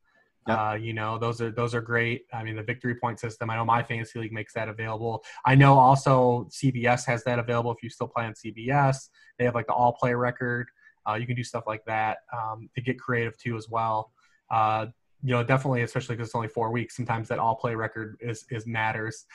Yep. 0.48 0.58
Uh, 0.58 0.74
you 0.74 0.94
know, 0.94 1.20
those 1.20 1.40
are 1.40 1.52
those 1.52 1.76
are 1.76 1.82
great. 1.82 2.26
I 2.34 2.44
mean, 2.44 2.56
the 2.56 2.64
victory 2.64 2.96
point 2.96 3.20
system. 3.20 3.50
I 3.50 3.56
know 3.56 3.66
my 3.66 3.84
fantasy 3.84 4.20
league 4.20 4.34
makes 4.34 4.54
that 4.54 4.70
available. 4.70 5.24
I 5.46 5.54
know 5.54 5.78
also 5.78 6.48
CBS 6.50 7.06
has 7.06 7.24
that 7.26 7.38
available. 7.38 7.72
If 7.72 7.84
you 7.84 7.90
still 7.90 8.08
play 8.08 8.26
on 8.26 8.34
CBS, 8.34 9.10
they 9.38 9.46
have 9.46 9.54
like 9.54 9.68
the 9.68 9.74
all 9.74 9.94
play 9.94 10.14
record. 10.16 10.68
Uh, 11.08 11.14
you 11.14 11.28
can 11.28 11.36
do 11.36 11.44
stuff 11.44 11.66
like 11.68 11.84
that 11.86 12.20
um, 12.34 12.70
to 12.76 12.82
get 12.82 13.00
creative 13.00 13.38
too 13.38 13.56
as 13.56 13.70
well. 13.70 14.12
Uh, 14.50 14.88
you 15.24 15.32
know, 15.32 15.44
definitely, 15.44 15.84
especially 15.84 16.16
because 16.16 16.30
it's 16.30 16.36
only 16.36 16.48
four 16.48 16.72
weeks. 16.72 16.96
Sometimes 16.96 17.28
that 17.28 17.38
all 17.38 17.56
play 17.56 17.76
record 17.76 18.18
is 18.20 18.46
is 18.50 18.66
matters. 18.66 19.26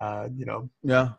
Uh, 0.00 0.28
you 0.36 0.46
know. 0.46 0.68
Yeah. 0.82 1.10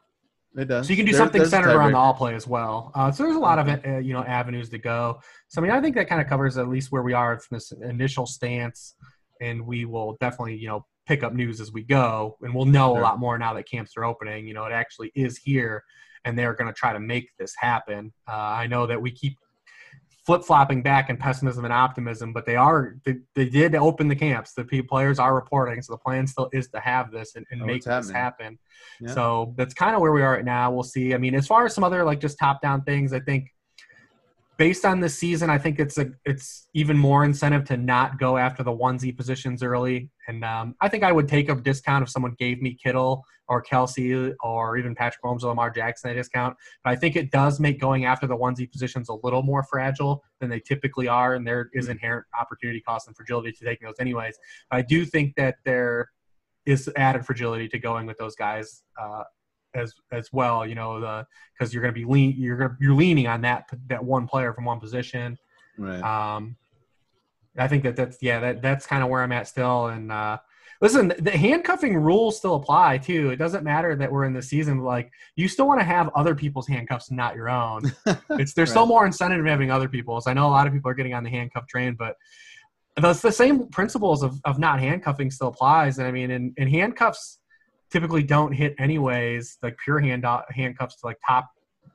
It 0.58 0.66
does. 0.66 0.88
So 0.88 0.92
you 0.92 0.98
can 0.98 1.06
do 1.06 1.12
there, 1.12 1.20
something 1.20 1.46
centered 1.46 1.76
around 1.76 1.92
the 1.92 1.98
all 1.98 2.16
play 2.16 2.34
as 2.34 2.48
well. 2.48 2.92
Uh, 2.96 3.12
so 3.12 3.24
there's 3.24 3.36
a 3.36 3.40
lot 3.40 3.60
of 3.60 3.68
uh, 3.68 3.98
you 4.00 4.14
know 4.14 4.24
avenues 4.24 4.70
to 4.70 4.80
go. 4.80 5.22
So 5.48 5.62
I 5.62 5.64
mean, 5.64 5.72
I 5.72 5.80
think 5.80 5.96
that 5.96 6.10
kind 6.10 6.20
of 6.20 6.28
covers 6.28 6.58
at 6.58 6.68
least 6.68 6.92
where 6.92 7.04
we 7.04 7.14
are 7.14 7.38
from 7.40 7.58
this 7.58 7.72
initial 7.72 8.26
stance, 8.26 8.96
and 9.42 9.66
we 9.66 9.86
will 9.86 10.18
definitely 10.20 10.56
you 10.56 10.68
know 10.68 10.86
pick 11.08 11.24
up 11.24 11.34
news 11.34 11.62
as 11.62 11.72
we 11.72 11.84
go, 11.84 12.38
and 12.42 12.54
we'll 12.54 12.66
know 12.66 12.94
sure. 12.94 13.00
a 13.00 13.04
lot 13.04 13.20
more 13.20 13.38
now 13.38 13.54
that 13.54 13.70
camps 13.70 13.96
are 13.98 14.04
opening. 14.04 14.48
You 14.48 14.54
know, 14.54 14.66
it 14.66 14.74
actually 14.74 15.12
is 15.16 15.38
here, 15.38 15.84
and 16.26 16.38
they're 16.38 16.54
going 16.54 16.68
to 16.68 16.78
try 16.78 16.94
to 16.94 17.00
make 17.00 17.30
this 17.40 17.54
happen. 17.58 18.14
Uh, 18.28 18.36
I 18.36 18.68
know 18.68 18.86
that 18.88 19.02
we 19.02 19.12
keep 19.12 19.38
flip 20.28 20.44
flopping 20.44 20.84
back 20.84 21.10
in 21.10 21.16
pessimism 21.16 21.64
and 21.64 21.74
optimism, 21.74 22.34
but 22.34 22.46
they 22.46 22.58
are 22.58 22.98
they, 23.06 23.16
they 23.34 23.48
did 23.48 23.74
open 23.76 24.10
the 24.10 24.16
camps. 24.16 24.54
The 24.54 24.66
players 24.84 25.20
are 25.20 25.34
reporting, 25.34 25.82
so 25.82 25.94
the 25.94 25.98
plan 25.98 26.28
still 26.28 26.50
is 26.52 26.68
to 26.72 26.82
have 26.82 27.12
this 27.12 27.36
and, 27.36 27.46
and 27.50 27.62
oh, 27.62 27.66
make 27.66 27.84
this 27.84 28.10
happen. 28.10 28.60
Yeah. 29.00 29.14
So 29.14 29.54
that's 29.56 29.74
kind 29.74 29.96
of 29.96 30.02
where 30.02 30.12
we 30.12 30.22
are 30.22 30.34
right 30.34 30.46
now. 30.46 30.70
We'll 30.70 30.84
see. 30.84 31.14
I 31.14 31.18
mean, 31.18 31.34
as 31.34 31.48
far 31.48 31.66
as 31.66 31.74
some 31.74 31.86
other 31.86 32.04
like 32.04 32.20
just 32.20 32.38
top 32.38 32.62
down 32.62 32.84
things, 32.84 33.14
I 33.14 33.22
think 33.22 33.54
based 34.58 34.86
on 34.86 35.00
this 35.00 35.18
season, 35.18 35.50
I 35.50 35.58
think 35.58 35.80
it's 35.80 35.98
a 35.98 36.12
it's 36.26 36.68
even 36.74 36.98
more 36.98 37.24
incentive 37.24 37.64
to 37.66 37.78
not 37.78 38.20
go 38.20 38.38
after 38.38 38.64
the 38.64 38.72
onesie 38.72 39.16
positions 39.16 39.64
early. 39.64 40.10
And 40.28 40.44
um, 40.44 40.76
I 40.82 40.90
think 40.90 41.04
I 41.04 41.12
would 41.12 41.28
take 41.28 41.50
a 41.50 41.56
discount 41.56 42.04
if 42.04 42.10
someone 42.10 42.36
gave 42.38 42.62
me 42.62 42.78
Kittle 42.84 43.24
or 43.48 43.64
Kelce 43.64 44.34
or 44.42 44.78
even 44.78 44.94
Patrick 44.96 45.24
Mahomes 45.24 45.44
or 45.44 45.48
Lamar 45.48 45.70
Jackson 45.70 46.10
a 46.10 46.14
discount. 46.14 46.58
But 46.84 46.92
I 46.92 46.96
think 46.96 47.16
it 47.16 47.32
does 47.32 47.60
make 47.60 47.80
going 47.80 48.06
after 48.06 48.28
the 48.28 48.36
onesie 48.36 48.70
positions 48.70 49.10
a 49.10 49.14
little 49.24 49.44
more 49.44 49.64
fragile 49.64 50.24
than 50.42 50.50
they 50.50 50.60
typically 50.60 51.08
are, 51.08 51.36
and 51.36 51.48
there 51.48 51.70
is 51.74 51.88
inherent 51.88 52.26
opportunity 52.38 52.82
cost 52.82 53.08
and 53.08 53.16
fragility 53.16 53.52
to 53.52 53.64
taking 53.64 53.86
those 53.86 54.00
anyways. 54.00 54.38
But 54.70 54.78
I 54.78 54.82
do 54.82 55.06
think 55.06 55.36
that 55.36 55.56
there 55.66 56.10
is 56.66 56.90
added 56.98 57.26
fragility 57.26 57.70
to 57.70 57.80
going 57.80 58.06
with 58.06 58.18
those 58.18 58.36
guys 58.36 58.84
uh, 59.02 59.24
as 59.74 59.94
as 60.12 60.32
well. 60.32 60.66
You 60.66 60.76
know, 60.76 61.00
the 61.00 61.26
because 61.54 61.74
you're 61.74 61.82
going 61.82 61.94
to 61.94 62.00
be 62.00 62.06
lean, 62.06 62.36
you're 62.38 62.58
gonna, 62.58 62.78
you're 62.80 62.96
leaning 62.96 63.28
on 63.28 63.42
that 63.42 63.66
that 63.88 64.04
one 64.04 64.28
player 64.28 64.54
from 64.54 64.66
one 64.66 64.80
position. 64.80 65.38
Right. 65.78 66.02
Um, 66.02 66.56
I 67.58 67.68
think 67.68 67.84
that 67.84 67.96
that's 67.96 68.18
yeah 68.22 68.40
that 68.40 68.62
that's 68.62 68.86
kind 68.86 69.04
of 69.04 69.10
where 69.10 69.24
I'm 69.24 69.32
at 69.32 69.48
still. 69.48 69.88
And 69.88 70.12
uh, 70.12 70.38
listen, 70.82 71.14
the 71.20 71.32
handcuffing 71.32 71.98
rules 71.98 72.38
still 72.38 72.56
apply 72.56 73.00
too. 73.00 73.30
It 73.30 73.38
doesn't 73.38 73.64
matter 73.64 73.96
that 73.96 74.12
we're 74.12 74.26
in 74.26 74.34
the 74.34 74.42
season. 74.42 74.80
Like 74.80 75.12
you 75.36 75.48
still 75.48 75.68
want 75.68 75.80
to 75.80 75.86
have 75.86 76.10
other 76.16 76.36
people's 76.36 76.68
handcuffs, 76.68 77.12
not 77.12 77.36
your 77.36 77.50
own. 77.50 77.92
it's 78.32 78.54
there's 78.54 78.70
right. 78.70 78.74
still 78.74 78.86
more 78.86 79.06
incentive 79.06 79.40
in 79.40 79.46
having 79.46 79.72
other 79.72 79.90
people's. 79.90 80.28
I 80.28 80.34
know 80.34 80.48
a 80.48 80.50
lot 80.50 80.68
of 80.68 80.74
people 80.74 80.92
are 80.92 80.96
getting 80.96 81.14
on 81.14 81.24
the 81.24 81.30
handcuff 81.30 81.68
train, 81.68 81.96
but 81.98 82.16
the, 82.96 83.14
the 83.14 83.32
same 83.32 83.68
principles 83.68 84.24
of, 84.24 84.40
of 84.44 84.60
not 84.60 84.80
handcuffing 84.80 85.32
still 85.32 85.50
applies. 85.50 86.00
And 86.00 86.08
I 86.08 86.12
mean, 86.12 86.32
in, 86.32 86.54
in 86.58 86.68
handcuffs 86.68 87.40
typically 87.92 88.24
don't 88.24 88.52
hit 88.52 88.76
anyways, 88.80 89.58
like 89.62 89.78
pure 89.84 90.00
hand 90.00 90.26
handcuffs 90.50 91.00
to 91.02 91.06
like 91.06 91.18
top 91.26 91.50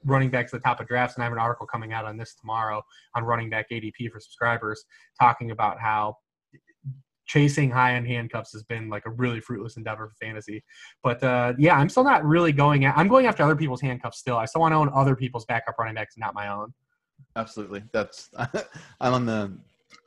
running 0.04 0.30
back 0.30 0.46
to 0.50 0.56
the 0.56 0.60
top 0.62 0.80
of 0.80 0.88
drafts. 0.88 1.16
And 1.16 1.22
I 1.22 1.26
have 1.26 1.32
an 1.32 1.38
article 1.38 1.66
coming 1.66 1.92
out 1.92 2.04
on 2.04 2.16
this 2.16 2.34
tomorrow 2.34 2.82
on 3.14 3.24
running 3.24 3.50
back 3.50 3.66
ADP 3.70 4.10
for 4.10 4.20
subscribers, 4.20 4.84
talking 5.20 5.50
about 5.50 5.78
how 5.80 6.16
chasing 7.26 7.70
high 7.70 7.94
end 7.94 8.06
handcuffs 8.06 8.52
has 8.52 8.62
been 8.64 8.88
like 8.88 9.06
a 9.06 9.10
really 9.10 9.40
fruitless 9.40 9.76
endeavor 9.76 10.08
for 10.08 10.14
fantasy. 10.24 10.62
But 11.02 11.22
uh, 11.22 11.54
yeah, 11.58 11.76
I'm 11.76 11.88
still 11.88 12.04
not 12.04 12.24
really 12.24 12.52
going. 12.52 12.84
At, 12.84 12.96
I'm 12.96 13.08
going 13.08 13.26
after 13.26 13.42
other 13.42 13.56
people's 13.56 13.80
handcuffs 13.80 14.18
still. 14.18 14.36
I 14.36 14.44
still 14.44 14.60
want 14.60 14.72
to 14.72 14.76
own 14.76 14.90
other 14.94 15.16
people's 15.16 15.44
backup 15.46 15.76
running 15.78 15.94
backs, 15.94 16.16
not 16.16 16.34
my 16.34 16.48
own. 16.48 16.72
Absolutely, 17.36 17.82
that's 17.92 18.30
I'm 19.00 19.14
on 19.14 19.26
the 19.26 19.56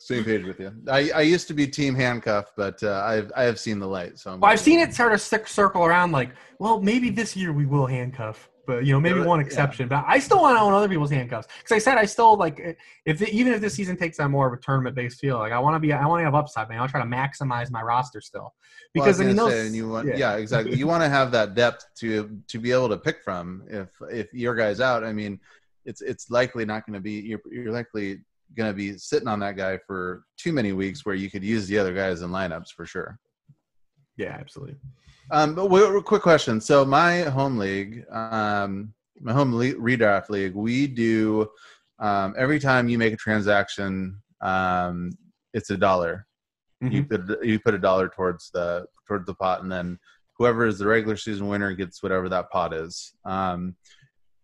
same 0.06 0.24
page 0.24 0.46
with 0.46 0.60
you. 0.60 0.72
I, 0.88 1.10
I 1.16 1.22
used 1.22 1.48
to 1.48 1.56
be 1.56 1.66
team 1.66 1.96
handcuff, 1.96 2.52
but 2.56 2.82
uh, 2.84 3.02
I've 3.04 3.32
I 3.36 3.42
have 3.42 3.60
seen 3.60 3.80
the 3.80 3.88
light. 3.88 4.20
So 4.20 4.38
well, 4.38 4.52
I've 4.52 4.60
seen 4.60 4.80
it 4.80 4.94
sort 4.94 5.14
of 5.14 5.20
circle 5.20 5.84
around 5.84 6.12
like, 6.12 6.30
well, 6.60 6.80
maybe 6.80 7.10
this 7.10 7.36
year 7.36 7.52
we 7.52 7.66
will 7.66 7.88
handcuff, 7.88 8.48
but 8.68 8.86
you 8.86 8.94
know, 8.94 9.00
maybe 9.00 9.20
one 9.20 9.40
exception. 9.40 9.86
Yeah. 9.90 10.04
But 10.04 10.06
I 10.08 10.20
still 10.20 10.44
want 10.44 10.58
to 10.58 10.62
own 10.62 10.74
other 10.74 10.88
people's 10.88 11.10
handcuffs 11.10 11.48
because 11.58 11.72
I 11.72 11.80
said 11.80 11.98
I 11.98 12.06
still 12.06 12.38
like 12.38 12.78
if 13.06 13.18
the, 13.18 13.28
even 13.32 13.52
if 13.52 13.62
this 13.62 13.74
season 13.74 13.98
takes 13.98 14.20
on 14.20 14.30
more 14.30 14.46
of 14.46 14.54
a 14.54 14.62
tournament 14.62 14.96
based 14.96 15.20
feel, 15.20 15.40
like 15.40 15.52
I 15.52 15.58
want 15.58 15.76
to 15.76 15.80
be 15.80 15.92
I 15.92 16.06
want 16.06 16.20
to 16.20 16.26
have 16.26 16.36
upside, 16.36 16.70
man. 16.70 16.80
I'll 16.80 16.88
try 16.88 17.02
to 17.02 17.10
maximize 17.10 17.72
my 17.72 17.82
roster 17.82 18.22
still 18.22 18.54
because 18.94 19.18
well, 19.18 19.28
I, 19.28 19.32
I 19.32 19.34
mean, 19.34 19.38
those, 19.38 19.54
say, 19.54 19.76
you 19.76 19.90
want, 19.90 20.08
yeah. 20.08 20.18
yeah, 20.18 20.36
exactly. 20.36 20.78
you 20.78 20.86
want 20.86 21.02
to 21.02 21.10
have 21.10 21.32
that 21.32 21.56
depth 21.56 21.84
to 22.02 22.40
to 22.48 22.60
be 22.60 22.72
able 22.72 22.90
to 22.90 22.98
pick 22.98 23.24
from 23.24 23.64
if 23.72 23.90
if 24.12 24.32
your 24.36 24.54
guy's 24.54 24.80
out. 24.80 25.04
I 25.04 25.14
mean, 25.14 25.40
it's 25.84 26.04
it's 26.04 26.30
likely 26.30 26.64
not 26.64 26.86
going 26.86 26.94
to 26.94 27.02
be 27.02 27.14
you're 27.14 27.42
you're 27.52 27.74
likely 27.74 28.20
going 28.56 28.70
to 28.70 28.76
be 28.76 28.98
sitting 28.98 29.28
on 29.28 29.40
that 29.40 29.58
guy 29.58 29.78
for 29.78 30.24
too 30.38 30.54
many 30.54 30.72
weeks 30.72 31.06
where 31.06 31.16
you 31.16 31.30
could 31.30 31.44
use 31.44 31.68
the 31.68 31.78
other 31.78 31.94
guys 31.94 32.22
in 32.22 32.30
lineups 32.30 32.70
for 32.70 32.86
sure. 32.86 33.20
Yeah, 34.18 34.38
absolutely. 34.40 34.76
Um, 35.32 35.56
but 35.56 35.70
we, 35.70 36.02
quick 36.02 36.22
question. 36.22 36.62
So 36.62 36.86
my 36.86 37.24
home 37.24 37.58
league, 37.58 38.06
um, 38.12 38.94
my 39.20 39.34
home 39.34 39.54
le- 39.56 39.74
redraft 39.74 40.30
league, 40.30 40.54
we 40.54 40.88
do 40.88 41.50
um, 42.00 42.36
every 42.38 42.60
time 42.60 42.90
you 42.90 42.98
make 42.98 43.14
a 43.14 43.18
transaction, 43.18 44.22
um, 44.42 45.12
it's 45.54 45.70
a 45.70 45.78
dollar. 45.78 46.28
Mm-hmm. 46.84 46.94
You 46.94 47.04
put 47.06 47.44
you 47.44 47.60
put 47.60 47.74
a 47.74 47.80
dollar 47.80 48.10
towards 48.10 48.52
the 48.52 48.86
towards 49.08 49.26
the 49.26 49.34
pot, 49.34 49.64
and 49.64 49.72
then 49.72 49.98
whoever 50.38 50.66
is 50.66 50.78
the 50.78 50.88
regular 50.88 51.16
season 51.16 51.48
winner 51.48 51.74
gets 51.74 52.04
whatever 52.04 52.28
that 52.30 52.52
pot 52.52 52.74
is. 52.74 53.14
Um, 53.24 53.76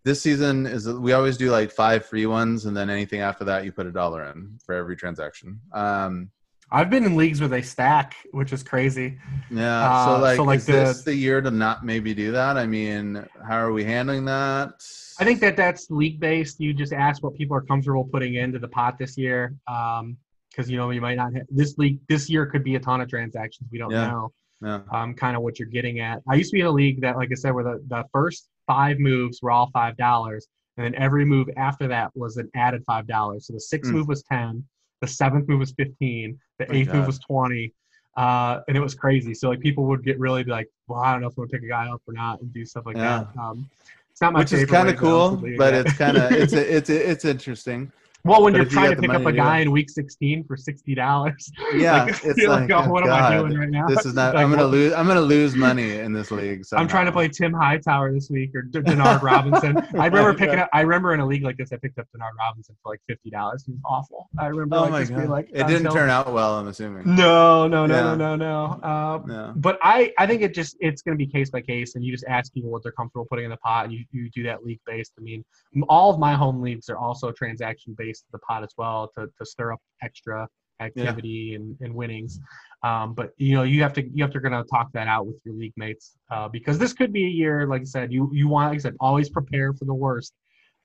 this 0.03 0.21
season 0.21 0.65
is 0.65 0.87
we 0.87 1.13
always 1.13 1.37
do 1.37 1.51
like 1.51 1.71
five 1.71 2.05
free 2.05 2.25
ones, 2.25 2.65
and 2.65 2.75
then 2.75 2.89
anything 2.89 3.21
after 3.21 3.43
that 3.45 3.65
you 3.65 3.71
put 3.71 3.85
a 3.85 3.91
dollar 3.91 4.25
in 4.25 4.59
for 4.65 4.73
every 4.75 4.95
transaction. 4.95 5.59
Um, 5.73 6.31
I've 6.73 6.89
been 6.89 7.03
in 7.03 7.17
leagues 7.17 7.41
where 7.41 7.49
they 7.49 7.61
stack, 7.61 8.15
which 8.31 8.53
is 8.53 8.63
crazy. 8.63 9.19
Yeah. 9.49 9.91
Uh, 9.91 10.05
so 10.05 10.21
like, 10.21 10.35
so 10.37 10.43
like 10.43 10.57
is 10.59 10.65
the, 10.65 10.71
this 10.71 11.03
the 11.03 11.13
year 11.13 11.41
to 11.41 11.51
not 11.51 11.85
maybe 11.85 12.13
do 12.13 12.31
that? 12.31 12.57
I 12.57 12.65
mean, 12.65 13.27
how 13.45 13.57
are 13.57 13.73
we 13.73 13.83
handling 13.83 14.23
that? 14.25 14.81
I 15.19 15.25
think 15.25 15.41
that 15.41 15.57
that's 15.57 15.91
league 15.91 16.19
based. 16.19 16.61
You 16.61 16.73
just 16.73 16.93
ask 16.93 17.21
what 17.23 17.35
people 17.35 17.57
are 17.57 17.61
comfortable 17.61 18.05
putting 18.05 18.35
into 18.35 18.57
the 18.57 18.69
pot 18.69 18.97
this 18.97 19.17
year, 19.17 19.53
because 19.65 19.99
um, 19.99 20.17
you 20.65 20.77
know 20.77 20.89
you 20.91 21.01
might 21.01 21.15
not 21.15 21.33
have, 21.33 21.43
this 21.49 21.77
league 21.77 21.99
this 22.07 22.29
year 22.29 22.45
could 22.45 22.63
be 22.63 22.75
a 22.75 22.79
ton 22.79 23.01
of 23.01 23.09
transactions. 23.09 23.67
We 23.69 23.77
don't 23.77 23.91
yeah. 23.91 24.07
know. 24.07 24.31
Yeah. 24.63 24.81
Um, 24.93 25.13
kind 25.15 25.35
of 25.35 25.41
what 25.41 25.59
you're 25.59 25.67
getting 25.67 25.99
at. 25.99 26.21
I 26.29 26.35
used 26.35 26.51
to 26.51 26.53
be 26.53 26.61
in 26.61 26.67
a 26.67 26.71
league 26.71 27.01
that, 27.01 27.17
like 27.17 27.29
I 27.31 27.35
said, 27.35 27.51
where 27.51 27.63
the, 27.63 27.83
the 27.87 28.05
first 28.13 28.47
five 28.71 28.99
moves 28.99 29.41
were 29.41 29.51
all 29.51 29.69
five 29.73 29.97
dollars, 29.97 30.47
and 30.77 30.85
then 30.85 30.95
every 30.95 31.25
move 31.25 31.49
after 31.57 31.89
that 31.89 32.09
was 32.15 32.37
an 32.37 32.49
added 32.55 32.81
five 32.87 33.05
dollars. 33.05 33.47
So 33.47 33.53
the 33.53 33.59
sixth 33.59 33.91
mm. 33.91 33.95
move 33.95 34.07
was 34.07 34.23
ten, 34.23 34.63
the 35.01 35.07
seventh 35.07 35.49
move 35.49 35.59
was 35.59 35.73
fifteen, 35.77 36.39
the 36.57 36.71
oh 36.71 36.73
eighth 36.73 36.87
God. 36.87 36.95
move 36.97 37.07
was 37.07 37.19
twenty, 37.19 37.73
uh, 38.15 38.61
and 38.69 38.77
it 38.77 38.79
was 38.79 38.95
crazy. 38.95 39.33
So 39.33 39.49
like 39.49 39.59
people 39.59 39.83
would 39.87 40.05
get 40.05 40.17
really 40.19 40.45
like, 40.45 40.69
well, 40.87 41.01
I 41.01 41.11
don't 41.11 41.19
know 41.19 41.27
if 41.27 41.33
I'm 41.37 41.43
gonna 41.43 41.49
pick 41.49 41.63
a 41.63 41.67
guy 41.67 41.89
up 41.89 42.01
or 42.07 42.13
not, 42.13 42.39
and 42.39 42.53
do 42.53 42.65
stuff 42.65 42.85
like 42.85 42.95
yeah. 42.95 43.25
that. 43.35 43.41
Um, 43.41 43.69
it's 44.09 44.21
not 44.21 44.31
my 44.31 44.39
which 44.39 44.53
is 44.53 44.69
kind 44.69 44.87
of 44.87 44.95
cool, 44.95 45.35
but 45.57 45.73
it's 45.81 45.93
kind 45.97 46.15
of 46.15 46.31
it's 46.31 46.53
it's 46.53 46.89
it's 46.89 47.25
interesting. 47.25 47.91
Well, 48.23 48.43
when 48.43 48.53
but 48.53 48.57
you're 48.57 48.69
trying 48.69 48.89
you 48.91 48.95
to 48.95 49.01
pick 49.01 49.11
up 49.11 49.25
a 49.25 49.31
guy 49.31 49.59
in 49.59 49.71
week 49.71 49.89
16 49.89 50.43
for 50.43 50.55
sixty 50.55 50.93
dollars, 50.93 51.51
yeah, 51.75 52.03
like, 52.03 52.09
it's 52.23 52.43
like, 52.43 52.69
like 52.69 52.71
oh, 52.71 52.89
what 52.89 53.05
God, 53.05 53.33
am 53.33 53.33
I 53.33 53.37
doing 53.37 53.59
right 53.59 53.69
now? 53.69 53.87
This 53.87 54.05
is 54.05 54.13
not. 54.13 54.35
like, 54.35 54.43
I'm 54.43 54.51
gonna 54.51 54.63
lose. 54.63 54.93
I'm 54.93 55.07
gonna 55.07 55.21
lose 55.21 55.55
money 55.55 55.97
in 55.97 56.13
this 56.13 56.29
league. 56.29 56.63
Somehow. 56.65 56.81
I'm 56.81 56.87
trying 56.87 57.07
to 57.07 57.11
play 57.11 57.27
Tim 57.27 57.53
Hightower 57.53 58.13
this 58.13 58.29
week 58.29 58.51
or 58.55 58.63
Denard 58.63 59.21
Robinson. 59.21 59.77
I 59.99 60.05
remember 60.05 60.33
picking 60.35 60.59
up. 60.59 60.69
I 60.71 60.81
remember 60.81 61.13
in 61.13 61.19
a 61.19 61.25
league 61.25 61.43
like 61.43 61.57
this, 61.57 61.71
I 61.73 61.77
picked 61.77 61.97
up 61.97 62.07
Denard 62.15 62.37
Robinson 62.37 62.75
for 62.83 62.91
like 62.91 63.01
fifty 63.07 63.31
dollars. 63.31 63.63
He 63.65 63.71
was 63.71 63.81
awful. 63.85 64.29
I 64.37 64.47
remember 64.47 64.75
oh 64.75 64.81
like, 64.83 65.09
my 65.09 65.21
God. 65.21 65.29
like 65.29 65.49
it 65.51 65.65
didn't 65.67 65.91
turn 65.91 66.09
out 66.09 66.31
well. 66.31 66.59
I'm 66.59 66.67
assuming. 66.67 67.15
No, 67.15 67.67
no, 67.67 67.87
no, 67.87 67.95
yeah. 67.95 68.01
no, 68.15 68.15
no, 68.15 68.35
no. 68.35 68.65
Uh, 68.83 69.21
no. 69.25 69.53
But 69.55 69.79
I, 69.81 70.13
I 70.19 70.27
think 70.27 70.43
it 70.43 70.53
just 70.53 70.77
it's 70.79 71.01
gonna 71.01 71.17
be 71.17 71.25
case 71.25 71.49
by 71.49 71.61
case, 71.61 71.95
and 71.95 72.05
you 72.05 72.11
just 72.11 72.25
ask 72.27 72.53
people 72.53 72.69
what 72.69 72.83
they're 72.83 72.91
comfortable 72.91 73.25
putting 73.25 73.45
in 73.45 73.51
the 73.51 73.57
pot, 73.57 73.85
and 73.85 73.93
you, 73.93 74.05
you 74.11 74.29
do 74.29 74.43
that 74.43 74.63
league 74.63 74.79
based. 74.85 75.13
I 75.17 75.21
mean, 75.21 75.43
all 75.89 76.11
of 76.11 76.19
my 76.19 76.35
home 76.35 76.61
leagues 76.61 76.87
are 76.89 76.97
also 76.97 77.31
transaction 77.31 77.95
based 77.97 78.10
the 78.31 78.39
pot 78.39 78.63
as 78.63 78.73
well 78.77 79.09
to, 79.15 79.27
to 79.37 79.45
stir 79.45 79.71
up 79.73 79.79
extra 80.01 80.47
activity 80.79 81.49
yeah. 81.51 81.57
and, 81.57 81.77
and 81.81 81.93
winnings. 81.93 82.39
Um, 82.83 83.13
but 83.13 83.27
you 83.37 83.53
know, 83.55 83.63
you 83.63 83.81
have 83.83 83.93
to 83.93 84.01
you 84.15 84.23
have 84.23 84.33
to 84.33 84.39
gonna 84.39 84.63
talk 84.63 84.87
that 84.93 85.07
out 85.07 85.27
with 85.27 85.35
your 85.45 85.55
league 85.55 85.73
mates 85.77 86.05
uh, 86.31 86.47
because 86.47 86.77
this 86.79 86.93
could 86.93 87.11
be 87.13 87.25
a 87.25 87.33
year, 87.41 87.67
like 87.67 87.81
I 87.81 87.85
said, 87.85 88.11
you 88.11 88.29
you 88.33 88.47
want 88.47 88.71
like 88.71 88.79
I 88.79 88.81
said, 88.81 88.95
always 88.99 89.29
prepare 89.29 89.73
for 89.73 89.85
the 89.85 89.93
worst. 89.93 90.33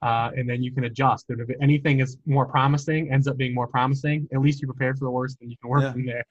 uh, 0.02 0.30
and 0.36 0.48
then 0.50 0.62
you 0.62 0.70
can 0.76 0.84
adjust. 0.84 1.24
And 1.30 1.40
if 1.40 1.48
anything 1.62 2.00
is 2.00 2.18
more 2.26 2.46
promising, 2.46 3.10
ends 3.10 3.26
up 3.26 3.36
being 3.38 3.54
more 3.54 3.66
promising, 3.66 4.28
at 4.34 4.40
least 4.40 4.60
you're 4.60 4.72
prepared 4.74 4.98
for 4.98 5.06
the 5.06 5.10
worst, 5.10 5.38
and 5.40 5.50
you 5.50 5.56
can 5.60 5.70
work 5.70 5.82
Yeah. 5.84 5.92
from 5.92 6.04
there. 6.12 6.24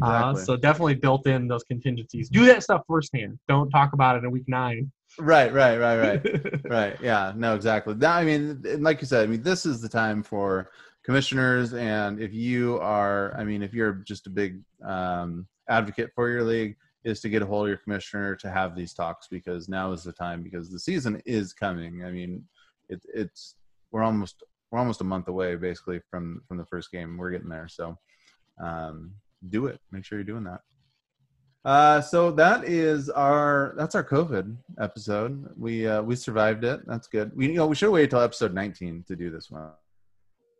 Uh, 0.00 0.34
so 0.34 0.56
definitely 0.56 0.94
built 0.94 1.26
in 1.26 1.48
those 1.48 1.64
contingencies. 1.64 2.28
Do 2.30 2.46
that 2.46 2.62
stuff 2.62 2.82
firsthand. 2.86 3.38
Don't 3.48 3.68
talk 3.70 3.92
about 3.92 4.16
it 4.16 4.24
in 4.24 4.30
week 4.30 4.48
nine. 4.48 4.90
Right, 5.18 5.52
right, 5.52 5.76
right, 5.78 5.96
right. 5.96 6.64
right 6.70 6.96
yeah 7.02 7.32
no 7.36 7.54
exactly. 7.54 7.94
That, 7.94 8.16
i 8.16 8.24
mean 8.24 8.62
like 8.78 9.00
you 9.00 9.06
said 9.06 9.24
i 9.24 9.26
mean 9.26 9.42
this 9.42 9.66
is 9.66 9.80
the 9.80 9.88
time 9.88 10.22
for 10.22 10.70
commissioners 11.04 11.74
and 11.74 12.20
if 12.20 12.32
you 12.32 12.78
are 12.78 13.34
i 13.36 13.44
mean 13.44 13.62
if 13.62 13.72
you're 13.74 13.92
just 13.92 14.26
a 14.26 14.30
big 14.30 14.60
um, 14.84 15.46
advocate 15.68 16.10
for 16.14 16.28
your 16.28 16.44
league 16.44 16.76
is 17.04 17.20
to 17.20 17.28
get 17.28 17.42
a 17.42 17.46
hold 17.46 17.64
of 17.64 17.68
your 17.68 17.78
commissioner 17.78 18.36
to 18.36 18.50
have 18.50 18.76
these 18.76 18.92
talks 18.92 19.26
because 19.28 19.68
now 19.68 19.92
is 19.92 20.02
the 20.02 20.12
time 20.12 20.42
because 20.42 20.70
the 20.70 20.78
season 20.78 21.20
is 21.24 21.52
coming. 21.52 22.04
I 22.04 22.10
mean 22.10 22.44
it, 22.88 23.00
it's 23.14 23.56
we're 23.90 24.02
almost 24.02 24.42
we're 24.70 24.78
almost 24.78 25.00
a 25.00 25.04
month 25.04 25.28
away 25.28 25.56
basically 25.56 26.00
from 26.10 26.42
from 26.46 26.58
the 26.58 26.66
first 26.66 26.92
game. 26.92 27.16
We're 27.16 27.30
getting 27.30 27.48
there 27.48 27.68
so 27.68 27.98
um, 28.62 29.12
do 29.48 29.66
it. 29.66 29.80
Make 29.90 30.04
sure 30.04 30.18
you're 30.18 30.24
doing 30.24 30.44
that 30.44 30.60
uh, 31.64 32.00
so 32.00 32.30
that 32.32 32.64
is 32.64 33.10
our 33.10 33.74
that's 33.76 33.94
our 33.94 34.04
COVID 34.04 34.56
episode. 34.78 35.48
We 35.58 35.86
uh, 35.86 36.02
we 36.02 36.16
survived 36.16 36.64
it. 36.64 36.86
That's 36.86 37.06
good. 37.08 37.32
We 37.36 37.48
you 37.48 37.54
know 37.54 37.66
we 37.66 37.76
should 37.76 37.90
wait 37.90 38.10
till 38.10 38.20
episode 38.20 38.54
19 38.54 39.04
to 39.08 39.16
do 39.16 39.30
this 39.30 39.50
one. 39.50 39.70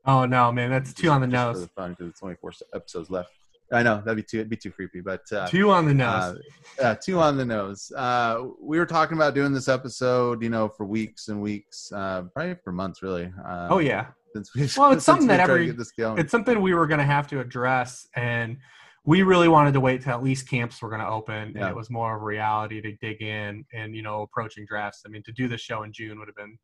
oh 0.06 0.26
no, 0.26 0.52
man, 0.52 0.70
that's 0.70 0.92
two 0.92 1.10
on 1.10 1.20
the 1.20 1.26
just 1.26 1.42
for 1.46 1.52
nose. 1.52 1.62
the 1.62 1.68
fun 1.68 1.90
because 1.92 2.08
it's 2.08 2.22
only 2.22 2.36
four 2.36 2.52
episodes 2.74 3.10
left. 3.10 3.30
I 3.72 3.84
know 3.84 4.02
that'd 4.04 4.16
be 4.16 4.22
too 4.24 4.38
it'd 4.38 4.50
be 4.50 4.56
too 4.56 4.72
creepy, 4.72 5.00
but 5.00 5.22
uh, 5.32 5.46
Two 5.46 5.70
on 5.70 5.84
the 5.86 5.92
uh, 6.04 6.32
nose. 6.32 6.42
uh, 6.82 6.94
two 6.96 7.20
on 7.20 7.36
the 7.36 7.44
nose. 7.44 7.92
Uh, 7.96 8.46
we 8.60 8.78
were 8.78 8.86
talking 8.86 9.16
about 9.16 9.32
doing 9.34 9.52
this 9.52 9.68
episode, 9.68 10.42
you 10.42 10.50
know, 10.50 10.68
for 10.68 10.84
weeks 10.84 11.28
and 11.28 11.40
weeks, 11.40 11.92
uh, 11.92 12.22
probably 12.34 12.56
for 12.64 12.72
months, 12.72 13.00
really. 13.00 13.32
Uh, 13.46 13.68
oh 13.70 13.78
yeah, 13.78 14.06
Since 14.34 14.54
we, 14.56 14.68
Well, 14.76 14.90
it's 14.92 15.04
something 15.06 15.28
we 15.28 15.36
that 15.36 15.48
every- 15.48 15.66
get 15.66 15.78
this 15.78 15.92
going. 15.92 16.18
it's 16.18 16.32
something 16.32 16.60
we 16.60 16.74
were 16.74 16.88
going 16.88 16.98
to 16.98 17.04
have 17.06 17.28
to 17.28 17.38
address 17.38 18.08
and 18.16 18.56
we 19.04 19.22
really 19.22 19.48
wanted 19.48 19.72
to 19.72 19.80
wait 19.80 20.02
till 20.02 20.12
at 20.12 20.22
least 20.22 20.48
camps 20.48 20.80
were 20.82 20.88
going 20.88 21.00
to 21.00 21.08
open 21.08 21.56
and 21.56 21.56
it 21.56 21.74
was 21.74 21.90
more 21.90 22.16
of 22.16 22.22
a 22.22 22.24
reality 22.24 22.80
to 22.80 22.92
dig 22.96 23.22
in 23.22 23.64
and 23.72 23.94
you 23.94 24.02
know 24.02 24.22
approaching 24.22 24.66
drafts 24.68 25.02
i 25.06 25.08
mean 25.08 25.22
to 25.22 25.32
do 25.32 25.48
this 25.48 25.60
show 25.60 25.82
in 25.82 25.92
june 25.92 26.18
would 26.18 26.28
have 26.28 26.36
been 26.36 26.58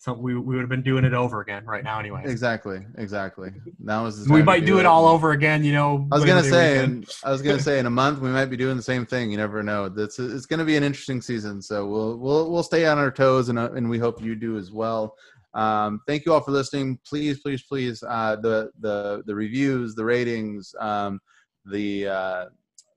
so 0.00 0.12
we, 0.12 0.36
we 0.36 0.54
would 0.54 0.60
have 0.60 0.68
been 0.68 0.82
doing 0.82 1.04
it 1.04 1.12
over 1.12 1.40
again 1.40 1.64
right 1.64 1.82
now 1.82 1.98
anyway 1.98 2.22
exactly, 2.24 2.86
exactly. 2.98 3.50
Now 3.80 4.06
is 4.06 4.24
the 4.24 4.32
we 4.32 4.42
might 4.44 4.64
do 4.64 4.78
it 4.78 4.86
all 4.86 5.06
over 5.06 5.32
again 5.32 5.64
you 5.64 5.72
know 5.72 6.06
I 6.12 6.14
was 6.14 6.24
gonna 6.24 6.44
say, 6.44 6.78
and 6.78 7.04
I 7.24 7.32
was 7.32 7.42
gonna 7.42 7.58
say, 7.58 7.80
in 7.80 7.86
a 7.86 7.90
month 8.02 8.20
we 8.20 8.30
might 8.30 8.44
be 8.46 8.56
doing 8.56 8.76
the 8.76 8.82
same 8.82 9.04
thing. 9.04 9.32
You 9.32 9.38
never 9.38 9.60
know. 9.60 9.88
That's 9.88 10.20
it's 10.20 10.46
gonna 10.46 10.64
be 10.64 10.76
an 10.76 10.84
interesting 10.84 11.20
season. 11.20 11.60
So 11.60 11.84
we'll 11.84 12.16
we'll 12.16 12.50
we'll 12.50 12.62
stay 12.62 12.86
on 12.86 12.96
our 12.98 13.10
toes, 13.10 13.48
and 13.48 13.58
uh, 13.58 13.72
and 13.72 13.90
we 13.90 13.98
hope 13.98 14.22
you 14.22 14.36
do 14.36 14.56
as 14.56 14.70
well. 14.70 15.16
Um, 15.54 16.00
thank 16.06 16.24
you 16.24 16.32
all 16.32 16.42
for 16.42 16.52
listening. 16.52 17.00
Please, 17.04 17.40
please, 17.40 17.64
please, 17.64 18.02
uh, 18.04 18.36
the 18.36 18.70
the 18.78 19.24
the 19.26 19.34
reviews, 19.34 19.96
the 19.96 20.04
ratings, 20.04 20.74
um, 20.78 21.18
the 21.70 22.08
uh, 22.08 22.44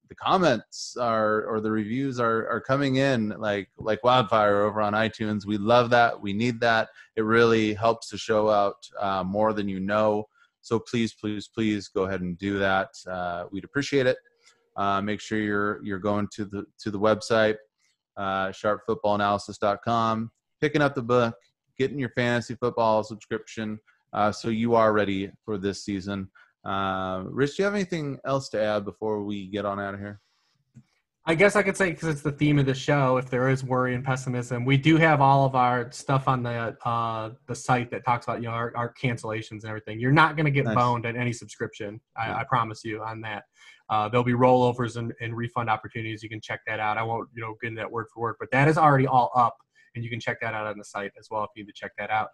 the 0.10 0.16
comments 0.16 0.98
are 1.00 1.46
or 1.46 1.62
the 1.62 1.72
reviews 1.72 2.20
are 2.20 2.48
are 2.50 2.60
coming 2.60 2.98
in 2.98 3.30
like 3.40 3.70
like 3.78 4.04
wildfire 4.04 4.62
over 4.62 4.82
on 4.82 4.94
iTunes. 4.94 5.46
We 5.46 5.58
love 5.58 5.90
that. 5.92 6.20
We 6.20 6.34
need 6.34 6.60
that. 6.60 6.90
It 7.16 7.22
really 7.22 7.74
helps 7.74 8.10
to 8.10 8.18
show 8.18 8.50
out 8.50 8.76
uh, 9.00 9.24
more 9.24 9.54
than 9.54 9.70
you 9.70 9.80
know. 9.80 10.28
So 10.62 10.80
please, 10.80 11.14
please, 11.14 11.48
please 11.48 11.88
go 11.88 12.04
ahead 12.04 12.22
and 12.22 12.38
do 12.38 12.60
that. 12.60 12.90
Uh, 13.10 13.46
we'd 13.52 13.64
appreciate 13.64 14.06
it. 14.06 14.18
Uh, 14.76 15.02
make 15.02 15.20
sure 15.20 15.40
you're 15.40 15.84
you're 15.84 16.00
going 16.00 16.28
to 16.34 16.46
the 16.46 16.66
to 16.80 16.92
the 16.92 17.00
website, 17.00 17.56
uh, 18.18 18.50
sharpfootballanalysis.com, 18.50 20.32
picking 20.60 20.82
up 20.82 20.96
the 20.96 21.02
book, 21.02 21.36
getting 21.78 22.00
your 22.00 22.10
fantasy 22.10 22.56
football 22.56 23.04
subscription, 23.04 23.80
uh, 24.14 24.32
so 24.32 24.50
you 24.50 24.76
are 24.76 24.94
ready 24.94 25.32
for 25.46 25.58
this 25.58 25.84
season. 25.84 26.30
Uh, 26.64 27.24
Rich, 27.26 27.57
do 27.57 27.64
you 27.64 27.66
have 27.66 27.74
anything 27.74 28.20
else 28.26 28.49
to 28.49 28.62
add 28.62 28.86
before 28.86 29.24
we 29.24 29.47
get 29.47 29.66
on 29.66 29.80
out 29.80 29.93
of 29.93 29.99
here? 29.99 30.20
I 31.24 31.36
guess 31.36 31.55
I 31.55 31.62
could 31.62 31.78
say 31.78 31.91
because 31.91 32.07
it's 32.07 32.22
the 32.24 32.32
theme 32.32 32.57
of 32.57 32.66
the 32.66 32.74
show. 32.74 33.18
If 33.18 33.30
there 33.30 33.47
is 33.49 33.64
worry 33.64 33.93
and 33.93 34.03
pessimism, 34.03 34.66
we 34.66 34.76
do 34.76 34.97
have 34.97 35.22
all 35.22 35.45
of 35.45 35.53
our 35.55 35.91
stuff 35.91 36.28
on 36.28 36.41
the 36.41 36.76
uh, 36.84 37.32
the 37.47 37.53
site 37.53 37.91
that 37.91 38.03
talks 38.03 38.26
about 38.26 38.41
you 38.41 38.47
know 38.47 38.53
our, 38.55 38.76
our 38.76 38.91
cancellations 38.93 39.62
and 39.62 39.66
everything. 39.66 39.99
You're 39.99 40.12
not 40.12 40.36
going 40.36 40.45
to 40.45 40.51
get 40.51 40.66
Nice. 40.66 40.76
boned 40.76 41.05
at 41.05 41.16
any 41.16 41.32
subscription. 41.32 42.01
I, 42.18 42.28
Yeah. 42.28 42.38
I 42.38 42.43
promise 42.45 42.84
you 42.84 43.03
on 43.03 43.22
that. 43.22 43.43
Uh, 43.88 44.09
there'll 44.09 44.24
be 44.24 44.34
rollovers 44.34 44.95
and, 44.95 45.14
and 45.22 45.36
refund 45.38 45.70
opportunities. 45.70 46.24
You 46.24 46.30
can 46.30 46.41
check 46.41 46.62
that 46.66 46.80
out. 46.80 46.97
I 46.97 47.03
won't 47.03 47.30
you 47.36 47.41
know 47.43 47.55
get 47.62 47.68
into 47.68 47.82
that 47.82 47.91
word 47.91 48.07
for 48.12 48.22
word, 48.22 48.36
but 48.39 48.49
that 48.51 48.68
is 48.68 48.80
already 48.80 49.05
all 49.05 49.30
up, 49.36 49.55
and 49.93 50.03
you 50.03 50.09
can 50.09 50.20
check 50.20 50.39
that 50.41 50.55
out 50.55 50.66
on 50.66 50.78
the 50.80 50.86
site 50.86 51.12
as 51.20 51.28
well 51.30 51.43
if 51.43 51.49
you 51.55 51.64
need 51.64 51.68
to 51.68 51.74
check 51.76 51.91
that 51.99 52.09
out. 52.09 52.30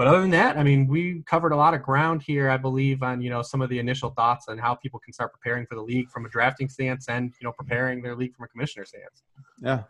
But 0.00 0.06
other 0.06 0.22
than 0.22 0.30
that, 0.30 0.56
I 0.56 0.62
mean, 0.62 0.86
we 0.86 1.22
covered 1.26 1.52
a 1.52 1.56
lot 1.56 1.74
of 1.74 1.82
ground 1.82 2.22
here, 2.22 2.48
I 2.48 2.56
believe, 2.56 3.02
on 3.02 3.20
you 3.20 3.28
know 3.28 3.42
some 3.42 3.60
of 3.60 3.68
the 3.68 3.78
initial 3.78 4.08
thoughts 4.08 4.46
on 4.48 4.56
how 4.56 4.74
people 4.74 4.98
can 4.98 5.12
start 5.12 5.30
preparing 5.30 5.66
for 5.66 5.74
the 5.74 5.82
league 5.82 6.08
from 6.08 6.24
a 6.24 6.30
drafting 6.30 6.70
stance 6.70 7.10
and 7.10 7.34
you 7.38 7.44
know 7.46 7.52
preparing 7.52 8.00
their 8.00 8.16
league 8.16 8.34
from 8.34 8.46
a 8.46 8.48
commissioner 8.48 8.86
stance. 8.86 9.22
Yeah, 9.60 9.82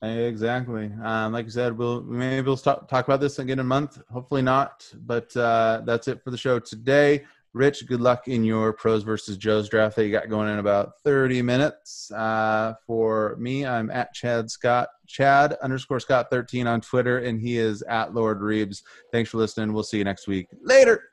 exactly. 0.00 0.90
Um, 1.02 1.34
like 1.34 1.44
I 1.44 1.48
said, 1.50 1.76
we'll 1.76 2.00
maybe 2.04 2.46
we'll 2.46 2.56
stop, 2.56 2.88
talk 2.88 3.06
about 3.06 3.20
this 3.20 3.38
again 3.38 3.58
in 3.58 3.58
a 3.58 3.64
month. 3.64 4.00
Hopefully 4.10 4.40
not. 4.40 4.90
But 5.04 5.36
uh, 5.36 5.82
that's 5.84 6.08
it 6.08 6.24
for 6.24 6.30
the 6.30 6.38
show 6.38 6.58
today. 6.58 7.26
Rich, 7.54 7.86
good 7.86 8.00
luck 8.00 8.26
in 8.26 8.42
your 8.42 8.72
pros 8.72 9.04
versus 9.04 9.36
Joe's 9.36 9.68
draft 9.68 9.94
that 9.94 10.04
you 10.04 10.10
got 10.10 10.28
going 10.28 10.48
in 10.52 10.58
about 10.58 10.98
30 11.04 11.40
minutes. 11.40 12.10
Uh, 12.10 12.74
for 12.84 13.36
me, 13.38 13.64
I'm 13.64 13.92
at 13.92 14.12
Chad 14.12 14.50
Scott, 14.50 14.88
Chad 15.06 15.56
underscore 15.62 16.00
Scott 16.00 16.26
13 16.30 16.66
on 16.66 16.80
Twitter, 16.80 17.18
and 17.18 17.40
he 17.40 17.56
is 17.58 17.82
at 17.82 18.10
LordReebs. 18.10 18.82
Thanks 19.12 19.30
for 19.30 19.38
listening. 19.38 19.72
We'll 19.72 19.84
see 19.84 19.98
you 19.98 20.04
next 20.04 20.26
week. 20.26 20.48
Later. 20.62 21.04